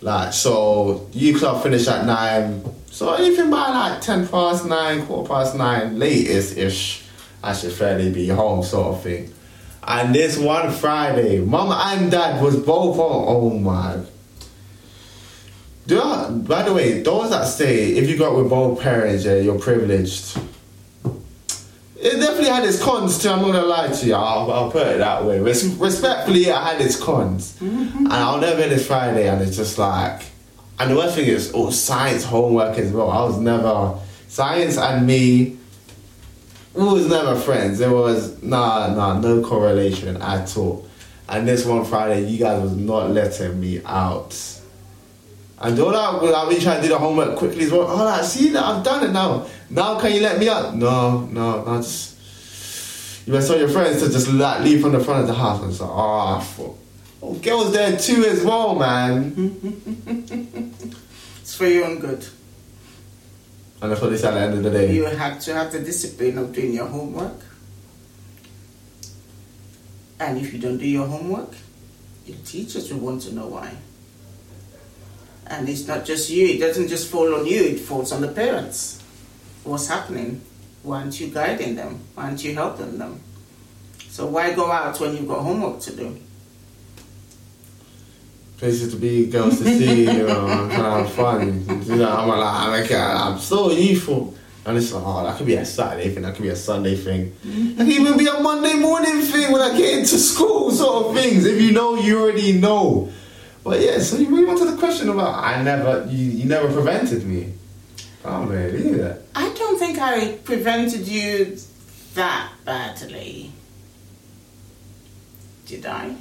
like 0.00 0.32
so 0.32 1.08
youth 1.12 1.40
club 1.40 1.62
finished 1.62 1.88
at 1.88 2.06
nine. 2.06 2.62
So 2.86 3.14
anything 3.14 3.50
by 3.50 3.68
like 3.68 4.00
ten 4.00 4.26
past 4.26 4.66
nine, 4.66 5.06
quarter 5.06 5.28
past 5.28 5.56
nine, 5.56 5.98
latest 5.98 6.56
ish, 6.56 7.04
I 7.42 7.52
should 7.52 7.72
fairly 7.72 8.12
be 8.12 8.28
home, 8.28 8.62
sort 8.62 8.96
of 8.96 9.02
thing. 9.02 9.32
And 9.82 10.14
this 10.14 10.38
one 10.38 10.70
Friday, 10.70 11.40
mom 11.40 11.72
and 11.72 12.10
dad 12.10 12.42
was 12.42 12.56
both 12.56 12.96
home. 12.96 13.24
Oh 13.26 13.50
my 13.50 14.02
do 15.88 16.02
I, 16.02 16.28
by 16.30 16.62
the 16.64 16.74
way, 16.74 17.00
those 17.00 17.30
that 17.30 17.44
say 17.44 17.92
if 17.92 18.10
you 18.10 18.18
got 18.18 18.36
with 18.36 18.50
both 18.50 18.78
parents, 18.80 19.24
yeah, 19.24 19.36
you're 19.36 19.58
privileged. 19.58 20.38
It 22.00 22.20
definitely 22.20 22.50
had 22.50 22.64
its 22.64 22.80
cons 22.80 23.20
too. 23.20 23.28
I'm 23.28 23.42
not 23.42 23.52
gonna 23.52 23.66
lie 23.66 23.88
to 23.88 24.06
you. 24.06 24.14
I'll, 24.14 24.50
I'll 24.52 24.70
put 24.70 24.86
it 24.86 24.98
that 24.98 25.24
way. 25.24 25.40
Res- 25.40 25.74
respectfully, 25.76 26.44
it 26.44 26.54
had 26.54 26.80
its 26.80 26.96
cons, 26.96 27.58
mm-hmm. 27.58 28.06
and 28.06 28.12
I'll 28.12 28.40
never 28.40 28.68
miss 28.68 28.86
Friday. 28.86 29.28
And 29.28 29.42
it's 29.42 29.56
just 29.56 29.78
like, 29.78 30.22
and 30.78 30.92
the 30.92 30.96
worst 30.96 31.16
thing 31.16 31.26
is, 31.26 31.50
oh, 31.54 31.70
science 31.70 32.22
homework 32.22 32.78
as 32.78 32.92
well. 32.92 33.10
I 33.10 33.24
was 33.24 33.38
never 33.38 33.98
science 34.28 34.78
and 34.78 35.06
me. 35.06 35.56
We 36.74 36.84
was 36.84 37.08
never 37.08 37.34
friends. 37.34 37.80
There 37.80 37.90
was 37.90 38.40
nah, 38.44 38.94
nah, 38.94 39.18
no 39.18 39.42
correlation 39.42 40.18
at 40.18 40.56
all. 40.56 40.86
And 41.28 41.48
this 41.48 41.66
one 41.66 41.84
Friday, 41.84 42.28
you 42.28 42.38
guys 42.38 42.62
was 42.62 42.76
not 42.76 43.10
letting 43.10 43.58
me 43.58 43.82
out. 43.84 44.36
And 45.60 45.78
all 45.80 45.90
that, 45.90 46.34
I've 46.34 46.48
been 46.48 46.60
trying 46.60 46.76
to 46.76 46.82
do 46.82 46.88
the 46.90 46.98
homework 46.98 47.36
quickly 47.36 47.64
as 47.64 47.72
well. 47.72 47.86
Oh, 47.88 48.06
I 48.06 48.22
see 48.22 48.50
that, 48.50 48.62
I've 48.62 48.84
done 48.84 49.04
it 49.04 49.12
now. 49.12 49.46
Now 49.70 50.00
can 50.00 50.12
you 50.12 50.20
let 50.20 50.38
me 50.38 50.48
out? 50.48 50.74
No, 50.74 51.26
no, 51.26 51.64
no, 51.64 51.76
just. 51.78 52.16
You 53.26 53.34
must 53.34 53.48
tell 53.48 53.58
your 53.58 53.68
friends 53.68 54.02
to 54.02 54.08
just 54.08 54.28
like, 54.32 54.62
leave 54.62 54.80
from 54.80 54.92
the 54.92 55.00
front 55.00 55.20
of 55.20 55.26
the 55.26 55.34
house. 55.34 55.60
And 55.60 55.70
it's 55.70 55.80
like, 55.80 55.90
oh, 55.92 56.40
fuck. 56.40 56.74
Oh, 57.20 57.34
girls 57.34 57.72
there 57.72 57.94
too 57.96 58.24
as 58.24 58.42
well, 58.44 58.74
man. 58.74 59.34
It's 61.40 61.54
for 61.56 61.66
your 61.66 61.86
own 61.86 61.98
good. 61.98 62.26
And 63.80 63.90
that's 63.90 64.02
what 64.02 64.10
they 64.10 64.18
said 64.18 64.34
at 64.34 64.34
the 64.34 64.40
end 64.40 64.54
of 64.58 64.62
the 64.64 64.70
day. 64.70 64.92
You 64.94 65.04
have 65.04 65.40
to 65.40 65.54
have 65.54 65.72
the 65.72 65.80
discipline 65.80 66.36
of 66.36 66.52
doing 66.52 66.74
your 66.74 66.86
homework. 66.86 67.40
And 70.20 70.36
if 70.36 70.52
you 70.52 70.58
don't 70.58 70.76
do 70.76 70.86
your 70.86 71.06
homework, 71.06 71.54
your 72.26 72.36
teachers 72.44 72.92
will 72.92 73.00
want 73.00 73.22
to 73.22 73.34
know 73.34 73.46
why. 73.46 73.76
And 75.46 75.66
it's 75.70 75.86
not 75.86 76.04
just 76.04 76.28
you, 76.28 76.48
it 76.48 76.58
doesn't 76.58 76.88
just 76.88 77.10
fall 77.10 77.34
on 77.34 77.46
you, 77.46 77.62
it 77.62 77.80
falls 77.80 78.12
on 78.12 78.20
the 78.20 78.28
parents. 78.28 78.97
What's 79.68 79.86
happening? 79.86 80.40
Why 80.82 81.00
aren't 81.00 81.20
you 81.20 81.28
guiding 81.28 81.76
them? 81.76 82.00
Why 82.14 82.24
aren't 82.24 82.42
you 82.42 82.54
helping 82.54 82.96
them? 82.96 83.20
So 84.08 84.26
why 84.26 84.54
go 84.54 84.72
out 84.72 84.98
when 84.98 85.14
you've 85.14 85.28
got 85.28 85.42
homework 85.42 85.80
to 85.80 85.94
do? 85.94 86.18
Places 88.56 88.94
to 88.94 88.98
be, 88.98 89.26
girls 89.26 89.58
to 89.58 89.64
see, 89.64 90.04
you 90.04 90.26
know, 90.26 90.46
trying 90.46 90.70
to 90.70 90.74
have 90.74 91.12
fun. 91.12 91.84
You 91.84 91.96
know, 91.96 92.10
I'm 92.10 92.28
like, 92.28 92.90
I'm, 92.90 93.34
I'm 93.34 93.38
so 93.38 93.70
youthful. 93.70 94.34
And 94.64 94.78
it's 94.78 94.90
like, 94.90 95.04
oh, 95.06 95.22
that 95.24 95.36
could 95.36 95.46
be 95.46 95.54
a 95.54 95.64
Saturday 95.66 96.14
thing, 96.14 96.22
that 96.22 96.34
could 96.34 96.42
be 96.42 96.48
a 96.48 96.56
Sunday 96.56 96.96
thing. 96.96 97.32
Mm-hmm. 97.44 97.76
That 97.76 97.84
could 97.84 97.92
even 97.92 98.16
be 98.16 98.26
a 98.26 98.40
Monday 98.40 98.74
morning 98.74 99.20
thing 99.20 99.52
when 99.52 99.60
I 99.60 99.76
get 99.76 99.98
into 99.98 100.16
school, 100.16 100.70
sort 100.70 101.06
of 101.06 101.14
things. 101.14 101.44
If 101.44 101.60
you 101.60 101.72
know, 101.72 101.94
you 101.94 102.18
already 102.18 102.52
know. 102.52 103.12
But 103.62 103.80
yeah, 103.80 103.98
so 103.98 104.16
you 104.16 104.34
really 104.34 104.58
to 104.58 104.70
the 104.70 104.78
question 104.78 105.10
about 105.10 105.44
I 105.44 105.62
never, 105.62 106.06
you, 106.10 106.24
you 106.24 106.44
never 106.46 106.72
prevented 106.72 107.26
me. 107.26 107.52
Oh 108.24 108.44
man, 108.44 108.98
yeah. 108.98 109.14
I 109.34 109.52
don't 109.54 109.78
think 109.78 109.98
I 109.98 110.32
prevented 110.44 111.06
you 111.06 111.56
that 112.14 112.52
badly. 112.64 113.52
Did 115.66 115.86
I? 115.86 116.16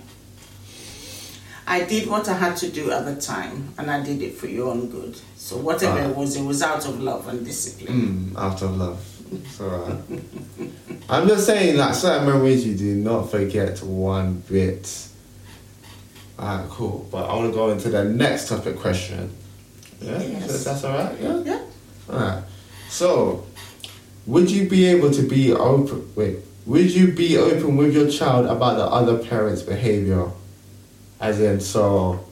I 1.70 1.84
did 1.84 2.08
what 2.10 2.30
I 2.30 2.34
had 2.34 2.56
to 2.58 2.70
do 2.70 2.92
at 2.92 3.04
the 3.06 3.16
time, 3.20 3.74
and 3.78 3.92
I 3.92 4.02
did 4.02 4.22
it 4.22 4.36
for 4.36 4.48
your 4.48 4.70
own 4.70 4.90
good. 4.90 5.18
So 5.36 5.58
whatever 5.58 6.00
Ah. 6.00 6.10
it 6.10 6.16
was, 6.16 6.36
it 6.38 6.44
was 6.44 6.62
out 6.62 6.86
of 6.88 7.02
love 7.02 7.28
and 7.28 7.46
discipline. 7.46 8.34
Mm, 8.34 8.38
out 8.38 8.62
of 8.62 8.78
love. 8.78 9.04
It's 9.32 9.60
alright. 9.60 9.98
I'm 11.10 11.28
just 11.28 11.46
saying 11.46 11.76
that 11.78 11.94
certain 11.96 12.26
memories 12.28 12.66
you 12.66 12.76
do 12.78 12.96
not 12.96 13.30
forget 13.30 13.82
one 13.84 14.44
bit. 14.50 14.90
Alright, 16.40 16.70
cool. 16.70 17.06
But 17.12 17.30
I 17.30 17.36
want 17.36 17.52
to 17.52 17.54
go 17.54 17.70
into 17.72 17.90
the 17.90 18.06
next 18.06 18.48
topic 18.48 18.78
question. 18.78 19.30
Yeah, 20.02 20.22
Yes. 20.22 20.64
So 20.64 20.70
that's 20.70 20.84
alright. 20.86 21.20
Yeah. 21.20 21.42
Yeah. 21.44 21.62
Alright. 22.10 22.44
So, 22.90 23.46
would 24.26 24.50
you 24.50 24.68
be 24.70 24.86
able 24.86 25.12
to 25.12 25.22
be 25.22 25.52
open? 25.54 26.10
Wait, 26.16 26.38
would 26.66 26.92
you 26.92 27.12
be 27.12 27.38
open 27.38 27.78
with 27.78 27.94
your 27.96 28.10
child 28.10 28.46
about 28.46 28.78
the 28.78 28.86
other 28.86 29.18
parent's 29.18 29.62
behavior? 29.62 30.30
As 31.20 31.40
in, 31.42 31.60
so, 31.60 32.24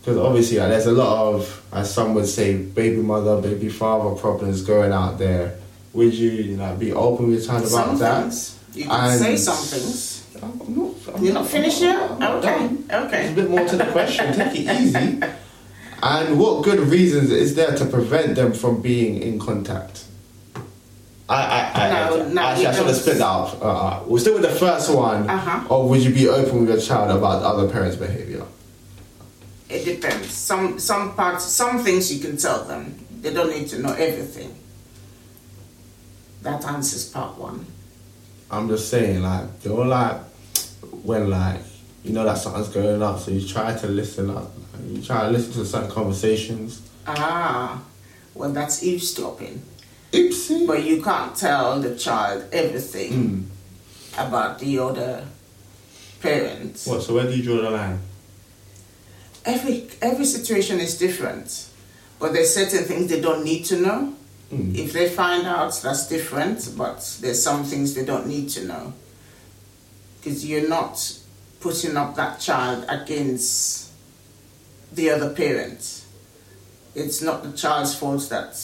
because 0.00 0.16
obviously 0.16 0.58
like, 0.58 0.70
there's 0.70 0.86
a 0.86 0.92
lot 0.92 1.34
of, 1.34 1.62
as 1.72 1.92
some 1.92 2.14
would 2.14 2.26
say, 2.26 2.56
baby 2.56 2.96
mother, 3.02 3.40
baby 3.40 3.68
father 3.68 4.14
problems 4.18 4.62
going 4.62 4.92
out 4.92 5.18
there. 5.18 5.58
Would 5.92 6.14
you, 6.14 6.30
you 6.30 6.56
know, 6.56 6.74
be 6.76 6.92
open 6.92 7.26
with 7.30 7.38
your 7.40 7.46
child 7.46 7.62
about 7.62 7.70
Some 7.70 7.98
that? 7.98 8.20
things. 8.22 8.58
You 8.74 8.84
can 8.84 9.18
say 9.18 9.36
some 9.36 9.56
things. 9.56 10.16
I'm 10.42 10.58
not, 10.76 10.94
I'm 11.14 11.24
You're 11.24 11.34
not 11.34 11.46
finished 11.48 11.82
yet? 11.82 12.10
I'm 12.12 12.18
not 12.20 12.36
Okay. 12.44 12.66
There's 12.68 13.02
a 13.02 13.06
Okay. 13.06 13.34
bit 13.34 13.50
more 13.50 13.66
to 13.66 13.76
the 13.76 13.84
question. 13.86 14.32
Take 14.32 14.60
it 14.60 14.80
easy. 14.80 15.20
And 16.02 16.38
what 16.38 16.64
good 16.64 16.80
reasons 16.80 17.30
is 17.30 17.54
there 17.54 17.74
to 17.76 17.84
prevent 17.84 18.34
them 18.34 18.52
from 18.52 18.80
being 18.80 19.20
in 19.20 19.38
contact? 19.38 20.04
I, 21.28 21.34
I, 21.34 21.72
I, 21.74 21.88
No, 21.88 22.24
I, 22.24 22.28
no, 22.28 22.42
actually, 22.42 22.66
I 22.66 22.74
should 22.74 22.86
have 22.86 22.96
split 22.96 23.18
that 23.18 23.26
up. 23.26 23.58
Uh, 23.62 24.02
we'll 24.06 24.20
still 24.20 24.34
with 24.34 24.42
the 24.42 24.48
first 24.48 24.92
one. 24.92 25.28
Uh-huh. 25.28 25.66
Or 25.72 25.88
would 25.88 26.00
you 26.00 26.12
be 26.12 26.28
open 26.28 26.60
with 26.60 26.70
your 26.70 26.80
child 26.80 27.16
about 27.16 27.40
the 27.40 27.46
other 27.46 27.68
parent's 27.70 27.96
behavior? 27.96 28.44
It 29.68 29.84
depends. 29.84 30.32
Some 30.32 30.80
some 30.80 31.14
parts, 31.14 31.44
some 31.44 31.78
things 31.84 32.12
you 32.12 32.20
can 32.20 32.36
tell 32.36 32.64
them. 32.64 32.98
They 33.20 33.32
don't 33.32 33.50
need 33.50 33.68
to 33.68 33.78
know 33.78 33.92
everything. 33.92 34.56
That 36.42 36.64
answers 36.64 37.08
part 37.08 37.38
one. 37.38 37.66
I'm 38.50 38.66
just 38.68 38.88
saying, 38.88 39.22
like, 39.22 39.46
you're 39.62 39.86
like, 39.86 40.16
when, 41.04 41.30
like, 41.30 41.60
you 42.04 42.12
know 42.12 42.24
that 42.24 42.38
something's 42.38 42.68
going 42.68 43.02
on, 43.02 43.18
so 43.18 43.30
you 43.30 43.46
try 43.46 43.76
to 43.76 43.86
listen 43.88 44.30
up. 44.30 44.50
You 44.86 45.02
try 45.02 45.24
to 45.26 45.30
listen 45.30 45.52
to 45.54 45.64
certain 45.64 45.90
conversations. 45.90 46.82
Ah, 47.06 47.82
well, 48.34 48.50
that's 48.52 48.82
eavesdropping. 48.82 49.62
Oopsie. 50.12 50.66
But 50.66 50.82
you 50.84 51.02
can't 51.02 51.36
tell 51.36 51.80
the 51.80 51.94
child 51.96 52.44
everything 52.52 53.12
Mm. 53.12 53.44
about 54.26 54.58
the 54.58 54.78
other 54.78 55.24
parents. 56.20 56.86
What, 56.86 57.02
so 57.02 57.14
where 57.14 57.24
do 57.24 57.36
you 57.36 57.42
draw 57.42 57.62
the 57.62 57.70
line? 57.70 58.00
Every 59.44 59.88
every 60.02 60.24
situation 60.24 60.80
is 60.80 60.98
different, 60.98 61.66
but 62.18 62.32
there's 62.32 62.52
certain 62.54 62.84
things 62.84 63.08
they 63.10 63.20
don't 63.20 63.44
need 63.44 63.64
to 63.66 63.76
know. 63.80 64.14
Mm. 64.52 64.74
If 64.76 64.92
they 64.92 65.08
find 65.08 65.46
out, 65.46 65.78
that's 65.82 66.08
different. 66.08 66.72
But 66.76 67.18
there's 67.20 67.42
some 67.42 67.64
things 67.64 67.94
they 67.94 68.04
don't 68.04 68.26
need 68.26 68.48
to 68.50 68.64
know 68.66 68.92
because 70.18 70.44
you're 70.44 70.68
not 70.68 70.98
putting 71.60 71.96
up 71.96 72.16
that 72.16 72.40
child 72.40 72.84
against 72.88 73.92
the 74.92 75.10
other 75.10 75.32
parent. 75.34 76.04
It's 76.94 77.22
not 77.22 77.42
the 77.42 77.52
child's 77.52 77.94
fault 77.94 78.28
that 78.30 78.56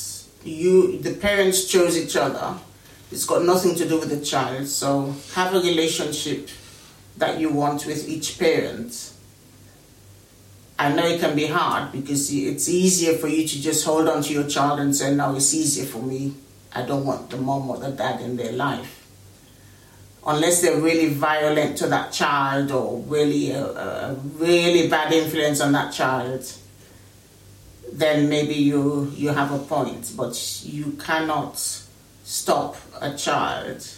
you 0.44 0.98
the 0.98 1.14
parents 1.14 1.66
chose 1.66 1.96
each 1.96 2.16
other. 2.16 2.58
It's 3.12 3.24
got 3.24 3.44
nothing 3.44 3.74
to 3.76 3.88
do 3.88 4.00
with 4.00 4.10
the 4.10 4.24
child. 4.24 4.66
So 4.66 5.14
have 5.34 5.54
a 5.54 5.60
relationship 5.60 6.48
that 7.16 7.38
you 7.38 7.50
want 7.50 7.86
with 7.86 8.08
each 8.08 8.38
parent. 8.38 9.12
I 10.78 10.92
know 10.92 11.06
it 11.06 11.20
can 11.20 11.34
be 11.34 11.46
hard 11.46 11.92
because 11.92 12.30
it's 12.30 12.68
easier 12.68 13.16
for 13.16 13.28
you 13.28 13.46
to 13.48 13.62
just 13.62 13.84
hold 13.84 14.08
on 14.08 14.22
to 14.22 14.32
your 14.32 14.46
child 14.46 14.80
and 14.80 14.94
say, 14.94 15.14
no, 15.14 15.34
it's 15.34 15.54
easier 15.54 15.86
for 15.86 16.02
me. 16.02 16.34
I 16.74 16.82
don't 16.82 17.06
want 17.06 17.30
the 17.30 17.38
mom 17.38 17.70
or 17.70 17.78
the 17.78 17.90
dad 17.90 18.20
in 18.20 18.36
their 18.36 18.52
life. 18.52 18.95
Unless 20.26 20.62
they're 20.62 20.80
really 20.80 21.14
violent 21.14 21.78
to 21.78 21.86
that 21.86 22.12
child 22.12 22.72
or 22.72 23.00
really 23.02 23.52
a, 23.52 23.64
a 23.64 24.14
really 24.14 24.88
bad 24.88 25.12
influence 25.12 25.60
on 25.60 25.72
that 25.72 25.92
child, 25.92 26.52
then 27.92 28.28
maybe 28.28 28.54
you, 28.54 29.12
you 29.14 29.28
have 29.28 29.52
a 29.52 29.58
point. 29.58 30.12
But 30.16 30.62
you 30.64 30.92
cannot 30.92 31.58
stop 32.24 32.76
a 33.00 33.16
child 33.16 33.88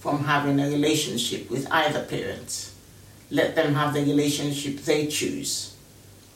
from 0.00 0.24
having 0.24 0.58
a 0.58 0.68
relationship 0.68 1.50
with 1.50 1.70
either 1.70 2.02
parent. 2.04 2.70
Let 3.30 3.54
them 3.54 3.74
have 3.74 3.94
the 3.94 4.00
relationship 4.00 4.78
they 4.78 5.06
choose 5.06 5.74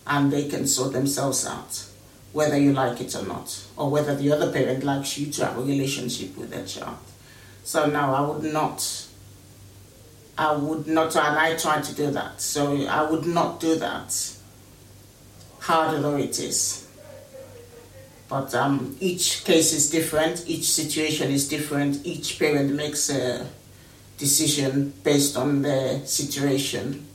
and 0.07 0.33
they 0.33 0.49
can 0.49 0.67
sort 0.67 0.93
themselves 0.93 1.47
out, 1.47 1.85
whether 2.33 2.59
you 2.59 2.73
like 2.73 3.01
it 3.01 3.15
or 3.15 3.25
not, 3.27 3.65
or 3.77 3.91
whether 3.91 4.15
the 4.17 4.33
other 4.33 4.51
parent 4.51 4.85
likes 4.85 5.19
you 5.19 5.31
to 5.33 5.47
have 5.47 5.59
a 5.59 5.63
relationship 5.63 6.37
with 6.37 6.51
their 6.51 6.65
child. 6.65 6.97
So 7.63 7.87
now 7.87 8.15
I 8.15 8.21
would 8.23 8.53
not, 8.53 9.07
I 10.39 10.53
would 10.55 10.87
not, 10.87 11.17
and 11.17 11.37
I 11.37 11.57
try 11.57 11.81
to 11.81 11.95
do 11.95 12.13
that. 12.13 12.41
So 12.41 12.87
I 12.87 13.03
would 13.11 13.27
not 13.27 13.59
do 13.59 13.75
that, 13.75 14.37
hard 15.59 16.01
though 16.01 16.17
it 16.17 16.39
is. 16.39 16.89
But 18.29 18.55
um, 18.55 18.97
each 19.01 19.45
case 19.45 19.73
is 19.73 19.91
different, 19.91 20.45
each 20.47 20.71
situation 20.71 21.33
is 21.33 21.49
different, 21.49 22.07
each 22.07 22.39
parent 22.39 22.73
makes 22.73 23.11
a 23.11 23.49
decision 24.17 24.93
based 25.03 25.37
on 25.37 25.63
their 25.63 26.07
situation 26.07 27.07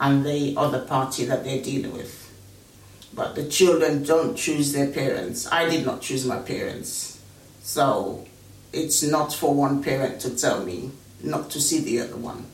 and 0.00 0.24
the 0.26 0.54
other 0.56 0.80
party 0.80 1.24
that 1.26 1.44
they're 1.44 1.62
dealing 1.62 1.92
with. 1.92 2.24
But 3.14 3.36
the 3.36 3.48
children 3.48 4.02
don't 4.02 4.34
choose 4.34 4.72
their 4.72 4.90
parents. 4.90 5.46
I 5.52 5.68
did 5.68 5.84
not 5.86 6.00
choose 6.00 6.24
my 6.24 6.38
parents. 6.38 7.20
So 7.62 8.26
it's 8.72 9.02
not 9.02 9.32
for 9.32 9.54
one 9.54 9.82
parent 9.84 10.20
to 10.22 10.36
tell 10.36 10.64
me 10.64 10.90
not 11.22 11.50
to 11.50 11.60
see 11.60 11.80
the 11.80 12.00
other 12.00 12.16
one. 12.16 12.46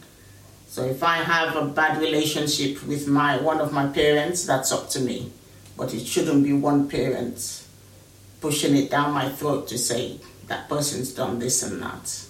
So 0.68 0.84
if 0.84 1.02
I 1.02 1.18
have 1.18 1.56
a 1.56 1.66
bad 1.66 2.00
relationship 2.00 2.84
with 2.86 3.06
my 3.06 3.36
one 3.38 3.60
of 3.60 3.72
my 3.72 3.86
parents, 3.86 4.44
that's 4.44 4.72
up 4.72 4.88
to 4.90 5.00
me. 5.00 5.30
But 5.76 5.94
it 5.94 6.06
shouldn't 6.06 6.44
be 6.44 6.52
one 6.52 6.88
parent 6.88 7.64
pushing 8.40 8.76
it 8.76 8.90
down 8.90 9.12
my 9.12 9.28
throat 9.28 9.68
to 9.68 9.78
say 9.78 10.20
that 10.48 10.68
person's 10.68 11.12
done 11.14 11.38
this 11.38 11.62
and 11.62 11.80
that 11.80 12.26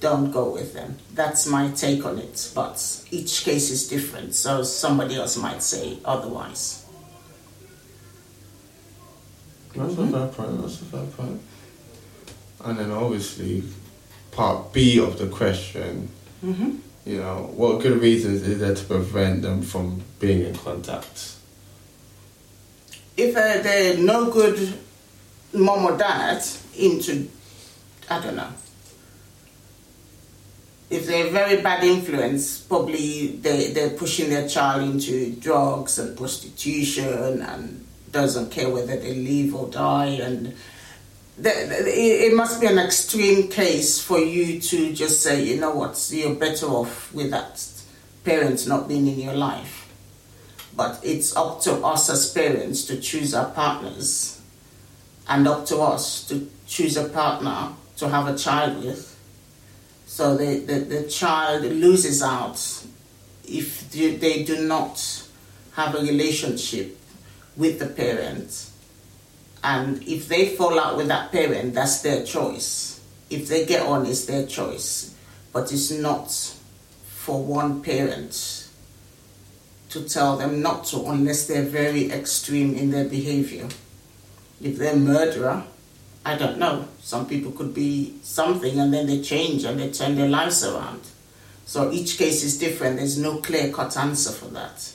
don't 0.00 0.30
go 0.30 0.52
with 0.52 0.74
them. 0.74 0.96
That's 1.14 1.46
my 1.46 1.70
take 1.70 2.04
on 2.04 2.18
it. 2.18 2.50
But 2.54 2.76
each 3.10 3.42
case 3.42 3.70
is 3.70 3.88
different, 3.88 4.34
so 4.34 4.62
somebody 4.62 5.16
else 5.16 5.36
might 5.36 5.62
say 5.62 5.98
otherwise. 6.04 6.84
That's 9.74 9.94
mm-hmm. 9.94 10.14
a 10.14 10.28
fair 10.28 10.28
point. 10.28 10.60
That's 10.60 10.80
a 10.80 10.84
fair 10.84 11.06
point. 11.06 11.42
And 12.64 12.78
then 12.78 12.90
obviously, 12.90 13.64
part 14.34 14.72
B 14.72 14.98
of 14.98 15.18
the 15.18 15.26
question, 15.26 16.08
hmm 16.40 16.76
you 17.04 17.18
know, 17.18 17.50
what 17.54 17.82
good 17.82 18.00
reasons 18.00 18.42
is 18.42 18.60
there 18.60 18.74
to 18.74 18.84
prevent 18.84 19.42
them 19.42 19.60
from 19.60 20.02
being 20.20 20.42
in 20.42 20.54
contact? 20.54 21.36
If 23.16 23.36
uh, 23.36 23.62
they're 23.62 23.98
no 23.98 24.30
good 24.30 24.72
mom 25.52 25.84
or 25.84 25.98
dad 25.98 26.42
into, 26.78 27.28
I 28.08 28.20
don't 28.20 28.36
know. 28.36 28.48
If 30.90 31.06
they're 31.06 31.30
very 31.30 31.60
bad 31.60 31.84
influence, 31.84 32.58
probably 32.60 33.36
they, 33.36 33.72
they're 33.72 33.90
pushing 33.90 34.30
their 34.30 34.48
child 34.48 34.82
into 34.82 35.32
drugs 35.36 35.98
and 35.98 36.16
prostitution 36.16 37.42
and 37.42 37.86
doesn't 38.10 38.50
care 38.50 38.70
whether 38.70 38.96
they 38.96 39.14
live 39.14 39.54
or 39.54 39.68
die 39.68 40.06
and 40.22 40.54
it 41.36 42.34
must 42.34 42.60
be 42.60 42.66
an 42.66 42.78
extreme 42.78 43.48
case 43.48 44.00
for 44.00 44.18
you 44.18 44.60
to 44.60 44.92
just 44.92 45.22
say, 45.22 45.42
you 45.42 45.60
know 45.60 45.74
what, 45.74 46.08
you're 46.12 46.34
better 46.34 46.66
off 46.66 47.12
with 47.12 47.30
that 47.30 47.66
parent 48.24 48.66
not 48.66 48.88
being 48.88 49.06
in 49.06 49.18
your 49.18 49.34
life. 49.34 49.80
But 50.76 51.00
it's 51.02 51.36
up 51.36 51.60
to 51.62 51.84
us 51.84 52.10
as 52.10 52.30
parents 52.32 52.84
to 52.86 53.00
choose 53.00 53.34
our 53.34 53.50
partners 53.50 54.40
and 55.28 55.46
up 55.46 55.66
to 55.66 55.78
us 55.78 56.26
to 56.28 56.50
choose 56.66 56.96
a 56.96 57.08
partner 57.08 57.74
to 57.96 58.08
have 58.08 58.26
a 58.26 58.36
child 58.36 58.84
with. 58.84 59.10
So 60.06 60.36
the, 60.36 60.58
the, 60.58 60.80
the 60.80 61.02
child 61.08 61.62
loses 61.64 62.22
out 62.22 62.58
if 63.46 63.90
they 63.90 64.42
do 64.44 64.66
not 64.66 65.28
have 65.72 65.94
a 65.94 66.00
relationship 66.00 66.98
with 67.56 67.78
the 67.78 67.86
parent. 67.86 68.70
And 69.64 70.06
if 70.06 70.28
they 70.28 70.54
fall 70.54 70.78
out 70.78 70.98
with 70.98 71.08
that 71.08 71.32
parent, 71.32 71.72
that's 71.72 72.02
their 72.02 72.22
choice. 72.22 73.00
If 73.30 73.48
they 73.48 73.64
get 73.64 73.86
on, 73.86 74.04
it's 74.04 74.26
their 74.26 74.46
choice. 74.46 75.16
But 75.54 75.72
it's 75.72 75.90
not 75.90 76.30
for 77.06 77.42
one 77.42 77.82
parent 77.82 78.68
to 79.88 80.02
tell 80.02 80.36
them 80.36 80.60
not 80.60 80.84
to 80.86 81.06
unless 81.06 81.46
they're 81.46 81.62
very 81.62 82.10
extreme 82.10 82.74
in 82.74 82.90
their 82.90 83.06
behavior. 83.06 83.66
If 84.60 84.76
they're 84.76 84.96
murderer, 84.96 85.64
I 86.26 86.36
don't 86.36 86.58
know. 86.58 86.86
Some 87.00 87.26
people 87.26 87.52
could 87.52 87.72
be 87.72 88.18
something 88.22 88.78
and 88.78 88.92
then 88.92 89.06
they 89.06 89.22
change 89.22 89.64
and 89.64 89.80
they 89.80 89.90
turn 89.90 90.16
their 90.16 90.28
lives 90.28 90.62
around. 90.62 91.00
So 91.64 91.90
each 91.90 92.18
case 92.18 92.44
is 92.44 92.58
different. 92.58 92.96
There's 92.96 93.16
no 93.16 93.38
clear 93.38 93.72
cut 93.72 93.96
answer 93.96 94.32
for 94.32 94.46
that. 94.46 94.92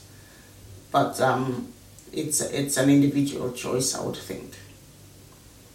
But 0.92 1.20
um, 1.22 1.74
it's, 2.14 2.42
it's 2.42 2.78
an 2.78 2.90
individual 2.90 3.52
choice, 3.52 3.96
I 3.96 4.04
would 4.04 4.18
think. 4.18 4.54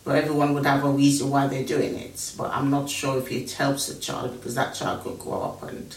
But 0.05 0.17
everyone 0.17 0.53
would 0.55 0.67
have 0.67 0.85
a 0.85 0.91
reason 0.91 1.31
why 1.31 1.47
they're 1.47 1.65
doing 1.65 1.95
it. 1.95 2.35
But 2.37 2.51
I'm 2.51 2.71
not 2.71 2.91
sure 2.91 3.19
if 3.19 3.33
it 3.33 3.53
helps 3.53 3.87
the 3.87 3.99
child 4.01 4.33
because 4.33 4.55
that 4.55 4.75
child 4.75 5.03
could 5.03 5.19
grow 5.19 5.43
up 5.43 5.63
and 5.63 5.97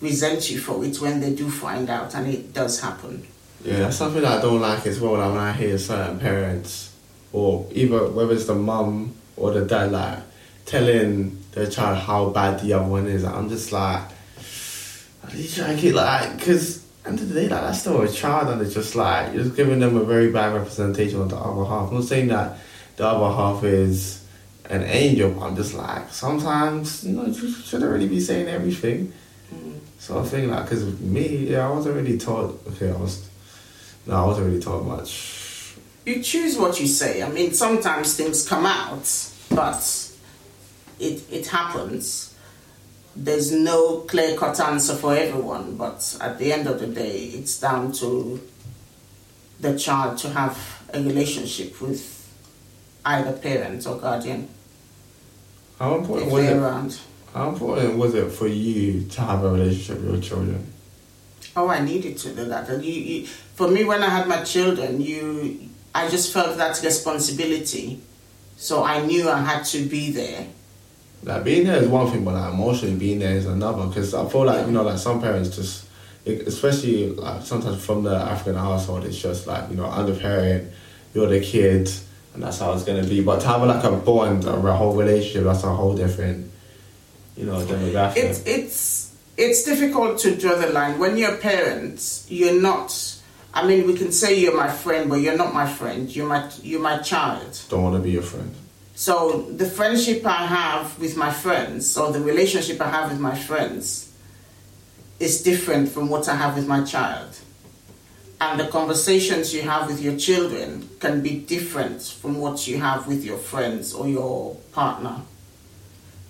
resent 0.00 0.50
you 0.50 0.58
for 0.58 0.84
it 0.84 1.00
when 1.00 1.20
they 1.20 1.34
do 1.34 1.50
find 1.50 1.88
out, 1.90 2.14
and 2.14 2.26
it 2.28 2.52
does 2.52 2.80
happen. 2.80 3.26
Yeah, 3.64 3.78
that's 3.78 3.96
something 3.96 4.22
that 4.22 4.38
I 4.38 4.40
don't 4.40 4.60
like 4.60 4.86
as 4.86 5.00
well. 5.00 5.12
When 5.12 5.20
I 5.20 5.52
hear 5.52 5.76
certain 5.78 6.18
parents, 6.18 6.94
or 7.32 7.66
either 7.72 8.08
whether 8.10 8.32
it's 8.32 8.46
the 8.46 8.54
mum 8.54 9.14
or 9.36 9.52
the 9.52 9.64
dad, 9.64 9.92
like 9.92 10.20
telling 10.66 11.42
their 11.52 11.66
child 11.66 11.98
how 11.98 12.30
bad 12.30 12.60
the 12.60 12.72
other 12.72 12.88
one 12.88 13.06
is, 13.06 13.24
I'm 13.24 13.48
just 13.48 13.72
like, 13.72 14.02
are 15.24 15.34
you 15.34 15.48
trying 15.48 15.76
to 15.76 15.80
keep 15.80 15.94
like, 15.94 16.38
because 16.38 16.84
end 17.08 17.20
of 17.20 17.28
the 17.28 17.34
day, 17.34 17.48
like 17.48 17.62
that's 17.62 17.80
still 17.80 18.00
a 18.02 18.08
child, 18.08 18.48
and 18.48 18.62
it's 18.62 18.74
just 18.74 18.94
like 18.94 19.32
you're 19.32 19.44
just 19.44 19.56
giving 19.56 19.80
them 19.80 19.96
a 19.96 20.04
very 20.04 20.30
bad 20.30 20.54
representation 20.54 21.20
of 21.20 21.30
the 21.30 21.36
other 21.36 21.64
half. 21.64 21.88
I'm 21.88 21.94
not 21.94 22.04
saying 22.04 22.28
that 22.28 22.58
the 22.96 23.06
other 23.06 23.34
half 23.34 23.64
is 23.64 24.24
an 24.70 24.82
angel, 24.82 25.30
but 25.30 25.46
I'm 25.46 25.56
just 25.56 25.74
like 25.74 26.10
sometimes 26.10 27.04
you 27.04 27.12
know 27.12 27.26
you 27.26 27.50
shouldn't 27.50 27.90
really 27.90 28.08
be 28.08 28.20
saying 28.20 28.48
everything. 28.48 29.12
Mm. 29.52 29.78
So 29.98 30.20
I 30.20 30.24
think 30.24 30.50
like, 30.50 30.64
because 30.64 31.00
me, 31.00 31.50
yeah, 31.50 31.68
I 31.68 31.70
wasn't 31.70 31.96
really 31.96 32.18
taught. 32.18 32.60
Okay, 32.68 32.90
I 32.90 32.96
was. 32.96 33.28
No, 34.06 34.14
I 34.14 34.26
wasn't 34.26 34.46
really 34.46 34.60
taught 34.60 34.86
much. 34.86 35.74
You 36.06 36.22
choose 36.22 36.56
what 36.56 36.80
you 36.80 36.86
say. 36.86 37.22
I 37.22 37.28
mean, 37.28 37.52
sometimes 37.52 38.16
things 38.16 38.48
come 38.48 38.64
out, 38.64 39.06
but 39.50 40.12
it 40.98 41.22
it 41.30 41.46
happens. 41.46 42.34
There's 43.20 43.50
no 43.50 44.02
clear 44.02 44.36
cut 44.36 44.60
answer 44.60 44.94
for 44.94 45.12
everyone, 45.12 45.76
but 45.76 46.16
at 46.20 46.38
the 46.38 46.52
end 46.52 46.68
of 46.68 46.78
the 46.78 46.86
day, 46.86 47.18
it's 47.34 47.58
down 47.58 47.90
to 47.94 48.40
the 49.58 49.76
child 49.76 50.18
to 50.18 50.30
have 50.30 50.56
a 50.94 51.02
relationship 51.02 51.80
with 51.80 52.32
either 53.04 53.32
parent 53.32 53.84
or 53.88 53.98
guardian. 53.98 54.48
How 55.80 55.96
important 55.96 56.30
was 56.30 56.44
it? 56.44 56.56
Around. 56.56 56.98
How 57.34 57.48
important 57.48 57.98
was 57.98 58.14
it 58.14 58.30
for 58.30 58.46
you 58.46 59.04
to 59.08 59.20
have 59.22 59.42
a 59.42 59.50
relationship 59.50 60.00
with 60.00 60.12
your 60.12 60.22
children? 60.22 60.72
Oh, 61.56 61.68
I 61.68 61.80
needed 61.80 62.18
to 62.18 62.32
do 62.32 62.44
that. 62.44 62.68
And 62.68 62.84
you, 62.84 62.92
you, 62.92 63.26
for 63.26 63.66
me, 63.66 63.82
when 63.82 64.00
I 64.04 64.10
had 64.10 64.28
my 64.28 64.44
children, 64.44 65.00
you, 65.00 65.68
I 65.92 66.08
just 66.08 66.32
felt 66.32 66.56
that 66.58 66.80
responsibility. 66.84 68.00
So 68.56 68.84
I 68.84 69.04
knew 69.04 69.28
I 69.28 69.40
had 69.40 69.64
to 69.64 69.84
be 69.86 70.12
there. 70.12 70.46
Like 71.22 71.44
being 71.44 71.66
there 71.66 71.82
is 71.82 71.88
one 71.88 72.10
thing, 72.10 72.24
but 72.24 72.34
like 72.34 72.52
emotionally 72.52 72.96
being 72.96 73.18
there 73.18 73.36
is 73.36 73.46
another. 73.46 73.86
Because 73.86 74.14
I 74.14 74.28
feel 74.28 74.44
like 74.44 74.66
you 74.66 74.72
know, 74.72 74.82
like 74.82 74.98
some 74.98 75.20
parents 75.20 75.54
just, 75.54 75.86
especially 76.26 77.10
like 77.10 77.42
sometimes 77.42 77.84
from 77.84 78.04
the 78.04 78.14
African 78.14 78.54
household, 78.54 79.04
it's 79.04 79.20
just 79.20 79.46
like 79.46 79.68
you 79.70 79.76
know, 79.76 79.86
I'm 79.86 80.06
the 80.06 80.18
parent, 80.18 80.72
you're 81.14 81.28
the 81.28 81.40
kid, 81.40 81.90
and 82.34 82.42
that's 82.42 82.58
how 82.60 82.72
it's 82.72 82.84
gonna 82.84 83.04
be. 83.04 83.22
But 83.22 83.40
to 83.40 83.46
have 83.48 83.62
like 83.62 83.84
a 83.84 83.96
bond, 83.96 84.44
a 84.44 84.52
whole 84.76 84.94
relationship, 84.94 85.44
that's 85.44 85.64
a 85.64 85.74
whole 85.74 85.96
different 85.96 86.48
you 87.38 87.46
know, 87.46 87.64
demographic? 87.64 88.16
It's 88.16 88.42
it's 88.46 89.16
it's 89.36 89.62
difficult 89.62 90.18
to 90.20 90.34
draw 90.36 90.56
the 90.56 90.68
line. 90.68 90.98
When 90.98 91.16
you're 91.16 91.36
parents. 91.36 92.26
you're 92.28 92.60
not. 92.60 93.14
I 93.54 93.66
mean, 93.66 93.86
we 93.86 93.94
can 93.94 94.12
say 94.12 94.38
you're 94.38 94.56
my 94.56 94.68
friend, 94.68 95.08
but 95.08 95.16
you're 95.16 95.36
not 95.36 95.54
my 95.54 95.66
friend. 95.66 96.14
You're 96.14 96.28
my 96.28 96.50
you're 96.62 96.82
my 96.82 96.98
child. 96.98 97.60
Don't 97.68 97.82
want 97.82 97.96
to 97.96 98.02
be 98.02 98.10
your 98.10 98.22
friend. 98.22 98.54
So 98.98 99.42
the 99.42 99.64
friendship 99.64 100.26
I 100.26 100.44
have 100.44 100.98
with 100.98 101.16
my 101.16 101.30
friends, 101.30 101.96
or 101.96 102.10
the 102.10 102.20
relationship 102.20 102.80
I 102.80 102.90
have 102.90 103.12
with 103.12 103.20
my 103.20 103.32
friends, 103.32 104.12
is 105.20 105.40
different 105.40 105.88
from 105.88 106.08
what 106.08 106.28
I 106.28 106.34
have 106.34 106.56
with 106.56 106.66
my 106.66 106.82
child. 106.82 107.38
And 108.40 108.58
the 108.58 108.66
conversations 108.66 109.54
you 109.54 109.62
have 109.62 109.86
with 109.86 110.02
your 110.02 110.16
children 110.16 110.90
can 110.98 111.22
be 111.22 111.38
different 111.38 112.02
from 112.02 112.38
what 112.38 112.66
you 112.66 112.78
have 112.78 113.06
with 113.06 113.24
your 113.24 113.38
friends 113.38 113.94
or 113.94 114.08
your 114.08 114.56
partner. 114.72 115.20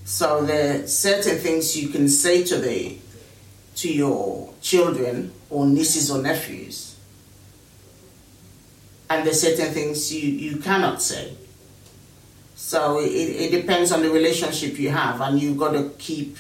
So 0.05 0.45
there 0.45 0.85
are 0.85 0.87
certain 0.87 1.39
things 1.39 1.75
you 1.75 1.89
can 1.89 2.07
say 2.07 2.45
to 2.45 2.59
the 2.59 2.99
to 3.77 3.91
your 3.91 4.53
children 4.61 5.33
or 5.49 5.65
nieces 5.65 6.11
or 6.11 6.21
nephews. 6.21 6.97
And 9.09 9.25
there 9.25 9.33
are 9.33 9.35
certain 9.49 9.73
things 9.73 10.13
you, 10.13 10.29
you 10.29 10.59
cannot 10.59 11.01
say. 11.01 11.33
So 12.61 12.99
it, 13.01 13.07
it 13.07 13.51
depends 13.53 13.93
on 13.93 14.03
the 14.03 14.11
relationship 14.11 14.79
you 14.79 14.91
have 14.91 15.21
and 15.21 15.41
you've 15.41 15.57
got 15.57 15.73
to 15.73 15.91
keep 15.99 16.37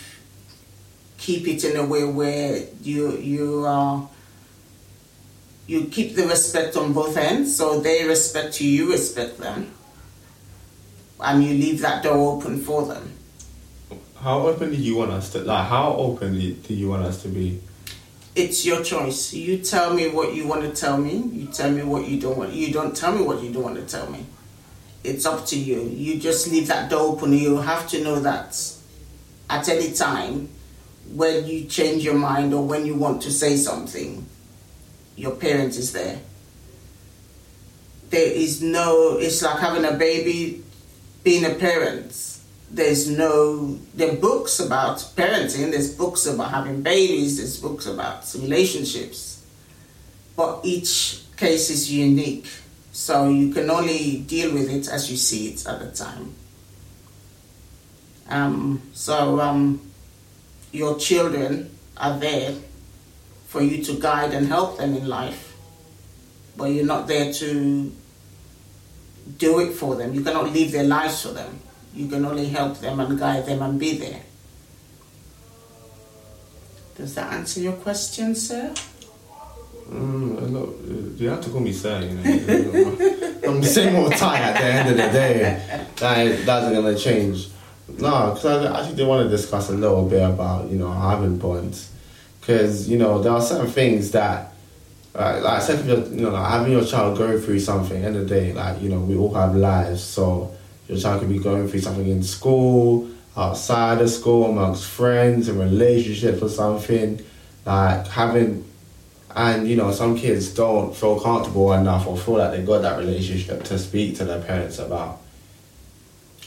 keep 1.17 1.49
it 1.49 1.65
in 1.65 1.77
a 1.77 1.85
way 1.87 2.05
where 2.05 2.67
you 2.83 3.17
you 3.19 3.65
uh, 3.65 4.03
you 5.67 5.85
keep 5.87 6.17
the 6.17 6.27
respect 6.27 6.77
on 6.77 6.93
both 6.93 7.17
ends. 7.17 7.57
So 7.57 7.81
they 7.81 8.05
respect 8.05 8.61
you, 8.61 8.69
you 8.69 8.93
respect 8.93 9.39
them. 9.39 9.73
And 11.21 11.43
you 11.43 11.55
leave 11.55 11.81
that 11.81 12.03
door 12.03 12.37
open 12.37 12.61
for 12.61 12.87
them 12.87 13.19
how 14.23 14.47
open 14.49 14.71
do 14.71 14.77
you 14.77 14.97
want 14.97 15.13
us 15.13 15.31
to 15.33 15.41
like? 15.41 15.67
How 15.69 15.95
open 15.95 16.35
do 16.39 16.75
you 16.75 16.89
want 16.89 17.05
us 17.05 17.23
to 17.23 17.29
be? 17.29 17.61
It's 18.35 18.65
your 18.65 18.83
choice. 18.83 19.33
You 19.33 19.59
tell 19.59 19.95
me 19.95 20.09
what 20.09 20.35
you 20.35 20.47
want 20.47 20.63
to 20.63 20.71
tell 20.71 20.99
me. 20.99 21.19
You 21.33 21.47
tell 21.47 21.71
me 21.71 21.83
what 21.83 22.07
you 22.07 22.21
don't 22.21 22.37
want. 22.37 22.53
You 22.53 22.73
don't 22.73 22.97
tell 22.97 23.15
me 23.15 23.23
what 23.23 23.43
you 23.43 23.53
don't 23.53 23.63
want 23.63 23.77
to 23.77 23.87
tell 23.87 24.11
me. 24.11 24.27
It's 25.05 25.25
up 25.27 25.47
to 25.47 25.59
you. 25.59 25.83
You 25.83 26.19
just 26.19 26.51
leave 26.51 26.69
that 26.69 26.91
door 26.91 27.13
open. 27.13 27.33
You 27.33 27.59
have 27.59 27.89
to 27.89 28.03
know 28.03 28.21
that 28.21 28.61
at 29.49 29.69
any 29.69 29.93
time 29.93 30.49
when 31.13 31.47
you 31.47 31.65
change 31.65 32.05
your 32.05 32.15
mind 32.15 32.53
or 32.53 32.65
when 32.65 32.85
you 32.85 32.95
want 32.95 33.23
to 33.23 33.31
say 33.31 33.57
something, 33.57 34.27
your 35.17 35.35
parent 35.37 35.77
is 35.77 35.93
there. 35.93 36.21
There 38.11 38.33
is 38.33 38.63
no, 38.63 39.19
it's 39.19 39.43
like 39.43 39.59
having 39.59 39.85
a 39.85 39.93
baby, 39.93 40.63
being 41.23 41.45
a 41.45 41.55
parent 41.55 42.39
there's 42.71 43.09
no 43.09 43.79
there 43.95 44.13
are 44.13 44.17
books 44.17 44.61
about 44.61 44.99
parenting 45.17 45.71
there's 45.71 45.95
books 45.95 46.27
about 46.27 46.51
having 46.51 46.83
babies 46.83 47.39
there's 47.39 47.59
books 47.61 47.87
about 47.87 48.31
relationships 48.35 49.43
but 50.37 50.61
each 50.65 51.23
case 51.37 51.71
is 51.71 51.91
unique 51.91 52.47
so 52.99 53.29
you 53.29 53.53
can 53.53 53.71
only 53.71 54.19
deal 54.27 54.53
with 54.53 54.69
it 54.71 54.89
as 54.89 55.11
you 55.11 55.17
see 55.17 55.49
it 55.51 55.67
at 55.67 55.79
the 55.81 55.91
time 55.91 56.35
um, 58.29 58.83
so 58.93 59.41
um, 59.41 59.81
your 60.73 60.99
children 60.99 61.71
are 61.97 62.19
there 62.19 62.55
for 63.47 63.63
you 63.63 63.83
to 63.83 63.95
guide 64.01 64.35
and 64.35 64.47
help 64.47 64.79
them 64.79 64.95
in 64.95 65.07
life 65.07 65.57
but 66.57 66.67
you're 66.67 66.85
not 66.85 67.07
there 67.07 67.33
to 67.33 67.93
do 69.37 69.61
it 69.61 69.73
for 69.73 69.95
them 69.95 70.13
you 70.15 70.23
cannot 70.23 70.53
live 70.53 70.73
their 70.73 70.85
lives 70.85 71.23
for 71.23 71.33
them 71.33 71.61
you 71.99 72.07
can 72.07 72.25
only 72.25 72.49
help 72.49 72.79
them 72.79 73.01
and 73.01 73.19
guide 73.19 73.45
them 73.47 73.61
and 73.61 73.79
be 73.79 73.99
there. 73.99 74.23
Does 76.97 77.15
that 77.17 77.33
answer 77.33 77.61
your 77.61 77.73
question, 77.73 78.35
sir? 78.35 78.73
Mm, 79.91 80.53
look, 80.53 80.77
you 81.19 81.29
have 81.29 81.41
to 81.41 81.51
call 81.51 81.61
me 81.61 81.73
sir, 81.73 82.01
you 82.01 82.15
know. 82.15 82.23
I'm 83.49 83.61
the 83.61 83.67
same 83.67 83.97
old 83.97 84.13
Ty 84.13 84.39
at 84.39 84.59
the 84.59 84.65
end 84.65 84.89
of 84.91 84.97
the 84.97 85.11
day. 85.11 85.83
That 85.97 86.45
that's 86.45 86.65
not 86.67 86.73
gonna 86.73 86.99
change. 86.99 87.49
No, 87.97 88.33
because 88.35 88.67
I 88.67 88.81
actually 88.81 88.97
did 88.97 89.09
want 89.09 89.25
to 89.25 89.31
discuss 89.35 89.71
a 89.71 89.73
little 89.73 90.07
bit 90.07 90.23
about, 90.23 90.69
you 90.69 90.77
know, 90.79 90.93
having 90.93 91.39
bonds. 91.39 91.91
Because, 92.41 92.89
you 92.89 92.99
know, 92.99 93.23
there 93.23 93.33
are 93.33 93.41
certain 93.41 93.71
things 93.71 94.11
that, 94.11 94.53
uh, 95.15 95.41
like, 95.43 95.63
say, 95.63 95.83
you 95.87 96.21
know, 96.21 96.31
like 96.31 96.51
having 96.51 96.73
your 96.73 96.85
child 96.85 97.17
go 97.17 97.41
through 97.41 97.61
something, 97.61 98.05
end 98.05 98.17
of 98.17 98.29
the 98.29 98.35
day, 98.35 98.53
like, 98.53 98.81
you 98.83 98.91
know, 98.91 99.01
we 99.01 99.17
all 99.17 99.33
have 99.35 99.57
lives. 99.57 100.03
So, 100.03 100.55
your 100.87 100.99
child 100.99 101.21
could 101.21 101.29
be 101.31 101.39
going 101.39 101.67
through 101.67 101.81
something 101.81 102.07
in 102.07 102.23
school, 102.23 103.09
outside 103.37 104.01
of 104.01 104.11
school, 104.11 104.51
amongst 104.51 104.85
friends, 104.85 105.49
and 105.49 105.59
relationships 105.59 106.43
or 106.43 106.49
something. 106.49 107.21
Like 107.65 108.07
having, 108.09 108.65
and 109.35 109.69
you 109.69 109.77
know, 109.77 109.91
some 109.93 110.17
kids 110.17 110.53
don't 110.55 110.95
feel 110.95 111.21
comfortable 111.21 111.73
enough 111.73 112.07
or 112.07 112.17
feel 112.17 112.39
like 112.39 112.53
they 112.53 112.63
got 112.63 112.83
that 112.83 112.99
relationship 112.99 113.63
to 113.65 113.79
speak 113.79 114.17
to 114.17 114.25
their 114.25 114.41
parents 114.43 114.79
about. 114.79 115.21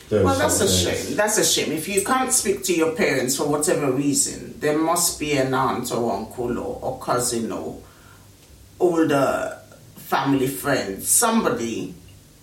Well, 0.09 0.37
that's 0.37 0.59
a 0.59 0.67
shame. 0.67 1.15
That's 1.15 1.37
a 1.37 1.45
shame. 1.45 1.71
If 1.71 1.87
you 1.87 2.03
can't 2.03 2.33
speak 2.33 2.65
to 2.65 2.73
your 2.73 2.93
parents 2.93 3.37
for 3.37 3.47
whatever 3.47 3.93
reason, 3.93 4.59
there 4.59 4.77
must 4.77 5.21
be 5.21 5.37
an 5.37 5.53
aunt 5.53 5.89
or 5.93 6.11
uncle 6.11 6.59
or, 6.59 6.79
or 6.81 6.99
cousin 6.99 7.49
or 7.53 7.81
older 8.77 9.57
family 9.95 10.47
friend, 10.47 11.01
somebody 11.01 11.93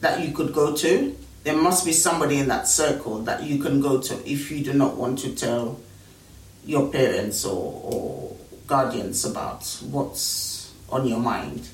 that 0.00 0.26
you 0.26 0.32
could 0.32 0.54
go 0.54 0.74
to 0.76 1.14
there 1.48 1.56
must 1.56 1.86
be 1.86 1.92
somebody 1.92 2.38
in 2.38 2.48
that 2.48 2.68
circle 2.68 3.20
that 3.20 3.42
you 3.42 3.58
can 3.58 3.80
go 3.80 3.98
to 3.98 4.30
if 4.30 4.50
you 4.50 4.62
do 4.62 4.74
not 4.74 4.96
want 4.96 5.18
to 5.18 5.34
tell 5.34 5.80
your 6.64 6.90
parents 6.90 7.44
or, 7.44 7.80
or 7.84 8.36
guardians 8.68 9.24
about 9.24 9.64
what's 9.90 10.72
on 10.90 11.06
your 11.06 11.18
mind. 11.18 11.68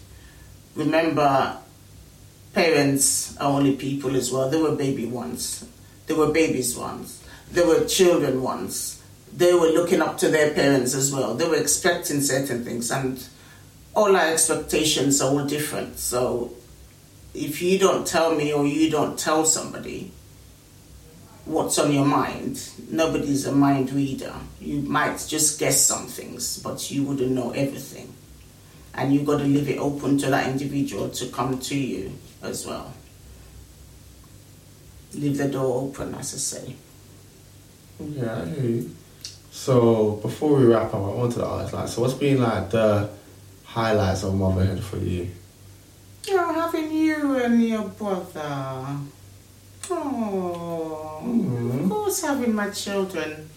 Remember, 0.74 1.58
parents 2.54 3.36
are 3.38 3.50
only 3.50 3.76
people 3.76 4.16
as 4.16 4.32
well. 4.32 4.48
They 4.48 4.62
were 4.62 4.74
baby 4.74 5.04
once. 5.04 5.66
They 6.06 6.14
were 6.14 6.32
babies 6.32 6.76
once. 6.76 7.22
They 7.52 7.64
were 7.64 7.84
children 7.84 8.42
once. 8.42 9.02
They 9.36 9.52
were 9.52 9.68
looking 9.68 10.00
up 10.00 10.16
to 10.18 10.28
their 10.28 10.54
parents 10.54 10.94
as 10.94 11.12
well. 11.12 11.34
They 11.34 11.48
were 11.48 11.56
expecting 11.56 12.20
certain 12.20 12.64
things, 12.64 12.90
and 12.90 13.22
all 13.94 14.14
our 14.16 14.32
expectations 14.32 15.20
are 15.20 15.30
all 15.30 15.44
different. 15.44 15.98
So, 15.98 16.52
if 17.34 17.60
you 17.60 17.78
don't 17.78 18.06
tell 18.06 18.34
me 18.34 18.52
or 18.52 18.64
you 18.64 18.90
don't 18.90 19.18
tell 19.18 19.44
somebody 19.44 20.12
what's 21.44 21.78
on 21.78 21.92
your 21.92 22.04
mind, 22.06 22.70
nobody's 22.90 23.46
a 23.46 23.52
mind 23.52 23.92
reader. 23.92 24.34
You 24.60 24.80
might 24.82 25.24
just 25.28 25.58
guess 25.58 25.80
some 25.80 26.06
things, 26.06 26.58
but 26.58 26.90
you 26.90 27.04
wouldn't 27.04 27.32
know 27.32 27.50
everything. 27.50 28.14
And 28.94 29.12
you've 29.12 29.26
got 29.26 29.38
to 29.38 29.44
leave 29.44 29.68
it 29.68 29.78
open 29.78 30.18
to 30.18 30.30
that 30.30 30.48
individual 30.48 31.08
to 31.10 31.26
come 31.26 31.58
to 31.58 31.76
you 31.76 32.12
as 32.42 32.66
well. 32.66 32.92
Leave 35.14 35.36
the 35.38 35.48
door 35.48 35.82
open, 35.82 36.14
as 36.14 36.34
I 36.34 36.38
say. 36.38 36.76
Yeah, 38.00 38.42
I 38.42 38.48
hear 38.48 38.64
you. 38.64 38.90
So 39.50 40.12
before 40.22 40.56
we 40.58 40.64
wrap 40.64 40.94
up, 40.94 40.94
I 40.94 40.98
wanted 40.98 41.36
to 41.36 41.46
ask, 41.46 41.72
like, 41.72 41.88
so 41.88 42.02
what's 42.02 42.14
been 42.14 42.40
like 42.40 42.70
the 42.70 43.10
highlights 43.64 44.22
of 44.24 44.34
motherhood 44.34 44.82
for 44.82 44.98
you? 44.98 45.30
You 46.26 46.36
know, 46.36 46.52
having 46.52 46.90
you 46.92 47.36
and 47.36 47.62
your 47.62 47.84
brother. 47.88 48.98
Oh, 49.90 51.03
Mhm. 51.34 51.88
course, 51.88 52.22
having 52.22 52.54
my 52.54 52.70
children. 52.70 53.48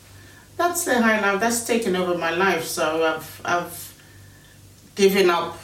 That's 0.58 0.86
the 0.86 1.00
highlight. 1.02 1.40
That's 1.40 1.66
taken 1.66 1.96
over 1.96 2.18
my 2.18 2.32
life. 2.32 2.66
So 2.66 3.04
I've, 3.06 3.42
I've 3.46 3.94
given 4.96 5.30
up. 5.30 5.58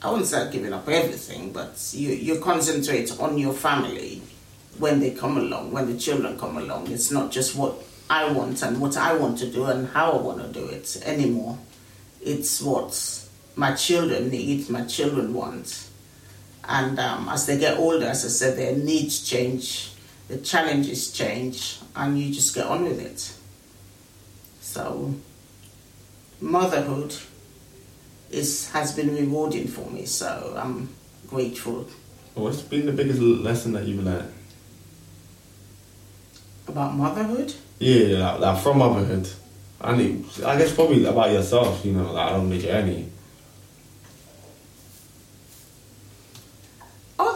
I 0.00 0.10
wouldn't 0.10 0.28
say 0.28 0.40
I've 0.40 0.52
given 0.52 0.72
up 0.72 0.88
everything, 0.88 1.52
but 1.52 1.90
you, 1.92 2.10
you 2.10 2.40
concentrate 2.40 3.10
on 3.20 3.36
your 3.36 3.52
family 3.52 4.22
when 4.78 5.00
they 5.00 5.10
come 5.10 5.36
along, 5.36 5.72
when 5.72 5.92
the 5.92 5.98
children 5.98 6.38
come 6.38 6.56
along. 6.56 6.90
It's 6.90 7.10
not 7.10 7.32
just 7.32 7.56
what 7.56 7.74
I 8.08 8.30
want 8.30 8.62
and 8.62 8.80
what 8.80 8.96
I 8.96 9.14
want 9.14 9.38
to 9.38 9.50
do 9.50 9.64
and 9.66 9.88
how 9.88 10.12
I 10.12 10.22
want 10.22 10.40
to 10.40 10.48
do 10.48 10.66
it 10.68 11.02
anymore. 11.04 11.58
It's 12.22 12.62
what 12.62 12.94
my 13.56 13.74
children 13.74 14.30
need, 14.30 14.70
my 14.70 14.84
children 14.84 15.34
want. 15.34 15.88
And 16.64 16.98
um, 17.00 17.28
as 17.28 17.46
they 17.46 17.58
get 17.58 17.78
older, 17.78 18.06
as 18.06 18.24
I 18.24 18.28
said, 18.28 18.56
their 18.56 18.76
needs 18.76 19.28
change, 19.28 19.90
the 20.28 20.38
challenges 20.38 21.12
change, 21.12 21.78
and 21.96 22.18
you 22.18 22.32
just 22.32 22.54
get 22.54 22.66
on 22.66 22.84
with 22.84 23.00
it. 23.00 23.32
So, 24.60 25.14
motherhood 26.40 27.14
is 28.30 28.70
has 28.70 28.94
been 28.94 29.14
rewarding 29.14 29.66
for 29.66 29.90
me. 29.90 30.04
So 30.04 30.54
I'm 30.56 30.88
grateful 31.28 31.86
What's 32.38 32.62
been 32.62 32.86
the 32.86 32.92
biggest 32.92 33.20
lesson 33.20 33.72
that 33.72 33.84
you've 33.84 34.04
learned? 34.04 34.32
about 36.68 36.94
motherhood. 36.94 37.52
Yeah, 37.78 38.18
like, 38.32 38.40
like 38.40 38.62
from 38.62 38.78
motherhood. 38.78 39.28
I 39.80 39.96
need, 39.96 40.24
I 40.44 40.58
guess 40.58 40.72
probably 40.74 41.04
about 41.06 41.32
yourself, 41.32 41.82
you 41.84 41.92
know, 41.92 42.12
like 42.12 42.30
on 42.32 42.50
the 42.50 42.58
journey. 42.58 43.07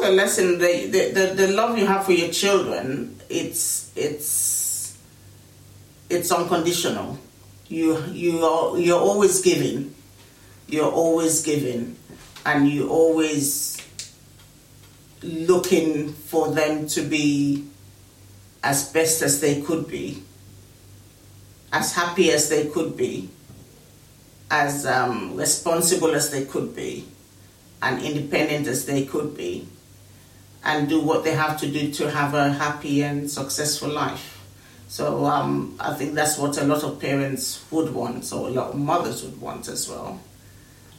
The 0.03 0.11
lesson, 0.11 0.59
the, 0.59 0.87
the, 0.87 1.11
the, 1.13 1.35
the 1.35 1.53
love 1.53 1.79
you 1.79 1.87
have 1.87 2.05
for 2.05 2.13
your 2.13 2.31
children, 2.31 3.19
it's 3.31 3.93
it's 3.97 4.99
it's 6.11 6.31
unconditional. 6.31 7.19
You 7.69 8.05
you 8.11 8.45
are 8.45 8.79
you're 8.79 9.01
always 9.01 9.41
giving, 9.41 9.95
you're 10.67 10.91
always 10.91 11.43
giving, 11.43 11.97
and 12.45 12.69
you 12.69 12.91
always 12.91 13.79
looking 15.23 16.13
for 16.13 16.51
them 16.51 16.89
to 16.89 17.03
be 17.03 17.65
as 18.63 18.91
best 18.93 19.23
as 19.23 19.41
they 19.41 19.63
could 19.63 19.87
be, 19.87 20.23
as 21.73 21.95
happy 21.95 22.31
as 22.33 22.49
they 22.49 22.67
could 22.67 22.97
be, 22.97 23.31
as 24.51 24.85
um, 24.85 25.37
responsible 25.37 26.11
as 26.15 26.31
they 26.31 26.45
could 26.45 26.75
be. 26.75 27.07
And 27.85 28.01
independent 28.01 28.69
as 28.69 28.87
they 28.87 29.05
could 29.05 29.37
be 29.37 29.67
and 30.65 30.89
do 30.89 31.01
what 31.01 31.25
they 31.25 31.33
have 31.33 31.59
to 31.61 31.69
do 31.71 31.91
to 31.93 32.11
have 32.11 32.35
a 32.35 32.53
happy 32.53 33.03
and 33.03 33.31
successful 33.31 33.89
life. 33.89 34.41
So 34.89 35.25
um, 35.25 35.77
I 35.81 35.95
think 35.95 36.15
that's 36.15 36.39
what 36.39 36.59
a 36.59 36.65
lot 36.65 36.85
of 36.85 37.01
parents 37.01 37.65
would 37.71 37.93
want, 37.95 38.33
or 38.33 38.49
a 38.49 38.51
lot 38.51 38.71
of 38.71 38.79
mothers 38.79 39.25
would 39.25 39.41
want 39.41 39.69
as 39.69 39.89
well. 39.89 40.21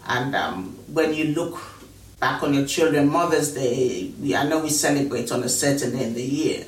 And 0.07 0.35
um, 0.35 0.77
when 0.87 1.13
you 1.13 1.25
look 1.25 1.59
back 2.19 2.43
on 2.43 2.53
your 2.53 2.65
children, 2.65 3.09
Mother's 3.09 3.53
Day, 3.53 4.11
we, 4.19 4.35
I 4.35 4.47
know 4.47 4.59
we 4.59 4.69
celebrate 4.69 5.31
on 5.31 5.43
a 5.43 5.49
certain 5.49 5.91
day 5.91 6.05
in 6.05 6.13
the 6.13 6.23
year, 6.23 6.65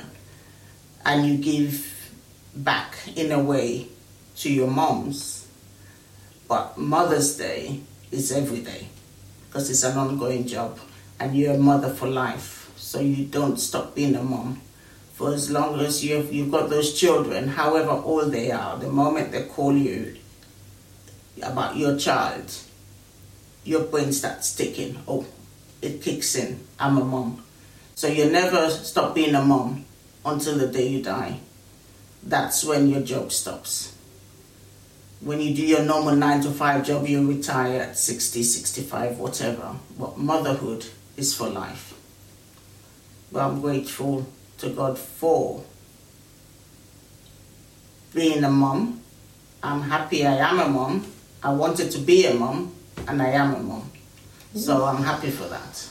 and 1.03 1.25
you 1.25 1.37
give 1.37 1.91
back 2.55 2.95
in 3.15 3.31
a 3.31 3.39
way 3.39 3.87
to 4.37 4.51
your 4.51 4.67
moms. 4.67 5.47
But 6.47 6.77
Mother's 6.77 7.37
Day 7.37 7.81
is 8.11 8.31
every 8.31 8.61
day 8.61 8.87
because 9.47 9.69
it's 9.69 9.83
an 9.83 9.97
ongoing 9.97 10.45
job 10.45 10.79
and 11.19 11.35
you're 11.35 11.55
a 11.55 11.57
mother 11.57 11.89
for 11.89 12.07
life. 12.07 12.64
So 12.85 12.99
you 12.99 13.25
don't 13.25 13.57
stop 13.57 13.95
being 13.95 14.15
a 14.15 14.21
mom 14.21 14.61
for 15.13 15.33
as 15.33 15.49
long 15.49 15.79
as 15.79 16.05
you've, 16.05 16.31
you've 16.31 16.51
got 16.51 16.69
those 16.69 16.93
children, 16.93 17.47
however 17.47 17.89
old 17.89 18.31
they 18.31 18.51
are, 18.51 18.77
the 18.77 18.89
moment 18.89 19.31
they 19.31 19.45
call 19.45 19.73
you 19.73 20.15
about 21.41 21.75
your 21.77 21.97
child, 21.97 22.53
your 23.63 23.85
brain 23.85 24.13
starts 24.13 24.55
ticking. 24.55 25.01
Oh, 25.07 25.25
it 25.81 26.03
kicks 26.03 26.35
in. 26.35 26.59
I'm 26.79 26.97
a 26.97 27.03
mom. 27.03 27.43
So 27.95 28.07
you 28.07 28.29
never 28.29 28.69
stop 28.69 29.15
being 29.15 29.33
a 29.33 29.41
mom 29.41 29.85
until 30.23 30.59
the 30.59 30.67
day 30.67 30.87
you 30.87 31.01
die. 31.01 31.39
That's 32.21 32.63
when 32.63 32.87
your 32.87 33.01
job 33.01 33.31
stops 33.31 33.95
when 35.21 35.41
you 35.41 35.55
do 35.55 35.65
your 35.65 35.83
normal 35.83 36.15
9 36.15 36.41
to 36.41 36.51
5 36.51 36.85
job, 36.85 37.07
you 37.07 37.27
retire 37.27 37.81
at 37.81 37.97
60, 37.97 38.43
65, 38.43 39.17
whatever. 39.17 39.75
But 39.97 40.19
motherhood 40.19 40.85
is 41.17 41.33
for 41.33 41.49
life. 41.49 41.94
But 43.31 43.43
I'm 43.43 43.61
grateful 43.61 44.27
to 44.59 44.69
God 44.69 44.97
for 44.97 45.63
being 48.13 48.43
a 48.43 48.49
mom. 48.49 49.01
I'm 49.61 49.81
happy 49.81 50.25
I 50.25 50.37
am 50.37 50.59
a 50.59 50.67
mom. 50.69 51.05
I 51.43 51.51
wanted 51.53 51.91
to 51.91 51.99
be 51.99 52.25
a 52.25 52.33
mom, 52.33 52.73
and 53.07 53.21
I 53.21 53.29
am 53.29 53.53
a 53.53 53.59
mom. 53.59 53.91
So 54.55 54.85
I'm 54.85 55.03
happy 55.03 55.29
for 55.29 55.47
that. 55.49 55.89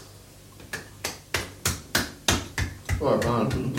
Well, 3.01 3.19
man, 3.19 3.73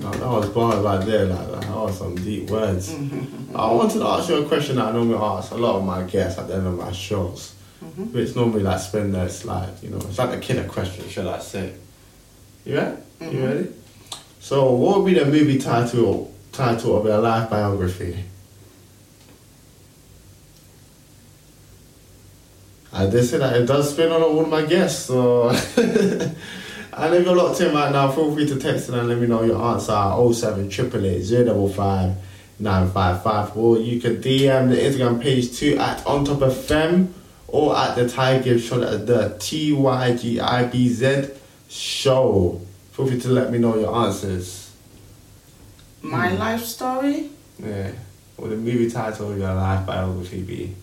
that 0.00 0.20
was 0.20 0.48
bars 0.50 0.84
right 0.84 1.04
there. 1.06 1.26
Like, 1.26 1.48
like, 1.48 1.60
that 1.60 1.76
was 1.76 1.98
some 1.98 2.16
deep 2.16 2.50
words. 2.50 2.92
I 3.54 3.70
wanted 3.72 3.98
to 4.00 4.06
ask 4.06 4.28
you 4.28 4.44
a 4.44 4.48
question 4.48 4.76
that 4.76 4.86
I 4.86 4.92
normally 4.92 5.16
ask 5.16 5.52
a 5.52 5.56
lot 5.56 5.76
of 5.76 5.84
my 5.84 6.02
guests 6.02 6.38
at 6.38 6.48
the 6.48 6.54
end 6.56 6.66
of 6.66 6.76
my 6.76 6.90
shows. 6.92 7.54
Mm-hmm. 7.82 8.12
Which 8.12 8.34
normally 8.36 8.62
like 8.62 8.80
spend 8.80 9.14
their 9.14 9.28
slide, 9.28 9.72
you 9.82 9.90
know. 9.90 9.98
It's 9.98 10.18
like 10.18 10.36
a 10.36 10.40
killer 10.40 10.64
question, 10.68 11.08
should 11.08 11.26
I 11.26 11.38
say? 11.38 11.74
Ready? 12.64 12.96
You 13.20 13.26
mm-hmm. 13.26 13.44
ready? 13.44 13.68
So, 14.40 14.72
what 14.72 14.98
would 14.98 15.06
be 15.06 15.18
the 15.18 15.26
movie 15.26 15.58
title 15.58 16.32
title 16.52 16.98
of 16.98 17.06
your 17.06 17.18
life 17.18 17.50
biography? 17.50 18.24
I 22.92 23.06
did 23.06 23.24
say 23.24 23.38
that 23.38 23.56
it 23.56 23.66
does 23.66 23.92
spin 23.92 24.12
on 24.12 24.22
all 24.22 24.44
my 24.44 24.64
guests, 24.66 25.06
so 25.06 25.48
and 26.92 27.14
if 27.14 27.24
you're 27.24 27.34
locked 27.34 27.60
in 27.60 27.74
right 27.74 27.90
now, 27.90 28.12
feel 28.12 28.34
free 28.34 28.46
to 28.46 28.58
text 28.58 28.88
in 28.88 28.94
and 28.94 29.08
let 29.08 29.18
me 29.18 29.26
know 29.26 29.42
your 29.42 29.60
answer 29.62 29.92
at 29.92 30.32
07 30.32 30.70
055 30.70 32.16
955 32.58 33.56
or 33.56 33.78
you 33.78 34.00
can 34.00 34.16
DM 34.16 34.68
the 34.68 34.76
Instagram 34.76 35.20
page 35.20 35.56
too 35.56 35.76
at 35.78 36.06
on 36.06 36.24
top 36.24 36.42
of 36.42 36.56
fem 36.56 37.12
or 37.48 37.76
at 37.76 37.96
the 37.96 38.08
Tiger 38.08 38.58
Show 38.58 38.82
at 38.82 39.06
the 39.06 39.36
T 39.40 39.72
Y 39.72 40.16
G 40.16 40.38
I 40.38 40.64
B 40.64 40.88
Z 40.88 41.28
show. 41.72 42.60
Feel 42.92 43.06
free 43.06 43.20
to 43.20 43.28
let 43.28 43.50
me 43.50 43.58
know 43.58 43.78
your 43.78 43.94
answers. 44.04 44.70
My 46.02 46.30
hmm. 46.30 46.38
life 46.38 46.64
story? 46.64 47.30
Yeah. 47.58 47.92
What 48.36 48.50
the 48.50 48.56
movie 48.56 48.90
title 48.90 49.32
of 49.32 49.38
your 49.38 49.54
life 49.54 49.86
biography 49.86 50.42
be? 50.42 50.74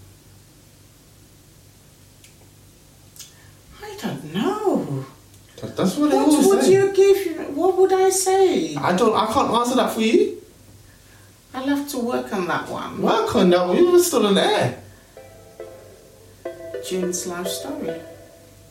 I 3.82 3.96
don't 4.02 4.34
know. 4.34 5.06
That- 5.62 5.76
That's 5.76 5.96
what, 5.98 6.12
What 6.12 6.28
always 6.28 6.48
would 6.48 6.64
say. 6.64 6.74
you 6.74 6.94
give? 6.94 7.56
What 7.56 7.78
would 7.78 7.94
I 7.94 8.10
say? 8.10 8.76
I 8.76 8.96
don't. 8.96 9.16
I 9.16 9.32
can't 9.32 9.52
answer 9.52 9.76
that 9.76 9.94
for 9.94 10.02
you. 10.02 10.42
I'll 11.54 11.68
have 11.68 11.90
to 11.90 11.98
work 12.00 12.32
on 12.34 12.48
that 12.48 12.70
one. 12.70 13.02
Why 13.02 13.28
can't 13.32 13.50
that? 13.52 13.76
You 13.76 13.92
were 13.92 14.00
still 14.00 14.28
on 14.28 14.38
air. 14.38 14.82
June's 16.88 17.28
life 17.28 17.48
story. 17.48 18.00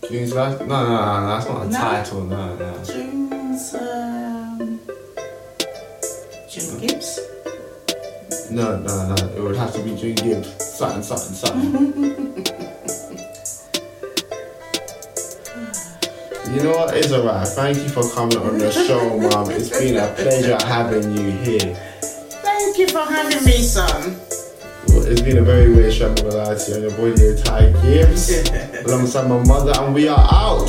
June's 0.07 0.33
life? 0.35 0.59
No, 0.61 0.67
no, 0.67 0.89
no, 0.89 1.27
that's 1.27 1.47
not 1.49 1.63
a 1.63 1.69
No. 1.69 1.79
title. 1.79 2.21
No, 2.23 2.55
no. 2.57 2.85
June's 2.85 3.75
um, 3.75 4.81
June 6.49 6.79
Gibbs. 6.81 7.19
No, 8.51 8.79
no, 8.79 9.15
no. 9.15 9.29
It 9.37 9.41
would 9.43 9.57
have 9.57 9.73
to 9.75 9.83
be 9.83 9.95
June 9.97 10.15
Gibbs. 10.15 10.65
something, 10.65 11.03
something, 11.03 11.35
something. 11.35 11.75
you 16.55 16.63
know 16.63 16.73
what? 16.79 16.97
It's 16.97 17.13
alright. 17.13 17.49
Thank 17.49 17.79
you 17.79 17.89
for 17.89 18.09
coming 18.15 18.39
on 18.39 18.59
the 18.59 18.71
show, 18.71 19.19
Mom. 19.19 19.51
It's 19.51 19.71
been 19.71 19.97
a 19.97 20.07
pleasure 20.15 20.57
having 20.67 21.11
you 21.17 21.31
here. 21.33 21.75
Thank 22.01 22.79
you 22.79 22.87
for 22.89 23.01
having 23.01 23.45
me, 23.45 23.59
son. 23.63 24.17
It's 25.11 25.23
been 25.23 25.39
a 25.39 25.43
very 25.43 25.73
weird 25.73 25.95
show, 25.95 26.09
I'm 26.09 26.15
not 26.17 26.25
gonna 26.25 26.37
lie 26.37 26.55
to 26.55 26.71
you. 26.71 26.77
On 26.77 26.83
your 26.83 26.91
boy 26.91 27.17
here, 27.17 27.35
Ty 27.35 27.73
Gibbs, 27.81 28.29
alongside 28.85 29.27
my 29.27 29.43
mother, 29.45 29.73
and 29.81 29.95
we 29.95 30.07
are 30.07 30.19
out. 30.19 30.69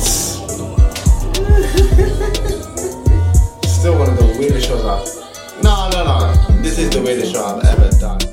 Still 3.66 3.98
one 3.98 4.08
of 4.08 4.16
the 4.16 4.36
weirdest 4.38 4.66
shows 4.66 4.82
I've. 4.82 5.62
No, 5.62 5.90
no, 5.92 6.04
no. 6.04 6.32
This 6.62 6.78
is 6.78 6.88
the 6.88 7.02
weirdest 7.02 7.32
show 7.34 7.44
I've 7.44 7.62
ever 7.66 7.90
done. 7.98 8.29